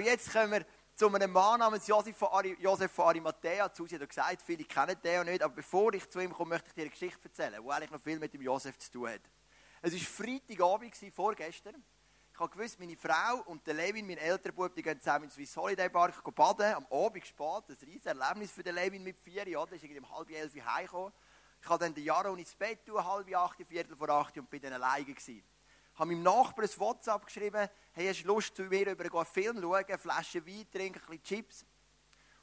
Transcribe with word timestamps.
Jetzt 0.00 0.32
kommen 0.32 0.52
wir 0.52 0.66
zu 0.94 1.08
einem 1.08 1.30
Mann 1.30 1.60
namens 1.60 1.86
Josef 1.86 2.16
von, 2.16 2.28
Ari 2.28 2.56
Josef 2.58 2.90
von 2.90 3.06
Arimathea. 3.06 3.70
Susi 3.74 3.98
hat 3.98 4.08
gesagt, 4.08 4.42
viele 4.42 4.64
kennen 4.64 4.96
den 5.02 5.26
nicht, 5.26 5.42
aber 5.42 5.54
bevor 5.54 5.92
ich 5.92 6.08
zu 6.08 6.20
ihm 6.20 6.32
komme, 6.32 6.50
möchte 6.50 6.68
ich 6.68 6.74
dir 6.74 6.82
eine 6.82 6.90
Geschichte 6.90 7.20
erzählen, 7.24 7.62
die 7.62 7.70
eigentlich 7.70 7.90
noch 7.90 8.00
viel 8.00 8.18
mit 8.18 8.32
dem 8.32 8.42
Josef 8.42 8.78
zu 8.78 8.90
tun 8.90 9.10
hat. 9.10 9.20
Es 9.82 9.92
war 9.92 10.26
Freitagabend, 10.26 10.94
vorgestern. 11.14 11.84
Ich 12.32 12.40
habe 12.40 12.50
gewusst, 12.50 12.80
meine 12.80 12.96
Frau 12.96 13.42
und 13.46 13.66
der 13.66 13.74
Levin, 13.74 14.06
mein 14.06 14.16
älterer 14.16 14.52
Bub, 14.52 14.74
die 14.74 14.82
gehen 14.82 14.98
zusammen 14.98 15.24
ins 15.24 15.34
Swiss 15.34 15.54
Holiday 15.56 15.90
Park 15.90 16.22
baden, 16.34 16.74
am 16.74 16.86
Abend 16.90 17.26
spät. 17.26 17.64
Ein 17.68 17.76
riesiges 17.82 18.06
Erlebnis 18.06 18.50
für 18.52 18.62
den 18.62 18.74
Levin 18.74 19.02
mit 19.02 19.20
vier 19.20 19.46
Jahren. 19.46 19.68
Der 19.68 19.76
ist 19.76 19.84
irgendwie 19.84 20.00
um 20.00 20.16
halb 20.16 20.30
elf 20.30 20.54
heimgekommen. 20.54 21.12
Ich 21.62 21.68
habe 21.68 21.84
dann 21.84 21.94
den 21.94 22.04
Jaro 22.04 22.34
ins 22.34 22.54
Bett 22.54 22.86
tun, 22.86 23.04
halb 23.04 23.34
acht, 23.36 23.58
viertel 23.66 23.94
vor 23.94 24.08
acht 24.08 24.38
und 24.38 24.48
bin 24.48 24.62
dann 24.62 24.72
alleine 24.72 25.04
gewesen. 25.04 25.42
Habe 26.00 26.12
meinem 26.12 26.22
Nachbarn 26.22 26.66
ein 26.66 26.80
WhatsApp 26.80 27.26
geschrieben, 27.26 27.68
hey, 27.92 28.08
hast 28.08 28.22
du 28.22 28.28
Lust, 28.28 28.56
zu 28.56 28.62
mir 28.62 28.90
über 28.90 29.04
einen 29.04 29.26
Film 29.26 29.60
schauen, 29.60 29.84
eine 29.84 29.98
Flasche 29.98 30.46
Wein 30.46 30.66
trinken, 30.72 30.98
ein 30.98 31.18
bisschen 31.18 31.22
Chips? 31.22 31.62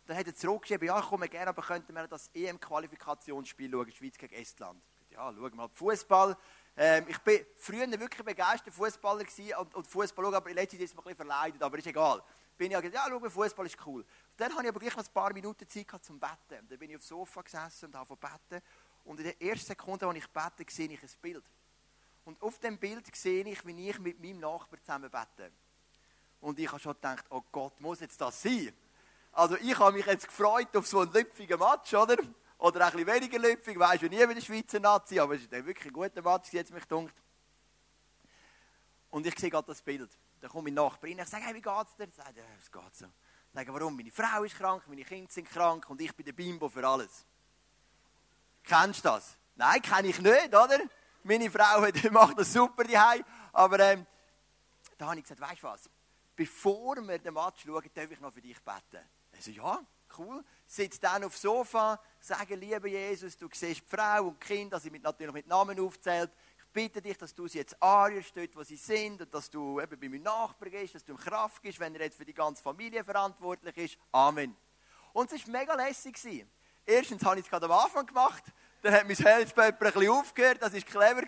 Und 0.01 0.09
dann 0.09 0.17
hat 0.17 0.27
er 0.27 0.35
zurückgeschrieben, 0.35 0.87
ja, 0.87 0.99
ich 0.99 1.05
komme 1.07 1.27
gerne, 1.27 1.49
aber 1.49 1.63
könnten 1.63 1.95
wir 1.95 2.07
das 2.07 2.29
EM-Qualifikationsspiel 2.35 3.71
schauen, 3.71 3.91
Schweiz 3.91 4.15
gegen 4.15 4.35
Estland. 4.35 4.79
Ja, 5.09 5.33
schauen 5.33 5.41
wir 5.41 5.55
mal 5.55 5.69
Fußball. 5.69 6.37
Ähm, 6.77 7.05
ich 7.07 7.17
bin 7.17 7.47
früher 7.55 7.89
wirklich 7.99 8.23
begeistert 8.23 8.75
Fußballer 8.75 9.25
und, 9.57 9.73
und 9.73 9.87
Fußball 9.87 10.25
schauen, 10.25 10.35
aber 10.35 10.55
Zeit 10.55 10.73
ist 10.73 10.81
es 10.81 10.93
mir 10.93 10.99
ein 10.99 11.03
bisschen 11.05 11.15
verleidet, 11.15 11.63
aber 11.63 11.79
ist 11.79 11.87
egal. 11.87 12.21
Bin 12.59 12.71
ich 12.71 12.77
gesagt, 12.79 12.93
ja, 12.93 13.05
schau, 13.09 13.27
Fußball 13.27 13.65
ist 13.65 13.77
cool. 13.87 14.05
Dann 14.35 14.53
habe 14.53 14.65
ich 14.65 14.69
aber 14.69 14.79
gleich 14.79 14.95
noch 14.95 15.03
ein 15.03 15.11
paar 15.11 15.33
Minuten 15.33 15.67
Zeit 15.67 15.87
gehabt 15.87 16.05
zum 16.05 16.19
Betten. 16.19 16.67
Dann 16.69 16.77
bin 16.77 16.91
ich 16.91 16.97
aufs 16.97 17.07
Sofa 17.07 17.41
gesessen 17.41 17.87
und 17.87 17.95
habe 17.95 18.15
beten. 18.17 18.63
Und 19.03 19.19
in 19.19 19.23
der 19.23 19.41
ersten 19.41 19.65
Sekunde, 19.65 20.05
als 20.05 20.15
ich 20.15 20.27
bete, 20.27 20.71
sehe 20.71 20.91
ich 20.91 21.01
ein 21.01 21.09
Bild. 21.23 21.43
Und 22.27 22.41
auf 22.41 22.59
dem 22.59 22.77
Bild 22.77 23.15
sehe 23.15 23.45
ich, 23.45 23.65
wie 23.65 23.89
ich 23.89 23.99
mit 23.99 24.19
meinem 24.19 24.41
Nachbarn 24.41 24.81
zusammen 24.81 25.09
bete. 25.09 25.49
Und 26.41 26.59
ich 26.59 26.67
habe 26.67 26.77
schon 26.77 26.91
gedacht, 26.91 27.23
oh 27.29 27.41
Gott, 27.53 27.79
muss 27.79 28.01
jetzt 28.01 28.19
das 28.19 28.41
sein? 28.41 28.73
Also 29.31 29.55
ich 29.55 29.79
habe 29.79 29.95
mich 29.95 30.05
jetzt 30.05 30.27
gefreut 30.27 30.75
auf 30.75 30.85
so 30.85 30.99
einen 30.99 31.13
lüpfigen 31.13 31.57
Match, 31.57 31.93
oder? 31.93 32.17
Oder 32.57 32.85
ein 32.85 32.91
bisschen 32.91 33.07
weniger 33.07 33.39
lüpfig, 33.39 33.79
weisst 33.79 34.01
du 34.01 34.09
nie 34.09 34.27
wie 34.27 34.33
der 34.33 34.41
Schweizer 34.41 34.81
Nazi, 34.81 35.17
aber 35.21 35.35
es 35.35 35.43
ist 35.43 35.51
wirklich 35.51 35.85
ein 35.85 35.93
guter 35.93 36.21
Match, 36.21 36.51
jetzt 36.51 36.73
mich 36.73 36.83
dunkt. 36.83 37.15
Und 39.09 39.25
ich 39.25 39.39
sehe 39.39 39.49
gerade 39.49 39.67
das 39.67 39.81
Bild. 39.81 40.09
Dann 40.41 40.51
kommt 40.51 40.65
mein 40.65 40.73
Nachbar 40.73 41.09
rein, 41.09 41.19
ich 41.19 41.29
sage, 41.29 41.45
hey, 41.45 41.55
wie 41.55 41.61
geht's 41.61 41.95
dir? 41.95 42.07
Er 42.07 42.11
sagt, 42.11 42.35
ja, 42.35 42.43
es 42.59 42.69
geht 42.69 42.95
so. 42.95 43.05
Ich 43.05 43.53
sage, 43.53 43.73
warum? 43.73 43.95
Meine 43.95 44.11
Frau 44.11 44.43
ist 44.43 44.57
krank, 44.57 44.83
meine 44.87 45.05
Kinder 45.05 45.31
sind 45.31 45.49
krank 45.49 45.89
und 45.89 46.01
ich 46.01 46.13
bin 46.13 46.25
der 46.25 46.33
Bimbo 46.33 46.67
für 46.67 46.85
alles. 46.85 47.25
Kennst 48.65 49.05
du 49.05 49.09
das? 49.09 49.37
Nein, 49.55 49.81
kenne 49.81 50.09
ich 50.09 50.19
nicht, 50.19 50.47
oder? 50.47 50.77
Meine 51.27 51.51
Frau 51.51 51.81
macht 52.11 52.39
das 52.39 52.53
super 52.53 52.85
daheim. 52.85 53.23
Aber 53.51 53.79
ähm, 53.79 54.05
da 54.97 55.07
habe 55.07 55.17
ich 55.17 55.23
gesagt, 55.23 55.41
weißt 55.41 55.61
du 55.61 55.67
was? 55.67 55.89
Bevor 56.35 56.95
wir 56.95 57.19
den 57.19 57.33
Match 57.33 57.65
schauen, 57.65 57.83
darf 57.93 58.11
ich 58.11 58.19
noch 58.21 58.31
für 58.31 58.41
dich 58.41 58.57
beten. 58.63 59.03
Er 59.31 59.41
so, 59.41 59.51
ja, 59.51 59.81
cool. 60.17 60.41
Sitzt 60.65 61.03
dann 61.03 61.25
aufs 61.25 61.41
Sofa, 61.41 61.99
sage, 62.21 62.55
lieber 62.55 62.87
Jesus, 62.87 63.37
du 63.37 63.49
siehst 63.51 63.81
die 63.81 63.95
Frau 63.95 64.27
und 64.27 64.41
die 64.41 64.47
Kinder, 64.47 64.77
also 64.77 64.89
mit, 64.89 65.03
natürlich 65.03 65.33
mit 65.33 65.47
Namen 65.47 65.77
aufzählt. 65.81 66.31
Ich 66.59 66.67
bitte 66.71 67.01
dich, 67.01 67.17
dass 67.17 67.35
du 67.35 67.45
sie 67.47 67.57
jetzt 67.57 67.81
anrührst, 67.83 68.37
dort 68.37 68.55
wo 68.55 68.63
sie 68.63 68.77
sind, 68.77 69.21
und 69.21 69.33
dass 69.33 69.49
du 69.49 69.81
eben 69.81 69.99
bei 69.99 70.07
meinem 70.07 70.23
Nachbarn 70.23 70.71
gehst, 70.71 70.95
dass 70.95 71.03
du 71.03 71.13
ihm 71.13 71.17
Kraft 71.17 71.61
gibst, 71.61 71.79
wenn 71.81 71.93
er 71.95 72.01
jetzt 72.01 72.17
für 72.17 72.25
die 72.25 72.33
ganze 72.33 72.63
Familie 72.63 73.03
verantwortlich 73.03 73.75
ist. 73.77 73.97
Amen. 74.13 74.55
Und 75.11 75.31
es 75.33 75.45
war 75.45 75.59
mega 75.59 75.75
lässig. 75.75 76.47
Erstens 76.85 77.25
habe 77.25 77.39
ich 77.39 77.45
es 77.45 77.49
gerade 77.49 77.65
am 77.65 77.73
Anfang 77.73 78.05
gemacht, 78.05 78.43
dann 78.81 78.93
hat 78.93 79.07
mein 79.07 79.15
Herzpaper 79.15 79.85
ein 79.85 79.93
bisschen 79.93 80.09
aufgehört, 80.09 80.61
das 80.61 80.73
war 80.73 80.81
clever. 80.81 81.23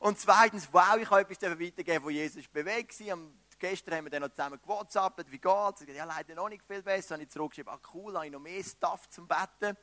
Und 0.00 0.18
zweitens, 0.18 0.68
wow, 0.72 0.96
ich 0.96 1.10
habe 1.10 1.20
etwas 1.22 1.42
weitergeben, 1.42 2.04
wo 2.04 2.10
Jesus 2.10 2.46
bewegt 2.48 2.98
war. 3.00 3.18
Gestern 3.58 3.94
haben 3.96 4.04
wir 4.04 4.10
dann 4.10 4.22
noch 4.22 4.30
zusammen 4.30 4.60
gewhatsappt, 4.62 5.30
wie 5.32 5.38
geht's? 5.38 5.84
Ja, 5.88 6.04
leider 6.04 6.34
noch 6.36 6.48
nicht 6.48 6.62
viel 6.62 6.82
besser. 6.82 7.10
Dann 7.10 7.16
habe 7.16 7.24
ich 7.24 7.30
zurückgeschrieben, 7.30 7.72
ah 7.72 7.80
cool, 7.92 8.14
habe 8.14 8.26
ich 8.26 8.32
noch 8.32 8.38
mehr 8.38 8.62
Stuff 8.62 9.08
zum 9.08 9.26
Betten. 9.26 9.76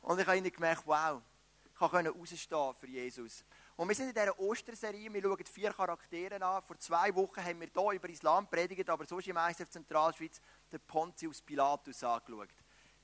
Und 0.00 0.18
ich 0.18 0.26
habe 0.26 0.38
ihnen 0.38 0.50
gemerkt, 0.50 0.82
wow, 0.86 1.20
ich 1.64 1.74
konnte 1.74 2.10
rausstehen 2.10 2.74
für 2.74 2.86
Jesus. 2.86 3.44
Und 3.76 3.88
wir 3.88 3.94
sind 3.94 4.08
in 4.08 4.14
dieser 4.14 4.38
Osterserie, 4.38 5.12
wir 5.12 5.22
schauen 5.22 5.44
vier 5.44 5.72
Charaktere 5.72 6.42
an. 6.42 6.62
Vor 6.62 6.78
zwei 6.78 7.14
Wochen 7.14 7.44
haben 7.44 7.60
wir 7.60 7.68
hier 7.74 7.92
über 7.92 8.08
Islam 8.08 8.46
predigt, 8.48 8.88
aber 8.88 9.04
sonst 9.04 9.26
im 9.26 9.36
ISF 9.36 9.68
Zentralschweiz 9.68 10.40
den 10.70 10.80
Pontius 10.80 11.42
Pilatus 11.42 12.02
angeschaut. 12.02 12.48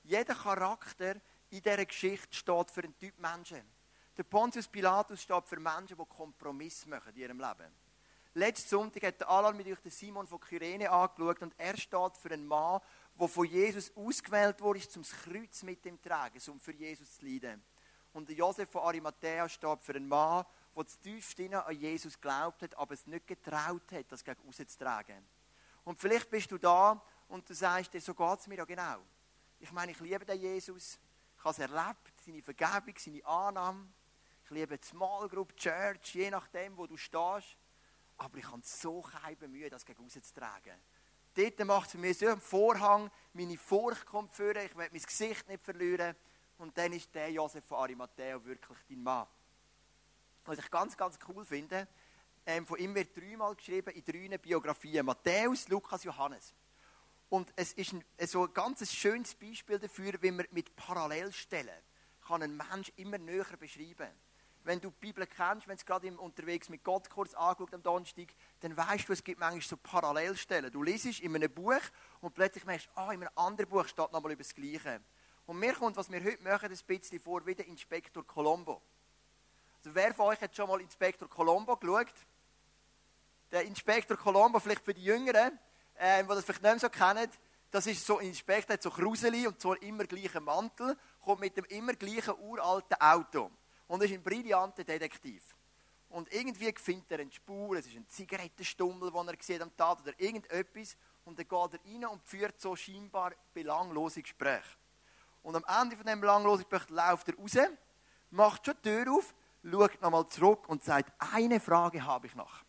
Jeder 0.03 0.33
Charakter 0.33 1.15
in 1.49 1.61
dieser 1.61 1.85
Geschichte 1.85 2.35
steht 2.35 2.71
für 2.71 2.83
einen 2.83 2.97
Typ 2.97 3.17
Menschen. 3.19 3.61
Der 4.17 4.23
Pontius 4.23 4.67
Pilatus 4.67 5.21
steht 5.21 5.47
für 5.47 5.59
Menschen, 5.59 5.97
die 5.97 6.05
Kompromisse 6.05 6.89
machen 6.89 7.13
in 7.15 7.21
ihrem 7.21 7.39
Leben. 7.39 7.71
Letzten 8.35 8.69
Sonntag 8.69 9.03
hat 9.03 9.27
Alan 9.27 9.57
mit 9.57 9.67
euch 9.67 9.79
den 9.79 9.91
Simon 9.91 10.27
von 10.27 10.39
Kyrene 10.39 10.89
angeschaut 10.89 11.41
und 11.41 11.53
er 11.57 11.75
steht 11.75 12.17
für 12.17 12.31
einen 12.31 12.45
Mann, 12.45 12.79
der 13.19 13.27
von 13.27 13.45
Jesus 13.45 13.91
ausgewählt 13.95 14.61
wurde, 14.61 14.81
um 14.95 15.01
das 15.01 15.11
Kreuz 15.11 15.63
mit 15.63 15.83
ihm 15.85 15.97
zu 15.97 16.09
tragen, 16.09 16.39
um 16.49 16.59
für 16.59 16.73
Jesus 16.73 17.17
zu 17.17 17.25
leiden. 17.25 17.63
Und 18.13 18.29
der 18.29 18.35
Josef 18.35 18.69
von 18.69 18.83
Arimathea 18.83 19.49
steht 19.49 19.83
für 19.83 19.95
einen 19.95 20.07
Mann, 20.07 20.45
der 20.75 20.85
zu 20.85 20.99
tief 21.01 21.35
an 21.51 21.75
Jesus 21.75 22.19
glaubt 22.19 22.61
hat, 22.61 22.77
aber 22.77 22.93
es 22.93 23.07
nicht 23.07 23.25
getraut 23.25 23.91
hat, 23.91 24.11
das 24.11 24.23
gegen 24.23 24.41
rauszutragen. 24.45 25.27
Und 25.83 25.99
vielleicht 25.99 26.29
bist 26.29 26.51
du 26.51 26.57
da 26.57 27.01
und 27.29 27.49
du 27.49 27.53
sagst 27.53 27.99
so 28.01 28.13
geht 28.13 28.39
es 28.39 28.47
mir 28.47 28.57
ja 28.57 28.65
genau. 28.65 28.99
Ich 29.59 29.71
meine, 29.71 29.91
ich 29.91 29.99
liebe 29.99 30.25
den 30.25 30.39
Jesus, 30.39 30.99
ich 31.39 31.45
habe 31.45 31.51
es 31.53 31.59
erlebt, 31.59 32.13
seine 32.25 32.41
Vergebung, 32.41 32.93
seine 32.97 33.25
Annahme. 33.25 33.87
Ich 34.43 34.51
liebe 34.51 34.77
die 34.77 34.85
Small 34.85 35.29
Group 35.29 35.55
Church, 35.55 36.13
je 36.13 36.29
nachdem, 36.29 36.75
wo 36.75 36.85
du 36.85 36.97
stehst. 36.97 37.55
Aber 38.17 38.37
ich 38.37 38.51
habe 38.51 38.61
so 38.61 39.01
keine 39.01 39.47
Mühe, 39.47 39.69
das 39.69 39.85
gegen 39.85 40.03
rauszutragen. 40.03 40.73
Dort 41.33 41.59
macht 41.65 41.85
es 41.85 41.91
für 41.93 41.97
mich 41.97 42.17
so 42.17 42.27
einen 42.27 42.41
Vorhang, 42.41 43.09
meine 43.31 43.57
Furcht 43.57 44.05
kommt 44.05 44.33
vor, 44.33 44.53
ich 44.57 44.75
will 44.75 44.89
mein 44.91 45.01
Gesicht 45.01 45.47
nicht 45.47 45.63
verlieren. 45.63 46.13
Und 46.57 46.77
dann 46.77 46.91
ist 46.91 47.15
der 47.15 47.31
Josef 47.31 47.63
von 47.63 47.77
Arimathea 47.77 48.43
wirklich 48.43 48.77
dein 48.89 49.01
Mann. 49.01 49.25
Was 50.43 50.59
ich 50.59 50.69
ganz, 50.69 50.97
ganz 50.97 51.17
cool 51.29 51.45
finde, 51.45 51.87
ähm, 52.45 52.67
von 52.67 52.77
ihm 52.79 52.93
wird 52.93 53.15
dreimal 53.15 53.55
geschrieben 53.55 53.91
in 53.91 54.03
drei 54.03 54.37
Biografien. 54.37 55.05
Matthäus, 55.05 55.69
Lukas, 55.69 56.03
Johannes. 56.03 56.53
Und 57.29 57.53
es 57.55 57.73
ist 57.73 57.93
ein, 57.93 58.03
so 58.25 58.45
ein 58.45 58.53
ganz 58.53 58.91
schönes 58.91 59.35
Beispiel 59.35 59.77
dafür, 59.77 60.13
wie 60.21 60.31
man 60.31 60.47
mit 60.51 60.75
Parallelstellen 60.75 61.69
kann 62.25 62.43
einen 62.43 62.57
Mensch 62.57 62.91
immer 62.97 63.17
näher 63.17 63.57
beschreiben 63.59 64.09
Wenn 64.63 64.79
du 64.79 64.89
die 64.89 64.99
Bibel 64.99 65.25
kennst, 65.25 65.67
wenn 65.67 65.75
du 65.75 65.79
es 65.79 65.85
gerade 65.85 66.07
im 66.07 66.19
unterwegs 66.19 66.69
mit 66.69 66.83
Gott 66.83 67.09
kurz 67.09 67.33
angeschaut 67.33 67.73
am 67.73 67.81
Donnerstag, 67.81 68.27
dann 68.59 68.75
weißt 68.75 69.07
du, 69.07 69.13
es 69.13 69.23
gibt 69.23 69.39
manchmal 69.39 69.61
so 69.61 69.77
Parallelstellen. 69.77 70.71
Du 70.71 70.83
liest 70.83 71.19
in 71.21 71.35
einem 71.35 71.51
Buch 71.51 71.81
und 72.21 72.33
plötzlich 72.33 72.65
merkst 72.65 72.89
ah, 72.95 73.11
in 73.11 73.21
einem 73.21 73.31
anderen 73.35 73.69
Buch 73.69 73.87
steht 73.87 74.11
nochmal 74.11 74.31
über 74.31 74.43
das 74.43 74.53
Gleiche. 74.53 75.01
Und 75.45 75.57
mir 75.57 75.73
kommt, 75.73 75.97
was 75.97 76.11
wir 76.11 76.23
heute 76.23 76.43
machen, 76.43 76.71
ein 76.71 76.79
bisschen 76.85 77.19
vor 77.19 77.45
wie 77.45 77.55
der 77.55 77.65
Inspektor 77.67 78.25
Colombo. 78.25 78.81
Also 79.77 79.95
wer 79.95 80.13
von 80.13 80.27
euch 80.27 80.41
hat 80.41 80.55
schon 80.55 80.67
mal 80.67 80.81
Inspektor 80.81 81.27
Colombo 81.27 81.75
geschaut? 81.77 82.13
Der 83.51 83.63
Inspektor 83.63 84.17
Colombo, 84.17 84.59
vielleicht 84.59 84.85
für 84.85 84.93
die 84.93 85.03
Jüngeren, 85.03 85.57
äh, 85.99 86.23
die 86.23 86.27
das 86.29 86.45
vielleicht 86.45 86.63
nicht 86.63 86.79
so 86.79 86.89
kennen, 86.89 87.29
das 87.71 87.85
ist 87.85 88.05
so 88.05 88.17
ein 88.17 88.27
Inspektor, 88.27 88.73
hat 88.73 88.81
so 88.81 88.89
Kruseli 88.89 89.45
und 89.45 89.63
einen 89.63 89.75
immer 89.77 90.05
gleichen 90.05 90.43
Mantel, 90.43 90.97
kommt 91.23 91.41
mit 91.41 91.55
dem 91.55 91.65
immer 91.65 91.93
gleichen 91.93 92.33
uralten 92.39 92.99
Auto 92.99 93.51
und 93.87 94.03
ist 94.03 94.11
ein 94.11 94.23
brillanter 94.23 94.83
Detektiv. 94.83 95.55
Und 96.09 96.33
irgendwie 96.33 96.73
findet 96.75 97.11
er 97.11 97.19
eine 97.19 97.31
Spur, 97.31 97.77
es 97.77 97.85
ist 97.85 97.95
ein 97.95 98.07
Zigarettenstummel, 98.07 99.11
den 99.11 99.27
er 99.27 99.35
sieht 99.39 99.61
am 99.61 99.75
Tag 99.75 100.01
oder 100.01 100.13
irgendetwas 100.17 100.97
und 101.25 101.37
dann 101.37 101.47
geht 101.47 101.79
er 101.79 101.93
rein 101.93 102.05
und 102.05 102.23
führt 102.23 102.59
so 102.59 102.75
scheinbar 102.75 103.33
belanglose 103.53 104.23
Gespräche. 104.23 104.77
Und 105.43 105.55
am 105.55 105.81
Ende 105.81 105.95
von 105.95 106.05
dem 106.05 106.19
belanglosen 106.19 106.65
Gespräch 106.67 106.89
läuft 106.89 107.27
er 107.27 107.35
raus, 107.35 107.57
macht 108.31 108.65
schon 108.65 108.75
die 108.83 108.89
Tür 108.89 109.13
auf, 109.13 109.35
schaut 109.63 110.01
nochmal 110.01 110.27
zurück 110.27 110.67
und 110.67 110.83
sagt, 110.83 111.13
eine 111.33 111.59
Frage 111.59 112.03
habe 112.03 112.25
ich 112.25 112.35
noch. 112.35 112.63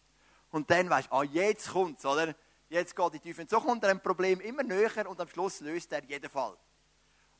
Und 0.50 0.70
dann 0.70 0.90
weißt 0.90 1.08
du, 1.08 1.14
ah, 1.14 1.22
jetzt 1.22 1.70
kommt's, 1.70 2.04
oder? 2.04 2.34
Jetzt 2.70 2.94
geht 2.94 3.14
die 3.14 3.18
Tiefe. 3.18 3.42
Und 3.42 3.50
so 3.50 3.60
kommt 3.60 3.82
er 3.82 3.90
ein 3.90 4.00
Problem 4.00 4.40
immer 4.40 4.62
näher 4.62 5.08
und 5.10 5.20
am 5.20 5.28
Schluss 5.28 5.60
löst 5.60 5.92
er 5.92 6.04
jeden 6.04 6.30
Fall. 6.30 6.56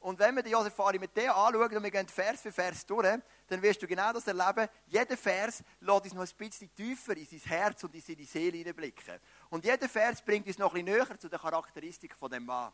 Und 0.01 0.19
wenn 0.19 0.35
wir 0.35 0.43
den 0.43 0.51
Josef 0.51 0.75
von 0.75 0.87
Arimathea 0.87 1.33
anschauen 1.33 1.77
und 1.77 1.83
wir 1.85 1.91
gehen 1.91 2.09
Vers 2.09 2.41
für 2.41 2.51
Vers 2.51 2.85
durch, 2.85 3.07
dann 3.47 3.63
wirst 3.63 3.81
du 3.81 3.87
genau 3.87 4.13
das 4.13 4.27
erleben. 4.27 4.67
Jeder 4.87 5.17
Vers 5.17 5.63
lässt 5.79 6.05
uns 6.05 6.15
noch 6.15 6.27
ein 6.27 6.37
bisschen 6.37 6.75
tiefer 6.75 7.17
in 7.17 7.27
sein 7.27 7.41
Herz 7.41 7.85
und 7.85 7.95
in 7.95 8.01
seine 8.01 8.25
Seele 8.25 8.57
hineinblicken. 8.57 9.21
Und 9.51 9.65
jeder 9.65 9.89
Vers 9.89 10.21
bringt 10.21 10.49
uns 10.49 10.59
noch 10.59 10.75
ein 10.75 10.85
bisschen 10.85 11.07
näher 11.07 11.19
zu 11.19 11.29
den 11.29 11.39
Charakteristiken 11.39 12.17
von 12.17 12.31
dem 12.31 12.45
Mann. 12.45 12.73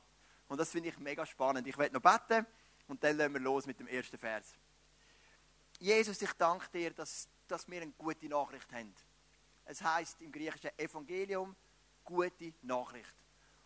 Und 0.49 0.59
das 0.59 0.71
finde 0.71 0.89
ich 0.89 0.99
mega 0.99 1.27
spannend. 1.27 1.67
Ich 1.67 1.77
werde 1.77 1.95
noch 1.95 2.01
beten 2.01 2.47
und 2.89 3.05
dann 3.05 3.17
legen 3.19 3.35
wir 3.35 3.41
los 3.41 3.67
mit 3.67 3.79
dem 3.79 3.89
ersten 3.89 4.17
Vers. 4.17 4.55
Jesus, 5.79 6.23
ich 6.23 6.33
danke 6.35 6.71
dir, 6.73 6.93
dass, 6.93 7.29
dass 7.49 7.69
wir 7.69 7.83
eine 7.83 7.93
gute 7.93 8.29
Nachricht 8.29 8.73
haben. 8.73 8.95
Es 9.67 9.83
heißt 9.83 10.23
im 10.23 10.33
griechischen 10.33 10.71
Evangelium, 10.79 11.55
gute 12.07 12.55
Nachricht. 12.63 13.15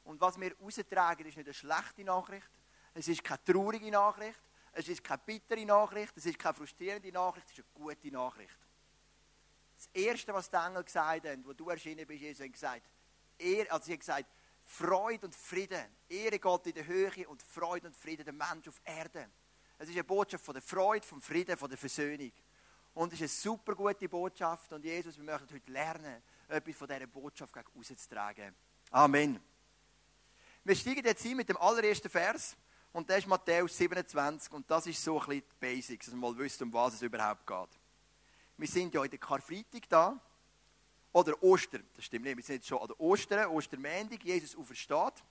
Und 0.03 0.21
was 0.21 0.41
wir 0.41 0.57
austragen, 0.61 1.27
ist 1.27 1.37
nicht 1.37 1.47
eine 1.47 1.55
schlechte 1.55 2.03
Nachricht, 2.03 2.51
es 2.95 3.07
ist 3.07 3.23
keine 3.23 3.45
traurige 3.45 3.91
Nachricht, 3.91 4.41
es 4.73 4.89
ist 4.89 5.05
keine 5.05 5.23
bittere 5.25 5.65
Nachricht, 5.65 6.17
es 6.17 6.27
ist 6.27 6.39
keine 6.39 6.55
frustrierende 6.55 7.13
Nachricht, 7.13 7.47
es 7.47 7.59
ist 7.59 7.65
eine 7.65 7.85
gute 7.85 8.11
Nachricht. 8.11 8.59
Das 9.77 9.89
Erste, 9.93 10.35
was 10.35 10.51
die 10.51 10.57
Engel 10.57 10.83
gesagt 10.83 11.27
haben, 11.27 11.45
wo 11.45 11.53
du 11.53 11.69
erschienen 11.71 12.07
bist, 12.07 12.21
Jesus, 12.21 12.43
haben 12.43 12.53
gesagt, 12.53 12.91
er, 13.39 13.73
also 13.73 13.87
sie 13.87 13.93
haben 13.93 14.01
gesagt, 14.01 14.27
Freude 14.65 15.27
und 15.27 15.35
Frieden. 15.35 15.85
Ehre 16.09 16.39
Gott 16.39 16.67
in 16.67 16.75
der 16.75 16.87
Höhe 16.87 17.29
und 17.29 17.43
Freude 17.43 17.89
und 17.89 17.97
Frieden 17.97 18.25
der 18.25 18.35
Mensch 18.35 18.69
auf 18.69 18.81
Erden. 18.85 19.31
Es 19.79 19.89
ist 19.89 19.95
eine 19.95 20.05
Botschaft 20.05 20.45
von 20.45 20.55
der 20.55 20.63
Freude, 20.63 21.07
vom 21.07 21.21
Frieden, 21.21 21.57
von 21.57 21.69
der 21.69 21.79
Versöhnung. 21.79 22.33
Und 22.95 23.13
es 23.13 23.21
ist 23.21 23.47
eine 23.47 23.55
super 23.55 23.75
gute 23.75 24.09
Botschaft. 24.09 24.73
Und 24.73 24.85
Jesus, 24.85 25.17
wir 25.17 25.25
möchten 25.25 25.55
heute 25.55 25.73
lernen, 25.73 26.23
etwas 26.51 26.77
von 26.77 26.89
dieser 26.89 27.07
Botschaft 27.07 27.55
rauszutragen. 27.57 28.55
Amen. 28.91 29.41
Wir 30.65 30.77
steigen 30.77 31.05
jetzt 31.05 31.25
ein 31.25 31.37
mit 31.37 31.49
dem 31.49 31.57
allerersten 31.57 32.11
Vers. 32.11 32.57
Und 32.93 33.09
das 33.09 33.19
ist 33.19 33.29
Matthäus 33.29 33.77
27. 33.77 34.53
Und 34.53 34.71
das 34.71 34.87
ist 34.87 35.03
so 35.03 35.21
ein 35.21 35.27
bisschen 35.27 35.43
die 35.43 35.55
Basics, 35.61 36.07
dass 36.07 36.15
wir 36.15 36.21
mal 36.21 36.37
wissen, 36.37 36.65
um 36.65 36.73
was 36.73 36.95
es 36.95 37.03
überhaupt 37.03 37.47
geht. 37.47 37.81
Wir 38.57 38.69
sind 38.69 38.93
ja 38.93 39.07
der 39.07 39.19
Karfreitag 39.19 39.89
da. 39.89 40.21
Oder 41.13 41.43
Ostern. 41.43 41.85
Das 41.95 42.05
stimmt 42.05 42.25
nicht. 42.25 42.37
Wir 42.37 42.45
sind 42.45 42.57
jetzt 42.57 42.69
schon 42.69 42.79
an 42.79 42.89
der 42.89 43.01
Ostern, 43.01 43.47
Ostermändig. 43.47 44.23
Jesus 44.23 44.57
aufersteht. 44.57 45.25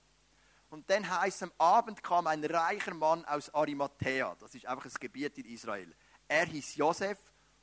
Und 0.70 0.88
dann 0.88 1.08
heißt 1.08 1.42
am 1.42 1.52
Abend 1.58 2.02
kam 2.02 2.26
ein 2.26 2.44
reicher 2.44 2.94
Mann 2.94 3.24
aus 3.24 3.52
Arimathea. 3.52 4.36
Das 4.38 4.54
ist 4.54 4.66
einfach 4.66 4.84
ein 4.84 4.92
Gebiet 5.00 5.36
in 5.38 5.46
Israel. 5.46 5.94
Er 6.28 6.46
hieß 6.46 6.76
Josef 6.76 7.18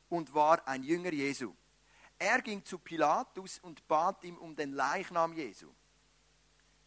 und 0.09 0.33
war 0.33 0.67
ein 0.67 0.83
Jünger 0.83 1.13
Jesu. 1.13 1.53
Er 2.19 2.41
ging 2.41 2.63
zu 2.65 2.79
Pilatus 2.79 3.59
und 3.59 3.87
bat 3.87 4.23
ihm 4.23 4.37
um 4.37 4.55
den 4.55 4.73
Leichnam 4.73 5.33
Jesu. 5.33 5.67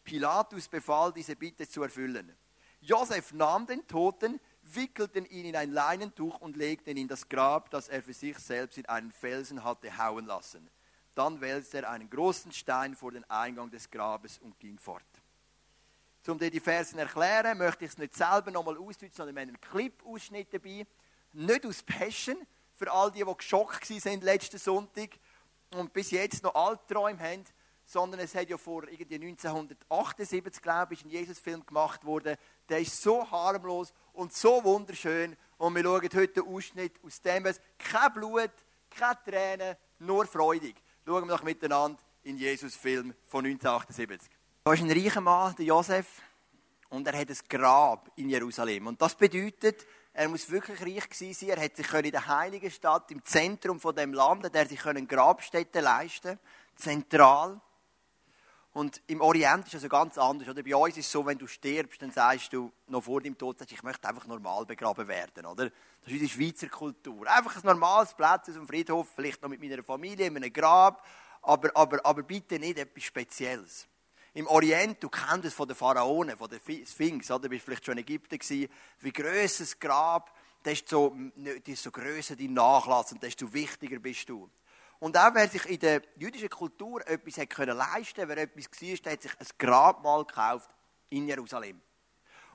Pilatus 0.03 0.67
befahl, 0.67 1.13
diese 1.13 1.35
Bitte 1.35 1.67
zu 1.67 1.83
erfüllen. 1.83 2.35
Josef 2.81 3.31
nahm 3.33 3.67
den 3.67 3.87
Toten, 3.87 4.39
wickelte 4.63 5.19
ihn 5.19 5.45
in 5.45 5.55
ein 5.55 5.71
Leinentuch 5.71 6.39
und 6.39 6.57
legte 6.57 6.91
ihn 6.91 6.97
in 6.97 7.07
das 7.07 7.29
Grab, 7.29 7.69
das 7.69 7.87
er 7.87 8.01
für 8.01 8.13
sich 8.13 8.37
selbst 8.39 8.77
in 8.77 8.87
einen 8.87 9.11
Felsen 9.11 9.63
hatte 9.63 9.97
hauen 9.97 10.25
lassen. 10.25 10.69
Dann 11.13 11.39
wälzte 11.41 11.79
er 11.79 11.91
einen 11.91 12.09
großen 12.09 12.51
Stein 12.51 12.95
vor 12.95 13.11
den 13.11 13.29
Eingang 13.29 13.69
des 13.69 13.89
Grabes 13.89 14.39
und 14.39 14.59
ging 14.59 14.77
fort. 14.77 15.03
Um 16.27 16.37
dir 16.37 16.51
die 16.51 16.59
Versen 16.59 16.99
erklären, 16.99 17.57
möchte 17.57 17.85
ich 17.85 17.91
es 17.91 17.97
nicht 17.97 18.15
selber 18.15 18.51
nochmal 18.51 18.77
ausdeutschen, 18.77 19.15
sondern 19.15 19.35
wir 19.35 19.41
haben 19.41 19.61
Clip-Ausschnitt 19.61 20.53
dabei. 20.53 20.85
Nicht 21.33 21.65
aus 21.65 21.81
Passion, 21.83 22.37
für 22.81 22.91
all 22.91 23.11
die, 23.11 23.23
die 23.23 23.35
geschockt 23.37 23.87
waren 23.91 24.21
letzten 24.21 24.57
Sonntag 24.57 25.11
und 25.75 25.93
bis 25.93 26.09
jetzt 26.09 26.41
noch 26.41 26.55
Albträume 26.55 27.19
haben, 27.19 27.45
sondern 27.85 28.21
es 28.21 28.33
hat 28.33 28.49
ja 28.49 28.57
vor 28.57 28.87
irgendwie 28.87 29.23
1978, 29.23 30.63
glaube 30.63 30.95
ich, 30.95 31.05
ein 31.05 31.11
Jesus-Film 31.11 31.63
gemacht 31.63 32.03
worden. 32.05 32.37
Der 32.69 32.79
ist 32.79 32.99
so 32.99 33.29
harmlos 33.29 33.93
und 34.13 34.33
so 34.33 34.63
wunderschön. 34.63 35.37
Und 35.59 35.75
wir 35.75 35.83
schauen 35.83 36.09
heute 36.15 36.41
einen 36.41 36.55
Ausschnitt 36.55 36.93
aus 37.03 37.21
dem, 37.21 37.43
kein 37.77 38.13
Blut, 38.13 38.51
keine 38.89 39.17
Tränen, 39.25 39.75
nur 39.99 40.25
freudig. 40.25 40.75
Schauen 41.05 41.27
wir 41.27 41.37
doch 41.37 41.43
miteinander 41.43 41.99
in 42.23 42.39
Jesus-Film 42.39 43.13
von 43.25 43.45
1978. 43.45 44.27
Da 44.63 44.73
ist 44.73 44.81
ein 44.81 44.89
reicher 44.89 45.21
Mann, 45.21 45.55
der 45.55 45.65
Josef, 45.65 46.07
und 46.89 47.07
er 47.07 47.15
hat 47.15 47.29
ein 47.29 47.37
Grab 47.47 48.11
in 48.15 48.27
Jerusalem. 48.27 48.87
Und 48.87 48.99
das 48.99 49.13
bedeutet, 49.13 49.85
er 50.13 50.27
muss 50.27 50.49
wirklich 50.49 50.81
reich 50.81 51.09
gewesen 51.09 51.33
sein. 51.33 51.57
Er 51.57 51.63
hat 51.63 51.75
sich 51.75 51.91
in 51.93 52.11
der 52.11 52.27
heiligen 52.27 52.69
Stadt, 52.69 53.09
im 53.11 53.23
Zentrum 53.23 53.79
von 53.79 53.95
dem 53.95 54.13
Land, 54.13 54.53
der 54.53 54.67
sich 54.67 54.81
Grabstätten 54.81 55.83
leisten 55.83 56.37
zentral. 56.75 57.61
Und 58.73 59.01
im 59.07 59.19
Orient 59.19 59.65
ist 59.65 59.73
es 59.73 59.75
also 59.75 59.89
ganz 59.89 60.17
anders. 60.17 60.47
Oder? 60.47 60.63
Bei 60.63 60.75
uns 60.75 60.97
ist 60.97 61.05
es 61.05 61.11
so, 61.11 61.25
wenn 61.25 61.37
du 61.37 61.45
stirbst, 61.45 62.01
dann 62.01 62.11
sagst 62.11 62.53
du 62.53 62.71
noch 62.87 63.03
vor 63.03 63.19
dem 63.21 63.37
Tod, 63.37 63.57
ich 63.69 63.83
möchte 63.83 64.07
einfach 64.07 64.25
normal 64.27 64.65
begraben 64.65 65.07
werden. 65.07 65.45
Oder? 65.45 65.69
Das 65.69 66.13
ist 66.13 66.21
unsere 66.21 66.29
Schweizer 66.29 66.67
Kultur. 66.67 67.27
Einfach 67.27 67.57
ein 67.57 67.65
normales 67.65 68.13
Platz 68.13 68.47
auf 68.47 68.55
dem 68.55 68.67
Friedhof, 68.67 69.09
vielleicht 69.13 69.41
noch 69.41 69.49
mit 69.49 69.61
meiner 69.61 69.83
Familie, 69.83 70.27
in 70.27 70.37
einem 70.37 70.53
Grab, 70.53 71.05
aber, 71.41 71.75
aber, 71.75 72.05
aber 72.05 72.23
bitte 72.23 72.59
nicht 72.59 72.77
etwas 72.77 73.03
Spezielles. 73.03 73.87
Im 74.33 74.47
Orient, 74.47 75.03
du 75.03 75.09
kennst 75.09 75.45
es 75.45 75.53
von 75.53 75.67
den 75.67 75.75
Pharaonen, 75.75 76.37
von 76.37 76.49
den 76.49 76.61
Sphinx, 76.85 77.29
oder? 77.29 77.41
Du 77.41 77.49
bist 77.49 77.65
vielleicht 77.65 77.85
schon 77.85 77.97
in 77.97 78.03
Ägypten 78.03 78.37
gewesen. 78.37 78.71
Wie 78.99 79.11
grösses 79.11 79.77
Grab, 79.77 80.33
desto, 80.63 81.15
desto 81.67 81.91
grösser 81.91 82.37
dein 82.37 82.53
Nachlass 82.53 83.11
und 83.11 83.21
desto 83.21 83.51
wichtiger 83.51 83.99
bist 83.99 84.29
du. 84.29 84.49
Und 84.99 85.17
auch 85.17 85.33
wer 85.33 85.49
sich 85.49 85.65
in 85.65 85.79
der 85.79 86.01
jüdischen 86.15 86.49
Kultur 86.49 87.05
etwas 87.07 87.39
hat 87.39 87.49
können 87.49 87.75
leisten 87.75 88.29
wer 88.29 88.37
etwas 88.37 88.65
war, 88.71 89.11
hat 89.11 89.21
sich 89.21 89.31
ein 89.37 89.47
Grabmal 89.57 90.23
gekauft 90.25 90.69
in 91.09 91.27
Jerusalem. 91.27 91.81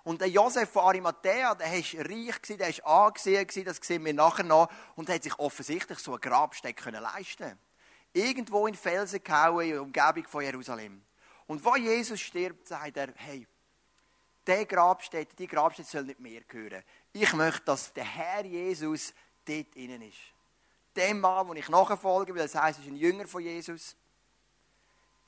Und 0.04 0.20
der 0.20 0.28
Josef 0.28 0.70
von 0.70 0.84
Arimathea, 0.84 1.56
der 1.56 1.66
war 1.66 1.74
reich, 1.74 2.40
der 2.48 2.84
war 2.84 3.06
angesehen, 3.06 3.64
das 3.64 3.80
sehen 3.82 4.04
wir 4.04 4.14
nachher 4.14 4.44
noch, 4.44 4.70
und 4.94 5.08
hat 5.08 5.24
sich 5.24 5.36
offensichtlich 5.40 5.98
so 5.98 6.14
ein 6.14 6.20
Grabsteck 6.20 6.76
können 6.76 7.02
leisten 7.02 7.58
Irgendwo 8.12 8.68
in 8.68 8.76
Felsen 8.76 9.22
gehauen, 9.22 9.66
in 9.66 9.72
der 9.72 9.82
Umgebung 9.82 10.28
von 10.28 10.42
Jerusalem. 10.42 11.02
Und 11.46 11.64
wo 11.64 11.76
Jesus 11.76 12.20
stirbt, 12.20 12.66
sagt 12.66 12.96
er, 12.96 13.12
hey, 13.16 13.46
der 14.46 14.66
Grabstätte, 14.66 15.34
die 15.36 15.46
Grabstätte 15.46 15.88
soll 15.88 16.04
nicht 16.04 16.20
mehr 16.20 16.42
gehören. 16.42 16.82
Ich 17.12 17.32
möchte, 17.32 17.64
dass 17.64 17.92
der 17.92 18.04
Herr 18.04 18.44
Jesus 18.44 19.12
dort 19.44 19.74
innen 19.76 20.02
ist. 20.02 20.18
Dem 20.94 21.20
Mann, 21.20 21.46
den 21.48 21.56
ich 21.56 21.68
nachfolge, 21.68 22.34
weil 22.34 22.42
das 22.42 22.54
heisst, 22.54 22.78
er 22.78 22.84
ist 22.84 22.90
ein 22.90 22.96
Jünger 22.96 23.26
von 23.26 23.42
Jesus, 23.42 23.96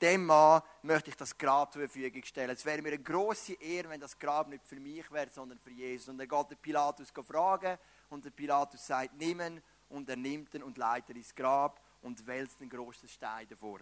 dem 0.01 0.25
Mann 0.25 0.61
möchte 0.81 1.09
ich 1.09 1.17
das 1.17 1.37
Grab 1.37 1.73
zur 1.73 1.81
Verfügung 1.81 2.23
stellen. 2.23 2.51
Es 2.51 2.63
wäre 2.63 2.81
mir 2.81 2.93
eine 2.93 3.03
große 3.03 3.53
Ehre, 3.53 3.89
wenn 3.89 3.99
das 3.99 4.17
Grab 4.17 4.47
nicht 4.47 4.65
für 4.65 4.79
mich 4.79 5.11
wäre, 5.11 5.29
sondern 5.29 5.59
für 5.59 5.71
Jesus. 5.71 6.07
Und 6.07 6.17
dann 6.17 6.27
geht 6.27 6.51
der 6.51 6.55
Pilatus 6.55 7.11
fragen 7.27 7.77
und 8.09 8.23
der 8.23 8.29
Pilatus 8.29 8.87
sagt, 8.87 9.13
nimm 9.15 9.41
ihn 9.41 9.61
und 9.89 10.09
er 10.09 10.15
nimmt 10.15 10.53
ihn 10.53 10.63
und 10.63 10.77
leitet 10.77 11.17
ins 11.17 11.35
Grab 11.35 11.81
und 12.01 12.25
wälzt 12.25 12.61
den 12.61 12.69
großen 12.69 13.09
Stein 13.09 13.47
davor. 13.49 13.79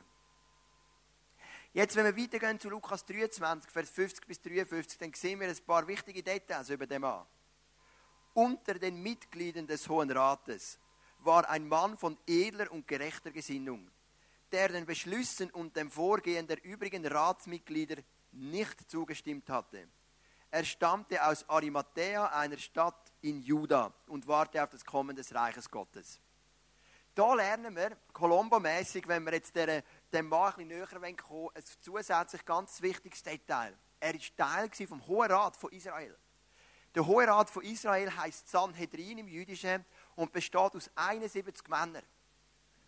Jetzt, 1.73 1.95
wenn 1.95 2.05
wir 2.05 2.23
weitergehen 2.23 2.59
zu 2.59 2.69
Lukas 2.69 3.05
23, 3.05 3.69
Vers 3.71 3.89
50 3.89 4.27
bis 4.27 4.41
53, 4.41 4.97
dann 4.97 5.13
sehen 5.13 5.39
wir 5.39 5.47
ein 5.47 5.65
paar 5.65 5.87
wichtige 5.87 6.23
Details 6.23 6.69
über 6.69 6.87
den 6.87 7.01
Mann. 7.01 7.25
Unter 8.33 8.75
den 8.75 9.01
Mitgliedern 9.01 9.67
des 9.67 9.87
Hohen 9.89 10.11
Rates 10.11 10.79
war 11.19 11.49
ein 11.49 11.67
Mann 11.67 11.97
von 11.97 12.17
edler 12.25 12.71
und 12.71 12.87
gerechter 12.87 13.31
Gesinnung, 13.31 13.89
der 14.51 14.69
den 14.69 14.85
Beschlüssen 14.85 15.49
und 15.51 15.75
dem 15.75 15.91
Vorgehen 15.91 16.47
der 16.47 16.63
übrigen 16.63 17.05
Ratsmitglieder 17.05 18.01
nicht 18.31 18.89
zugestimmt 18.89 19.49
hatte. 19.49 19.87
Er 20.49 20.63
stammte 20.63 21.25
aus 21.25 21.47
Arimathea, 21.49 22.27
einer 22.27 22.57
Stadt 22.57 23.11
in 23.21 23.41
Juda, 23.41 23.93
und 24.07 24.27
warte 24.27 24.63
auf 24.63 24.69
das 24.69 24.85
Kommen 24.85 25.15
des 25.15 25.33
Reiches 25.35 25.69
Gottes. 25.69 26.21
Da 27.13 27.33
lernen 27.33 27.75
wir, 27.75 27.97
Colombo-mäßig, 28.13 29.07
wenn 29.07 29.25
wir 29.25 29.33
jetzt 29.33 29.55
der 29.55 29.83
dem 30.13 30.27
Mann 30.27 30.53
ein 30.57 30.67
näher 30.67 30.87
kommen 30.87 31.05
ein 31.53 31.63
zusätzlich 31.81 32.45
ganz 32.45 32.81
wichtiges 32.81 33.23
Detail. 33.23 33.77
Er 33.99 34.13
war 34.13 34.21
Teil 34.37 34.87
vom 34.87 35.05
Hohen 35.07 35.31
Rat 35.31 35.55
von 35.55 35.71
Israel. 35.71 36.17
Der 36.95 37.05
Hohe 37.05 37.27
Rat 37.27 37.49
von 37.49 37.63
Israel 37.63 38.15
heißt 38.15 38.49
Sanhedrin 38.49 39.19
im 39.19 39.27
Jüdischen 39.27 39.85
und 40.15 40.31
besteht 40.31 40.75
aus 40.75 40.89
71 40.95 41.67
Männern. 41.67 42.05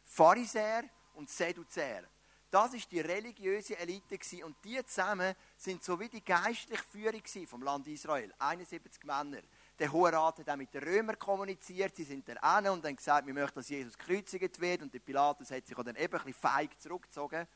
Pharisäer 0.03 0.84
und 1.13 1.29
Sedduzäer. 1.29 2.03
Das 2.50 2.74
ist 2.74 2.91
die 2.91 3.01
religiöse 3.01 3.77
Elite 3.77 4.17
und 4.43 4.55
die 4.63 4.84
zusammen 4.86 5.36
sind 5.55 5.84
so 5.84 6.00
wie 6.00 6.10
die 6.10 6.24
geistliche 6.24 6.84
Führung 6.84 7.22
vom 7.46 7.62
Land 7.62 7.88
Israel. 7.88 8.34
71 8.39 9.03
Männer. 9.03 9.41
Der 9.79 9.93
Hohe 9.93 10.12
Rat 10.12 10.39
hat 10.39 10.50
auch 10.50 10.57
mit 10.57 10.74
den 10.74 10.83
Römern 10.83 11.17
kommuniziert. 11.17 11.95
Sie 11.95 12.03
sind 12.03 12.27
da 12.27 12.57
hin 12.57 12.69
und 12.69 12.86
haben 12.86 12.95
gesagt, 12.98 13.25
wir 13.25 13.33
möchten, 13.33 13.59
dass 13.59 13.69
Jesus 13.69 13.98
gekreuzigt 13.98 14.59
wird. 14.59 14.81
Und 14.81 14.93
der 14.93 15.00
Pilatus 15.00 15.51
hat 15.51 15.65
sich 15.65 15.77
dann 15.77 15.95
eben 15.95 15.98
ein 15.98 16.09
bisschen 16.09 16.33
feig 16.33 16.77
zurückgezogen. 16.81 17.48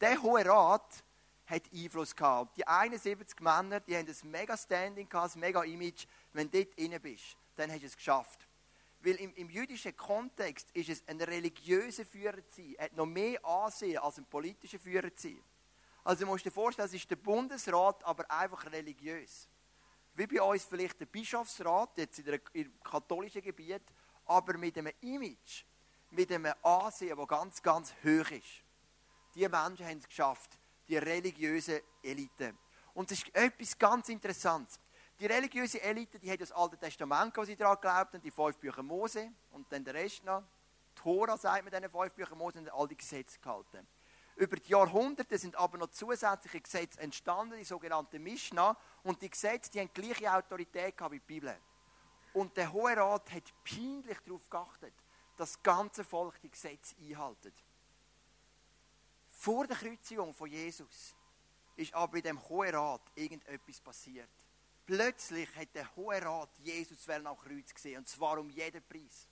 Der 0.00 0.20
Hohe 0.20 0.44
Rat 0.44 1.04
hat 1.46 1.62
Einfluss 1.72 2.16
gehabt. 2.16 2.56
Die 2.56 2.66
71 2.66 3.38
Männer, 3.38 3.78
die 3.78 3.96
haben 3.96 4.08
ein 4.08 4.30
mega 4.30 4.56
Standing 4.56 5.08
gehabt, 5.08 5.36
ein 5.36 5.40
mega 5.40 5.62
Image. 5.62 6.06
Wenn 6.32 6.50
du 6.50 6.64
dort 6.64 6.76
drin 6.76 7.00
bist, 7.00 7.36
dann 7.54 7.70
hast 7.70 7.82
du 7.82 7.86
es 7.86 7.96
geschafft. 7.96 8.48
Weil 9.00 9.14
im, 9.14 9.32
im 9.34 9.48
jüdischen 9.48 9.96
Kontext 9.96 10.72
ist 10.72 10.88
es 10.88 11.04
ein 11.06 11.20
religiöser 11.20 12.04
Führer 12.04 12.44
zu 12.48 12.60
sein, 12.60 12.74
hat 12.80 12.92
noch 12.94 13.06
mehr 13.06 13.44
Ansehen 13.44 13.98
als 13.98 14.18
ein 14.18 14.24
politischer 14.24 14.80
Führer 14.80 15.14
zu 15.14 15.28
sein. 15.28 15.40
Also 16.02 16.24
du 16.24 16.26
musst 16.26 16.44
dir 16.44 16.50
vorstellen, 16.50 16.88
es 16.88 16.94
ist 16.94 17.08
der 17.08 17.16
Bundesrat, 17.16 18.02
aber 18.02 18.28
einfach 18.28 18.68
religiös 18.72 19.48
wie 20.18 20.26
bei 20.26 20.42
uns 20.42 20.64
vielleicht 20.64 20.98
der 20.98 21.06
Bischofsrat, 21.06 21.96
jetzt 21.96 22.18
in 22.18 22.24
der, 22.24 22.40
im 22.52 22.72
katholischen 22.82 23.40
Gebiet, 23.40 23.82
aber 24.26 24.58
mit 24.58 24.76
einem 24.76 24.92
Image, 25.00 25.64
mit 26.10 26.32
einem 26.32 26.52
Ansehen, 26.62 27.16
das 27.16 27.28
ganz, 27.28 27.62
ganz 27.62 27.94
hoch 28.02 28.30
ist. 28.32 28.64
Die 29.36 29.48
Menschen 29.48 29.86
haben 29.86 29.98
es 29.98 30.08
geschafft, 30.08 30.58
die 30.88 30.96
religiöse 30.96 31.82
Elite. 32.02 32.54
Und 32.94 33.10
das 33.10 33.18
ist 33.18 33.34
etwas 33.34 33.78
ganz 33.78 34.08
Interessantes. 34.08 34.80
Die 35.20 35.26
religiöse 35.26 35.80
Elite, 35.80 36.18
die 36.18 36.30
hat 36.30 36.40
das 36.40 36.50
Alte 36.50 36.76
Testament, 36.76 37.36
wo 37.36 37.44
sie 37.44 37.54
daran 37.54 37.78
glaubten, 37.80 38.20
die 38.20 38.32
fünf 38.32 38.56
Bücher 38.58 38.82
Mose 38.82 39.30
und 39.52 39.70
dann 39.72 39.84
der 39.84 39.94
Rest 39.94 40.24
noch. 40.24 40.42
Tora 40.96 41.36
sagt 41.36 41.62
man 41.62 41.72
diesen 41.72 41.90
fünf 41.92 42.12
Bücher 42.12 42.34
Mose 42.34 42.58
und 42.58 42.72
all 42.72 42.88
die 42.88 42.96
Gesetze 42.96 43.38
gehalten. 43.38 43.86
Über 44.38 44.54
die 44.54 44.70
Jahrhunderte 44.70 45.36
sind 45.36 45.56
aber 45.56 45.78
noch 45.78 45.90
zusätzliche 45.90 46.60
Gesetze 46.60 47.00
entstanden, 47.00 47.58
die 47.58 47.64
sogenannten 47.64 48.22
Mishnah. 48.22 48.76
Und 49.02 49.20
die 49.20 49.30
Gesetze 49.30 49.68
die 49.68 49.80
haben 49.80 49.90
gleiche 49.92 50.32
Autorität 50.32 50.96
gehabt 50.96 51.12
wie 51.12 51.18
die 51.18 51.26
Bibel. 51.26 51.58
Und 52.34 52.56
der 52.56 52.72
Hohe 52.72 52.96
Rat 52.96 53.32
hat 53.32 53.52
peinlich 53.64 54.16
darauf 54.20 54.48
geachtet, 54.48 54.94
dass 55.36 55.54
das 55.54 55.62
ganze 55.64 56.04
Volk 56.04 56.40
die 56.40 56.50
Gesetze 56.50 56.94
einhaltet. 57.00 57.54
Vor 59.26 59.66
der 59.66 59.76
Kreuzigung 59.76 60.32
von 60.32 60.48
Jesus 60.48 61.16
ist 61.74 61.92
aber 61.94 62.18
in 62.18 62.22
dem 62.22 62.48
Hohen 62.48 62.72
Rat 62.76 63.02
irgendetwas 63.16 63.80
passiert. 63.80 64.30
Plötzlich 64.86 65.52
hat 65.56 65.74
der 65.74 65.96
Hohe 65.96 66.22
Rat 66.22 66.50
Jesus 66.60 67.08
nach 67.08 67.36
Kreuz 67.42 67.74
gesehen, 67.74 67.98
und 67.98 68.08
zwar 68.08 68.38
um 68.38 68.50
jeden 68.50 68.84
Preis. 68.84 69.26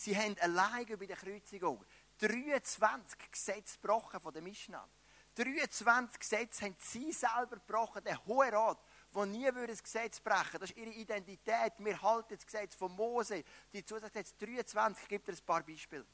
Sie 0.00 0.16
haben 0.16 0.34
alleine 0.40 0.96
bei 0.96 1.04
der 1.04 1.16
Kreuzigung 1.16 1.84
23 2.20 3.30
Gesetze 3.30 3.78
gebrochen 3.80 4.20
von 4.20 4.32
der 4.32 4.42
Mishnah. 4.42 4.88
23 5.36 6.18
Gesetze 6.18 6.64
haben 6.64 6.76
sie 6.78 7.12
selber 7.12 7.56
gebrochen, 7.56 8.02
der 8.04 8.24
Hohe 8.26 8.52
Rat, 8.52 8.78
der 9.14 9.26
nie 9.26 9.50
das 9.66 9.82
Gesetz 9.82 10.20
brechen 10.20 10.52
würde. 10.52 10.58
Das 10.60 10.70
ist 10.70 10.76
ihre 10.76 10.90
Identität. 10.90 11.72
Wir 11.78 12.02
halten 12.02 12.34
das 12.34 12.44
Gesetz 12.44 12.74
von 12.74 12.92
Mose. 12.92 13.42
Die 13.72 13.84
Zusatzgesetze 13.84 14.34
23 14.38 15.08
gibt 15.08 15.28
es 15.28 15.40
ein 15.40 15.46
paar 15.46 15.62
Beispiele. 15.62 16.04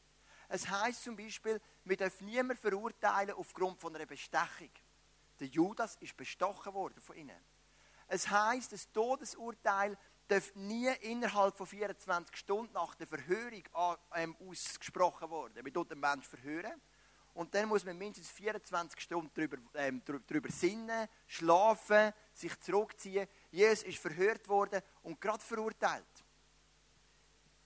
Es 0.49 0.69
heißt 0.69 1.03
zum 1.03 1.17
Beispiel, 1.17 1.61
wir 1.85 1.97
dürfen 1.97 2.27
niemanden 2.27 2.57
verurteilen 2.57 3.35
aufgrund 3.35 3.81
von 3.81 3.95
einer 3.97 4.07
Bestechung. 4.07 4.71
Der 5.41 5.49
Judas 5.49 5.97
ist 5.97 6.17
bestochen 6.17 6.73
worden 6.73 7.01
von 7.01 7.17
ihnen. 7.17 7.45
Es 8.09 8.29
heißt, 8.31 8.73
das 8.73 8.91
Todesurteil 8.93 9.99
darf 10.29 10.55
nie 10.55 10.89
innerhalb 11.01 11.57
von 11.57 11.67
24 11.67 12.37
Stunden 12.37 12.73
nach 12.73 12.95
der 12.95 13.07
Verhörung 13.07 13.63
ähm, 14.15 14.37
ausgesprochen 14.49 15.31
werden. 15.31 15.63
Man 15.63 15.73
tut 15.73 15.91
den 15.91 16.01
Menschen 16.01 16.23
verhören 16.23 16.81
und 17.35 17.55
dann 17.55 17.69
muss 17.69 17.85
man 17.85 17.99
mindestens 17.99 18.31
24 18.31 18.99
Stunden 18.99 19.31
darüber, 19.35 19.59
ähm, 19.75 20.03
darüber 20.05 20.51
sinnen, 20.51 21.07
schlafen, 21.27 22.13
sich 22.33 22.59
zurückziehen. 22.61 23.29
Jesus 23.51 23.85
ist 23.85 23.99
verhört 23.99 24.49
worden 24.49 24.81
und 25.03 25.21
gerade 25.21 25.43
verurteilt. 25.43 26.05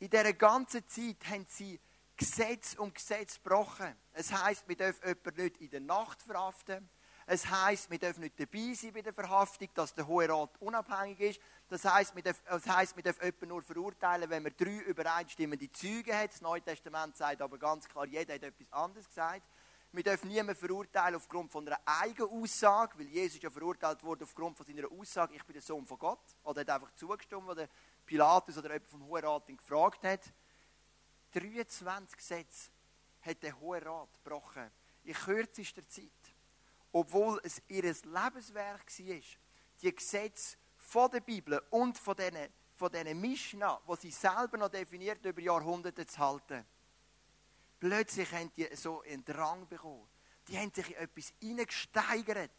In 0.00 0.10
dieser 0.10 0.32
ganzen 0.32 0.86
Zeit 0.88 1.24
haben 1.30 1.46
sie 1.48 1.78
Gesetz 2.16 2.74
um 2.74 2.92
Gesetz 2.92 3.36
gebrochen. 3.36 3.94
Es 4.12 4.32
heißt, 4.32 4.68
wir 4.68 4.76
dürfen 4.76 5.06
jemanden 5.06 5.42
nicht 5.42 5.60
in 5.60 5.70
der 5.70 5.80
Nacht 5.80 6.20
verhaften. 6.20 6.88
Es 7.32 7.48
heißt, 7.48 7.88
wir 7.92 7.98
dürfen 8.00 8.22
nicht 8.22 8.40
dabei 8.40 8.74
sein 8.74 8.92
bei 8.92 9.02
der 9.02 9.12
Verhaftung, 9.12 9.68
dass 9.74 9.94
der 9.94 10.04
Hohe 10.04 10.28
Rat 10.28 10.50
unabhängig 10.58 11.20
ist. 11.20 11.40
Das 11.68 11.84
heißt, 11.84 12.16
wir 12.16 12.24
dürfen, 12.24 12.42
das 12.44 12.66
heisst, 12.66 12.96
wir 12.96 13.04
dürfen 13.04 13.22
jemanden 13.24 13.48
nur 13.50 13.62
verurteilen, 13.62 14.28
wenn 14.28 14.42
man 14.42 14.52
drei 14.56 14.78
übereinstimmende 14.78 15.70
Züge 15.70 16.12
hat. 16.12 16.32
Das 16.32 16.40
Neue 16.40 16.60
Testament 16.60 17.16
sagt 17.16 17.40
aber 17.40 17.56
ganz 17.56 17.88
klar, 17.88 18.04
jeder 18.04 18.34
hat 18.34 18.42
etwas 18.42 18.72
anderes 18.72 19.06
gesagt. 19.06 19.44
Wir 19.92 20.02
dürfen 20.02 20.26
niemanden 20.28 20.56
verurteilen 20.56 21.14
aufgrund 21.14 21.52
von 21.52 21.68
einer 21.68 21.78
eigenen 21.84 22.32
Aussage, 22.32 22.98
weil 22.98 23.06
Jesus 23.06 23.40
ja 23.40 23.48
verurteilt 23.48 24.02
wurde 24.02 24.24
aufgrund 24.24 24.56
von 24.56 24.66
seiner 24.66 24.90
Aussage, 24.90 25.36
ich 25.36 25.44
bin 25.44 25.52
der 25.52 25.62
Sohn 25.62 25.86
von 25.86 26.00
Gott. 26.00 26.36
Oder 26.42 26.62
hat 26.62 26.70
einfach 26.70 26.90
zugestimmt, 26.94 27.46
was 27.46 27.54
der 27.54 27.68
Pilatus 28.06 28.58
oder 28.58 28.72
jemand 28.72 28.90
vom 28.90 29.06
Hohen 29.06 29.24
Rat 29.24 29.48
ihn 29.48 29.56
gefragt 29.56 30.02
hat. 30.02 30.32
23 31.34 32.16
Gesetze 32.16 32.70
hat 33.20 33.40
der 33.40 33.60
Hohe 33.60 33.86
Rat 33.86 34.08
gebrochen. 34.24 34.68
In 35.04 35.14
kürzester 35.14 35.86
Zeit 35.88 36.10
obwohl 36.92 37.40
es 37.44 37.62
ihr 37.68 37.82
Lebenswerk 37.82 38.98
war, 38.98 39.20
die 39.82 39.94
Gesetze 39.94 40.56
von 40.76 41.10
der 41.10 41.20
Bibel 41.20 41.62
und 41.70 41.96
von 41.96 42.16
diesen, 42.16 42.48
von 42.72 42.90
diesen 42.90 43.20
Mishnah, 43.20 43.80
die 43.88 44.00
sie 44.00 44.10
selber 44.10 44.58
noch 44.58 44.68
definiert 44.68 45.24
über 45.24 45.40
Jahrhunderte 45.40 46.06
zu 46.06 46.18
halten. 46.18 46.64
Plötzlich 47.78 48.30
haben 48.32 48.52
die 48.56 48.68
so 48.74 49.02
einen 49.02 49.24
Drang 49.24 49.66
bekommen. 49.68 50.06
Die 50.48 50.58
haben 50.58 50.72
sich 50.72 50.90
in 50.90 50.96
etwas 50.96 51.32
hineingesteigert. 51.40 52.50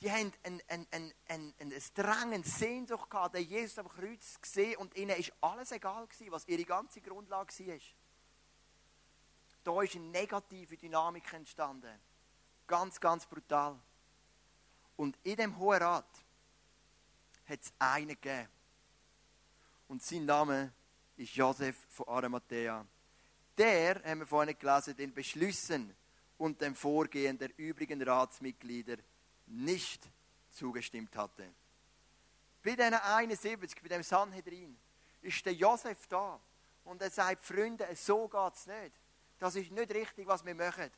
Die 0.00 0.10
haben 0.10 0.32
ein, 0.44 0.62
ein, 0.68 0.86
ein, 0.90 1.14
ein, 1.28 1.54
ein, 1.58 1.82
Drang, 1.94 2.44
Sehnsucht 2.44 3.10
gehabt, 3.10 3.34
den 3.34 3.44
Jesus 3.44 3.78
am 3.78 3.88
Kreuz 3.88 4.40
gesehen 4.40 4.76
und 4.76 4.94
ihnen 4.96 5.16
ist 5.16 5.32
alles 5.40 5.72
egal 5.72 6.06
gewesen, 6.06 6.30
was 6.30 6.46
ihre 6.46 6.64
ganze 6.64 7.00
Grundlage 7.00 7.52
war. 7.66 7.78
Da 9.64 9.82
ist 9.82 9.96
eine 9.96 10.04
negative 10.04 10.76
Dynamik 10.76 11.32
entstanden. 11.32 12.00
Ganz, 12.68 13.00
ganz 13.00 13.26
brutal. 13.26 13.76
Und 14.96 15.18
in 15.24 15.36
dem 15.36 15.58
Hohen 15.58 15.82
Rat 15.82 16.24
hat 17.48 17.60
es 17.60 17.72
einen 17.78 18.08
gegeben. 18.08 18.48
Und 19.88 20.02
sein 20.02 20.26
Name 20.26 20.72
ist 21.16 21.34
Josef 21.34 21.86
von 21.88 22.06
Arimathea. 22.08 22.86
Der, 23.56 24.02
haben 24.04 24.20
wir 24.20 24.26
vorhin 24.26 24.56
gelesen, 24.56 24.94
den 24.94 25.14
Beschlüssen 25.14 25.96
und 26.36 26.60
dem 26.60 26.74
Vorgehen 26.74 27.38
der 27.38 27.50
übrigen 27.58 28.02
Ratsmitglieder 28.02 28.98
nicht 29.46 30.08
zugestimmt 30.50 31.16
hatte. 31.16 31.48
Bei 32.62 32.76
diesen 32.76 32.94
71, 32.94 33.82
bei 33.82 33.88
dem 33.88 34.02
Sanhedrin, 34.02 34.76
ist 35.22 35.44
der 35.46 35.54
Josef 35.54 36.06
da. 36.06 36.38
Und 36.84 37.00
er 37.00 37.10
sagt, 37.10 37.42
Freunde, 37.42 37.88
so 37.96 38.28
geht 38.28 38.54
es 38.54 38.66
nicht. 38.66 38.92
Das 39.38 39.56
ist 39.56 39.70
nicht 39.70 39.90
richtig, 39.92 40.26
was 40.26 40.44
wir 40.44 40.54
machen. 40.54 40.90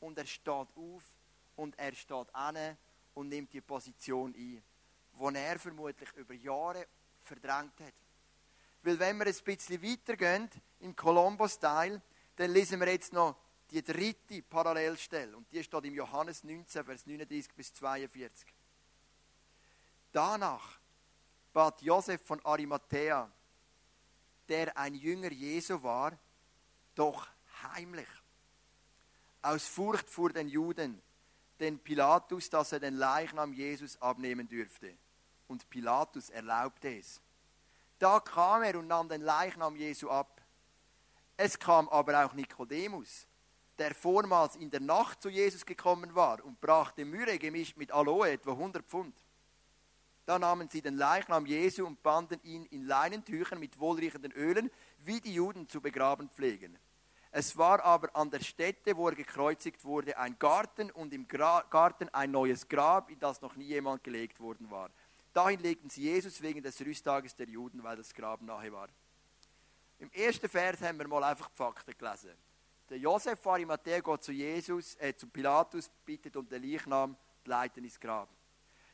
Und 0.00 0.18
er 0.18 0.26
steht 0.26 0.68
auf 0.76 1.15
und 1.56 1.78
er 1.78 1.94
steht 1.94 2.34
an 2.34 2.76
und 3.14 3.28
nimmt 3.28 3.52
die 3.52 3.60
Position 3.60 4.34
ein, 4.34 4.62
die 5.18 5.34
er 5.38 5.58
vermutlich 5.58 6.12
über 6.12 6.34
Jahre 6.34 6.86
verdrängt 7.18 7.80
hat. 7.80 7.94
Weil 8.82 8.98
wenn 8.98 9.18
wir 9.18 9.26
ein 9.26 9.44
bisschen 9.44 9.82
weitergehen, 9.82 10.48
im 10.80 10.94
Columbus-Teil, 10.94 12.00
dann 12.36 12.50
lesen 12.50 12.78
wir 12.78 12.88
jetzt 12.88 13.12
noch 13.12 13.36
die 13.70 13.82
dritte 13.82 14.42
Parallelstelle. 14.42 15.36
Und 15.36 15.50
die 15.50 15.64
steht 15.64 15.84
im 15.84 15.94
Johannes 15.94 16.44
19, 16.44 16.84
Vers 16.84 17.06
39 17.06 17.54
bis 17.54 17.72
42. 17.74 18.46
Danach 20.12 20.78
bat 21.52 21.82
Josef 21.82 22.22
von 22.22 22.44
Arimathea, 22.44 23.30
der 24.48 24.76
ein 24.76 24.94
Jünger 24.94 25.32
Jesu 25.32 25.82
war, 25.82 26.16
doch 26.94 27.26
heimlich, 27.62 28.08
aus 29.42 29.66
Furcht 29.66 30.08
vor 30.08 30.30
den 30.30 30.48
Juden, 30.48 31.02
den 31.60 31.78
Pilatus, 31.78 32.50
dass 32.50 32.72
er 32.72 32.80
den 32.80 32.94
Leichnam 32.94 33.52
Jesus 33.52 34.00
abnehmen 34.00 34.48
dürfte. 34.48 34.96
Und 35.48 35.68
Pilatus 35.70 36.30
erlaubte 36.30 36.98
es. 36.98 37.20
Da 37.98 38.20
kam 38.20 38.62
er 38.62 38.78
und 38.78 38.88
nahm 38.88 39.08
den 39.08 39.22
Leichnam 39.22 39.76
Jesu 39.76 40.10
ab. 40.10 40.42
Es 41.36 41.58
kam 41.58 41.88
aber 41.88 42.24
auch 42.24 42.34
Nikodemus, 42.34 43.26
der 43.78 43.94
vormals 43.94 44.56
in 44.56 44.70
der 44.70 44.80
Nacht 44.80 45.22
zu 45.22 45.28
Jesus 45.28 45.64
gekommen 45.64 46.14
war 46.14 46.44
und 46.44 46.60
brachte 46.60 47.04
Myrrhe 47.04 47.38
gemischt 47.38 47.76
mit 47.76 47.92
Aloe, 47.92 48.30
etwa 48.30 48.52
100 48.52 48.84
Pfund. 48.84 49.14
Da 50.26 50.38
nahmen 50.38 50.68
sie 50.68 50.82
den 50.82 50.96
Leichnam 50.96 51.46
Jesu 51.46 51.86
und 51.86 52.02
banden 52.02 52.40
ihn 52.42 52.64
in 52.66 52.84
Leinentüchern 52.84 53.60
mit 53.60 53.78
wohlriechenden 53.78 54.32
Ölen, 54.32 54.70
wie 54.98 55.20
die 55.20 55.34
Juden 55.34 55.68
zu 55.68 55.80
begraben 55.80 56.28
pflegen. 56.30 56.78
Es 57.30 57.56
war 57.56 57.82
aber 57.84 58.14
an 58.14 58.30
der 58.30 58.40
Stätte, 58.40 58.96
wo 58.96 59.08
er 59.08 59.14
gekreuzigt 59.14 59.84
wurde, 59.84 60.16
ein 60.16 60.38
Garten 60.38 60.90
und 60.90 61.12
im 61.12 61.28
Gra 61.28 61.62
Garten 61.70 62.08
ein 62.10 62.30
neues 62.30 62.66
Grab, 62.68 63.10
in 63.10 63.18
das 63.18 63.42
noch 63.42 63.56
nie 63.56 63.64
jemand 63.64 64.02
gelegt 64.04 64.40
worden 64.40 64.70
war. 64.70 64.90
Dahin 65.32 65.60
legten 65.60 65.90
sie 65.90 66.02
Jesus 66.02 66.40
wegen 66.40 66.62
des 66.62 66.80
Rüsttages 66.80 67.34
der 67.34 67.48
Juden, 67.48 67.82
weil 67.82 67.96
das 67.96 68.14
Grab 68.14 68.40
nahe 68.40 68.72
war. 68.72 68.88
Im 69.98 70.10
ersten 70.12 70.48
Vers 70.48 70.80
haben 70.82 70.98
wir 70.98 71.08
mal 71.08 71.24
einfach 71.24 71.48
die 71.48 71.56
Fakten 71.56 71.96
gelesen. 71.96 72.30
Der 72.88 72.98
Josef 72.98 73.40
von 73.40 73.54
Arimathea 73.54 74.00
geht 74.00 74.22
zu 74.22 74.32
Jesus, 74.32 74.96
äh, 75.00 75.14
zu 75.14 75.26
Pilatus, 75.26 75.90
bittet 76.04 76.36
um 76.36 76.48
den 76.48 76.62
Leichnam, 76.62 77.16
leiten 77.44 77.84
ins 77.84 77.98
Grab. 77.98 78.28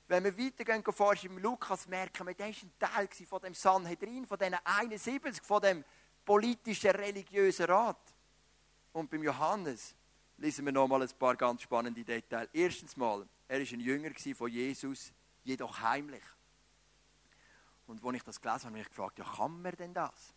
Wenn 0.08 0.24
wir 0.24 0.36
weitergehen, 0.36 0.82
forschen 0.82 1.30
im 1.30 1.38
Lukas, 1.38 1.86
merken 1.86 2.26
wir, 2.26 2.34
der 2.34 2.46
war 2.46 2.54
ein 2.54 2.72
Teil 2.78 3.26
von 3.26 3.40
dem 3.40 3.54
Sanhedrin, 3.54 4.26
von 4.26 4.38
diesen 4.38 4.58
71, 4.64 5.42
von 5.42 5.60
dem 5.60 5.84
politischen, 6.24 6.90
religiösen 6.90 7.66
Rat. 7.66 8.11
Und 8.92 9.10
beim 9.10 9.22
Johannes 9.22 9.94
lesen 10.36 10.64
wir 10.64 10.72
nochmal 10.72 11.02
ein 11.02 11.18
paar 11.18 11.36
ganz 11.36 11.62
spannende 11.62 12.04
Details. 12.04 12.48
Erstens 12.52 12.96
mal, 12.96 13.26
er 13.48 13.58
war 13.60 13.66
ein 13.66 13.80
Jünger 13.80 14.10
von 14.34 14.50
Jesus, 14.50 15.12
jedoch 15.44 15.80
heimlich. 15.80 16.22
Und 17.86 18.04
als 18.04 18.16
ich 18.16 18.22
das 18.22 18.40
gelesen 18.40 18.64
habe, 18.64 18.66
habe 18.66 18.78
ich 18.78 18.84
mich 18.84 18.88
gefragt, 18.88 19.18
ja, 19.18 19.24
kann 19.24 19.62
man 19.62 19.72
denn 19.76 19.94
das? 19.94 20.34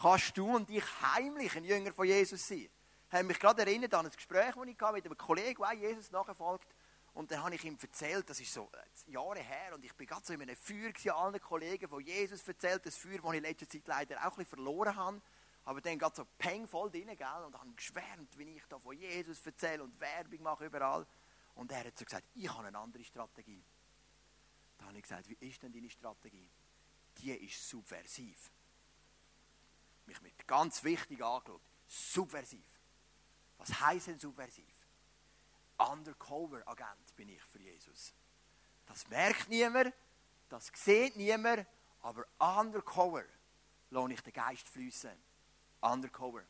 Kannst 0.00 0.36
du 0.36 0.54
und 0.54 0.70
ich 0.70 0.84
heimlich 1.02 1.56
ein 1.56 1.64
Jünger 1.64 1.92
von 1.92 2.06
Jesus 2.06 2.46
sein? 2.46 2.68
Ich 3.08 3.12
habe 3.12 3.24
mich 3.24 3.38
gerade 3.38 3.62
erinnert 3.62 3.94
an 3.94 4.06
ein 4.06 4.12
Gespräch, 4.12 4.54
das 4.54 4.66
ich 4.66 4.78
mit 4.92 5.06
einem 5.06 5.16
Kollegen, 5.16 5.62
der 5.62 5.72
Jesus 5.74 6.10
nachfolgt. 6.10 6.66
Und 7.14 7.30
dann 7.30 7.42
habe 7.42 7.54
ich 7.54 7.64
ihm 7.64 7.78
erzählt, 7.80 8.28
das 8.28 8.40
ist 8.40 8.52
so 8.52 8.68
äh, 8.72 9.10
Jahre 9.10 9.38
her, 9.38 9.74
und 9.74 9.82
ich 9.82 9.94
bin 9.94 10.06
gerade 10.06 10.26
so 10.26 10.34
in 10.34 10.42
einem 10.42 10.54
Feuer 10.54 11.16
allen 11.16 11.40
Kollegen 11.40 11.88
von 11.88 12.04
Jesus 12.04 12.46
erzählt, 12.46 12.84
das 12.84 12.98
Feuer, 12.98 13.16
das 13.16 13.30
ich 13.30 13.36
in 13.38 13.42
letzter 13.42 13.68
Zeit 13.68 13.86
leider 13.86 14.18
auch 14.18 14.22
ein 14.24 14.30
bisschen 14.30 14.46
verloren 14.46 14.94
habe. 14.94 15.22
Aber 15.66 15.80
dann 15.80 15.98
geht 15.98 16.14
so 16.14 16.24
Peng 16.38 16.66
voll 16.66 16.90
drin, 16.90 17.08
gell? 17.16 17.44
Und 17.44 17.58
habe 17.58 17.72
geschwärmt, 17.74 18.38
wie 18.38 18.56
ich 18.56 18.62
da 18.68 18.78
von 18.78 18.96
Jesus 18.96 19.44
erzähle 19.44 19.82
und 19.82 19.98
Werbung 19.98 20.42
mache 20.42 20.64
überall. 20.64 21.04
Und 21.56 21.72
er 21.72 21.84
hat 21.84 21.98
so 21.98 22.04
gesagt, 22.04 22.24
ich 22.34 22.48
habe 22.48 22.68
eine 22.68 22.78
andere 22.78 23.02
Strategie. 23.02 23.64
Da 24.78 24.86
habe 24.86 24.96
ich 24.96 25.02
gesagt, 25.02 25.28
wie 25.28 25.34
ist 25.48 25.60
denn 25.60 25.72
deine 25.72 25.90
Strategie? 25.90 26.48
Die 27.18 27.32
ist 27.32 27.68
subversiv. 27.68 28.52
Mich 30.06 30.22
mit 30.22 30.46
ganz 30.46 30.84
wichtig 30.84 31.20
angeschaut. 31.20 31.60
Subversiv. 31.88 32.80
Was 33.58 33.80
heisst 33.80 34.06
denn 34.06 34.20
subversiv? 34.20 34.86
Undercover-Agent 35.78 37.16
bin 37.16 37.28
ich 37.28 37.42
für 37.42 37.60
Jesus. 37.60 38.14
Das 38.86 39.08
merkt 39.08 39.48
niemand, 39.48 39.92
das 40.48 40.70
sieht 40.74 41.16
niemand, 41.16 41.66
aber 42.02 42.24
undercover 42.38 43.24
lohne 43.90 44.14
ich 44.14 44.20
den 44.20 44.32
Geist 44.32 44.68
fließen 44.68 45.10
undercover. 45.80 46.42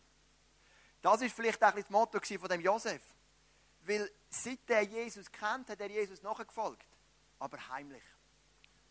Das 1.03 1.23
ist 1.23 1.35
vielleicht 1.35 1.63
auch 1.63 1.75
das 1.75 1.91
Motto 1.91 2.21
von 2.21 2.49
dem 2.49 2.61
Josef. 2.61 3.03
Weil 3.83 4.11
seit 4.29 4.69
er 4.69 4.83
Jesus 4.83 5.31
kennt, 5.31 5.71
hat 5.71 5.81
er 5.81 5.91
Jesus 5.91 6.23
nachgefolgt. 6.23 6.87
Aber 7.39 7.69
heimlich. 7.69 8.03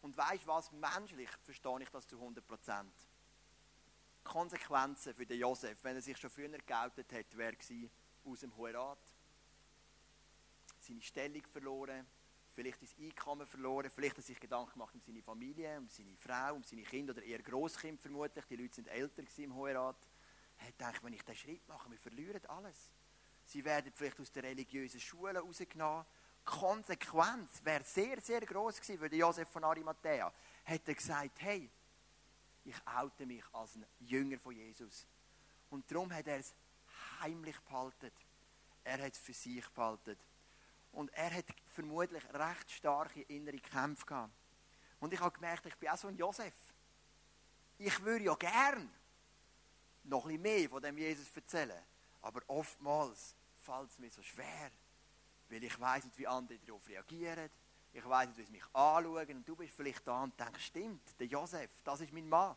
Und 0.02 0.16
weißt 0.16 0.44
du 0.44 0.48
was? 0.48 0.72
Menschlich 0.72 1.30
verstehe 1.44 1.82
ich 1.82 1.90
das 1.90 2.08
zu 2.08 2.16
100 2.16 2.46
Prozent. 2.48 2.94
Konsequenzen 4.24 5.14
für 5.14 5.26
den 5.26 5.40
Josef, 5.40 5.84
wenn 5.84 5.96
er 5.96 6.02
sich 6.02 6.18
schon 6.18 6.30
früher 6.30 6.50
geoutet 6.50 7.12
hat, 7.12 7.38
wäre 7.38 7.56
aus 8.24 8.40
dem 8.40 8.56
Hohen 8.56 8.76
Rat. 8.76 9.00
Seine 10.80 11.02
Stellung 11.02 11.44
verloren, 11.44 12.06
vielleicht 12.52 12.82
das 12.82 12.96
Einkommen 13.00 13.48
verloren, 13.48 13.90
vielleicht 13.90 14.18
hat 14.18 14.24
er 14.24 14.28
sich 14.28 14.40
Gedanken 14.40 14.74
gemacht 14.74 14.96
um 14.96 15.02
seine 15.02 15.22
Familie, 15.22 15.78
um 15.78 15.90
seine 15.90 16.16
Frau, 16.18 16.56
um 16.56 16.64
seine 16.64 16.84
Kinder 16.84 17.14
oder 17.14 17.24
eher 17.24 17.42
Großkind 17.42 18.02
vermutlich. 18.02 18.46
Die 18.46 18.56
Leute 18.56 18.76
sind 18.76 18.88
älter 18.88 19.24
im 19.38 19.56
Hohen 19.56 19.76
Rat. 19.76 19.98
Er 20.58 20.68
gedacht, 20.68 21.04
wenn 21.04 21.14
ich 21.14 21.24
diesen 21.24 21.38
Schritt 21.38 21.68
mache, 21.68 21.90
wir 21.90 22.00
verlieren 22.00 22.46
alles. 22.48 22.92
Sie 23.46 23.64
werden 23.64 23.92
vielleicht 23.94 24.20
aus 24.20 24.32
der 24.32 24.44
religiösen 24.44 25.00
Schule 25.00 25.40
rausgenommen. 25.40 26.06
Die 26.40 26.46
Konsequenz 26.46 27.64
wäre 27.64 27.84
sehr, 27.84 28.20
sehr 28.22 28.42
groß 28.42 28.82
gewesen 28.82 29.00
für 29.00 29.16
Josef 29.16 29.50
von 29.50 29.64
Arimathea. 29.64 30.32
Hätte 30.64 30.96
gesagt, 30.96 31.42
hey, 31.42 31.70
ich 32.64 32.76
oute 32.86 33.26
mich 33.26 33.44
als 33.54 33.76
ein 33.76 33.86
Jünger 34.00 34.40
von 34.40 34.56
Jesus. 34.56 35.08
Und 35.70 35.90
darum 35.92 36.12
hat 36.12 36.28
er 36.28 36.38
es 36.38 36.54
heimlich 37.20 37.60
behalten. 37.62 38.12
Er 38.84 39.00
hat 39.04 39.14
es 39.14 39.20
für 39.20 39.34
sich 39.34 39.68
behalten. 39.70 40.18
Und 40.92 41.12
er 41.14 41.34
hat 41.34 41.46
vermutlich 41.74 42.24
recht 42.34 42.72
starke 42.72 43.22
innere 43.24 43.58
Kämpfe 43.58 44.06
gehabt. 44.06 44.34
Und 45.00 45.14
ich 45.14 45.20
habe 45.20 45.32
gemerkt, 45.32 45.66
ich 45.66 45.76
bin 45.76 45.90
auch 45.90 45.98
so 45.98 46.08
ein 46.08 46.16
Josef. 46.16 46.54
Ich 47.78 48.02
würde 48.04 48.26
ja 48.26 48.36
gern 48.36 48.90
noch 50.06 50.26
ein 50.26 50.42
mehr 50.42 50.70
von 50.70 50.82
dem 50.82 50.98
Jesus 50.98 51.36
erzählen. 51.36 51.82
Aber 52.22 52.42
oftmals 52.48 53.36
fällt 53.56 53.90
es 53.92 54.00
mir 54.00 54.12
so 54.12 54.22
schwer. 54.22 54.72
Weil 55.50 55.64
ich 55.64 55.80
weiß 55.80 56.06
nicht, 56.06 56.18
wie 56.18 56.28
andere 56.28 56.60
darauf 56.60 56.88
reagieren. 56.88 57.50
Ich 57.94 58.08
weiß 58.08 58.28
nicht, 58.28 58.38
wie 58.38 58.46
sie 58.46 58.52
mich 58.52 58.66
anschauen. 58.74 59.38
Und 59.38 59.48
du 59.48 59.56
bist 59.56 59.76
vielleicht 59.76 60.08
da 60.08 60.24
und 60.24 60.40
denkst, 60.40 60.66
stimmt, 60.66 61.20
der 61.20 61.28
Josef, 61.28 61.70
das 61.84 62.02
ist 62.02 62.14
mein 62.14 62.28
Mann. 62.28 62.56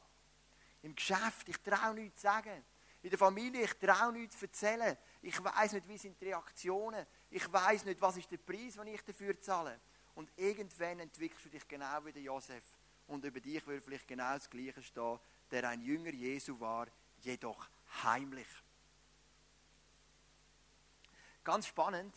Im 0.82 0.94
Geschäft, 0.94 1.48
ich 1.48 1.58
traue 1.58 1.94
nichts 1.94 2.20
zu 2.20 2.28
sagen. 2.28 2.64
In 3.02 3.10
der 3.10 3.18
Familie, 3.18 3.62
ich 3.62 3.74
traue 3.74 4.12
nichts 4.12 4.38
zu 4.38 4.46
erzählen. 4.46 4.96
Ich 5.22 5.42
weiß 5.42 5.72
nicht, 5.72 5.88
wie 5.88 5.98
sind 5.98 6.20
die 6.20 6.26
Reaktionen. 6.26 7.06
Ich 7.30 7.52
weiß 7.52 7.84
nicht, 7.84 8.00
was 8.00 8.16
ist 8.16 8.30
der 8.30 8.38
Preis, 8.38 8.74
den 8.74 8.88
ich 8.88 9.02
dafür 9.02 9.38
zahle. 9.40 9.80
Und 10.14 10.30
irgendwann 10.36 11.00
entwickelst 11.00 11.44
du 11.44 11.48
dich 11.50 11.66
genau 11.68 12.04
wie 12.04 12.12
der 12.12 12.22
Josef. 12.22 12.64
Und 13.06 13.24
über 13.24 13.40
dich 13.40 13.64
würde 13.66 13.80
vielleicht 13.80 14.08
genau 14.08 14.34
das 14.34 14.50
Gleiche 14.50 14.82
stehen, 14.82 15.18
der 15.50 15.68
ein 15.68 15.80
Jünger 15.80 16.12
Jesu 16.12 16.58
war, 16.58 16.88
jedoch 17.20 17.68
heimlich. 18.02 18.48
Ganz 21.44 21.66
spannend, 21.66 22.14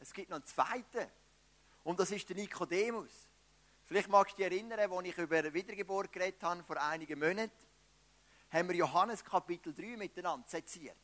es 0.00 0.12
gibt 0.12 0.30
noch 0.30 0.36
einen 0.36 0.44
zweiten. 0.44 1.10
Und 1.84 1.98
das 2.00 2.10
ist 2.10 2.28
der 2.28 2.36
Nikodemus. 2.36 3.28
Vielleicht 3.84 4.08
magst 4.08 4.32
du 4.32 4.36
dich 4.42 4.46
erinnern, 4.46 4.80
als 4.80 5.06
ich 5.06 5.16
über 5.16 5.54
Wiedergeburt 5.54 6.12
geredet 6.12 6.42
habe 6.42 6.62
vor 6.64 6.76
einigen 6.76 7.18
Monaten, 7.18 7.52
haben 8.50 8.68
wir 8.68 8.76
Johannes 8.76 9.24
Kapitel 9.24 9.72
3 9.72 9.96
miteinander 9.96 10.46
seziert. 10.48 10.96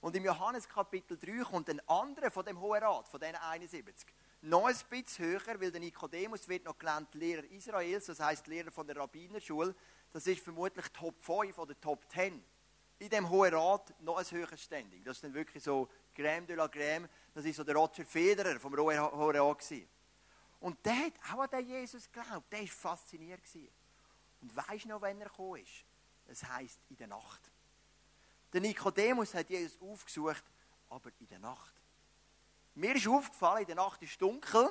Und 0.00 0.14
im 0.16 0.24
Johannes 0.24 0.68
Kapitel 0.68 1.16
3 1.16 1.44
kommt 1.44 1.70
ein 1.70 1.80
anderer 1.88 2.30
von 2.30 2.44
dem 2.44 2.60
Hohen 2.60 2.82
Rat, 2.82 3.08
von 3.08 3.20
diesen 3.20 3.36
71, 3.36 4.08
noch 4.44 4.66
ein 4.66 4.76
bisschen 4.90 5.24
höher, 5.24 5.60
weil 5.60 5.70
der 5.70 5.80
Nikodemus 5.80 6.46
wird 6.48 6.64
noch 6.64 6.78
gelernt 6.78 7.14
Lehrer 7.14 7.44
Israels, 7.44 8.06
das 8.06 8.20
heißt 8.20 8.46
Lehrer 8.46 8.70
von 8.70 8.86
der 8.86 8.96
Rabbinerschule. 8.96 9.74
Das 10.12 10.26
ist 10.26 10.42
vermutlich 10.42 10.86
Top 10.90 11.20
5 11.22 11.56
oder 11.58 11.80
Top 11.80 12.04
10. 12.10 12.44
In 12.98 13.08
dem 13.08 13.28
Hohen 13.28 13.54
Rat 13.54 13.94
noch 14.02 14.18
ein 14.18 14.30
höheres 14.30 14.62
Standing. 14.62 15.02
Das 15.02 15.16
ist 15.16 15.24
dann 15.24 15.34
wirklich 15.34 15.62
so 15.64 15.88
Crème 16.14 16.46
de 16.46 16.56
la 16.56 16.66
Crème. 16.66 17.08
Das 17.32 17.44
ist 17.44 17.56
so 17.56 17.64
der 17.64 17.74
Roger 17.74 18.04
Federer 18.04 18.60
vom 18.60 18.76
Hohen 18.76 19.36
Rat. 19.36 19.72
Und 20.60 20.86
der 20.86 21.06
hat 21.06 21.14
auch 21.32 21.40
an 21.40 21.50
den 21.50 21.68
Jesus 21.68 22.10
geglaubt. 22.12 22.52
Der 22.52 22.60
war 22.60 22.66
fasziniert. 22.66 23.40
Und 24.40 24.52
du 24.54 24.88
noch, 24.88 25.02
wenn 25.02 25.20
er 25.20 25.28
gekommen 25.28 25.62
ist? 25.62 25.84
Es 26.26 26.44
heisst 26.44 26.80
in 26.88 26.96
der 26.96 27.08
Nacht. 27.08 27.50
Der 28.52 28.60
Nikodemus 28.60 29.34
hat 29.34 29.50
Jesus 29.50 29.80
aufgesucht, 29.80 30.44
aber 30.88 31.10
in 31.18 31.26
der 31.28 31.38
Nacht. 31.38 31.74
Mir 32.74 32.94
ist 32.94 33.06
aufgefallen, 33.06 33.60
in 33.60 33.66
der 33.66 33.76
Nacht 33.76 34.02
ist 34.02 34.20
dunkel. 34.20 34.68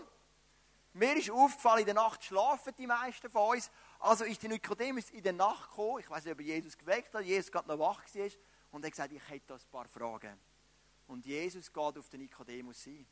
Mir 0.93 1.15
ist 1.15 1.31
aufgefallen, 1.31 1.79
in 1.79 1.85
der 1.85 1.95
Nacht 1.95 2.23
schlafen 2.23 2.73
die 2.77 2.87
meisten 2.87 3.29
von 3.29 3.55
uns. 3.55 3.71
Also 3.99 4.25
ist 4.25 4.41
der 4.41 4.49
Nikodemus 4.49 5.09
in 5.09 5.23
der 5.23 5.33
Nacht 5.33 5.69
gekommen. 5.69 5.99
Ich 5.99 6.09
weiß 6.09 6.25
nicht, 6.25 6.33
ob 6.33 6.41
Jesus 6.41 6.77
geweckt 6.77 7.13
hat, 7.13 7.23
Jesus 7.23 7.51
gerade 7.51 7.67
noch 7.67 7.79
wach 7.79 8.03
war. 8.13 8.29
Und 8.71 8.83
er 8.83 8.87
hat 8.87 8.91
gesagt, 8.91 9.11
ich 9.13 9.29
hätte 9.29 9.47
da 9.47 9.55
ein 9.55 9.61
paar 9.71 9.87
Fragen. 9.87 10.39
Und 11.07 11.25
Jesus 11.25 11.71
geht 11.71 11.97
auf 11.97 12.09
den 12.09 12.21
Nikodemus 12.21 12.85
ein. 12.87 13.07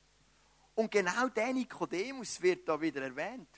Und 0.76 0.92
genau 0.92 1.28
der 1.30 1.54
Nikodemus 1.54 2.42
wird 2.42 2.68
da 2.68 2.80
wieder 2.80 3.02
erwähnt. 3.02 3.50